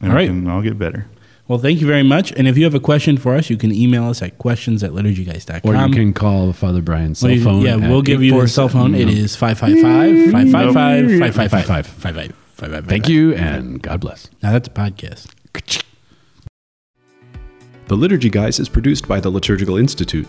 And 0.03 0.11
All 0.12 0.16
we 0.18 0.23
right. 0.23 0.29
can 0.29 0.46
all 0.49 0.62
get 0.62 0.79
better. 0.79 1.07
Well, 1.49 1.59
thank 1.59 1.81
you 1.81 1.87
very 1.87 2.03
much. 2.05 2.33
And 2.37 2.46
if 2.46 2.57
you 2.57 2.62
have 2.64 2.75
a 2.75 2.81
question 2.81 3.16
for 3.16 3.35
us, 3.35 3.51
you 3.51 3.57
can 3.57 3.73
email 3.75 4.05
us 4.05 4.23
at 4.23 4.38
questions 4.38 4.85
at 4.85 4.92
liturgyguys.com. 4.92 5.61
Or 5.64 5.87
you 5.88 5.92
can 5.92 6.13
call 6.13 6.52
Father 6.52 6.81
Brian's 6.81 7.19
cell 7.19 7.29
Well, 7.29 7.37
you- 7.38 7.42
phone. 7.44 7.63
Yeah, 7.63 7.77
we'll 7.88 8.02
give 8.02 8.23
you 8.23 8.40
the 8.40 8.46
cell 8.48 8.69
phone. 8.69 8.94
It 8.94 9.08
847 9.08 9.37
555 9.37 10.33
555 10.33 11.19
555 11.19 11.87
555. 11.87 12.27
555. 12.37 12.87
Thank 12.87 13.08
you 13.08 13.35
and 13.35 13.83
God 13.83 14.00
bless. 14.00 14.29
Now 14.42 14.52
that's 14.52 14.69
a 14.69 14.71
podcast. 14.71 15.27
The 17.88 17.96
Liturgy 17.96 18.31
Guys 18.31 18.61
is 18.61 18.69
produced 18.69 19.08
by 19.08 19.19
the 19.21 19.31
Liturgical 19.31 19.77
Institute. 19.77 20.29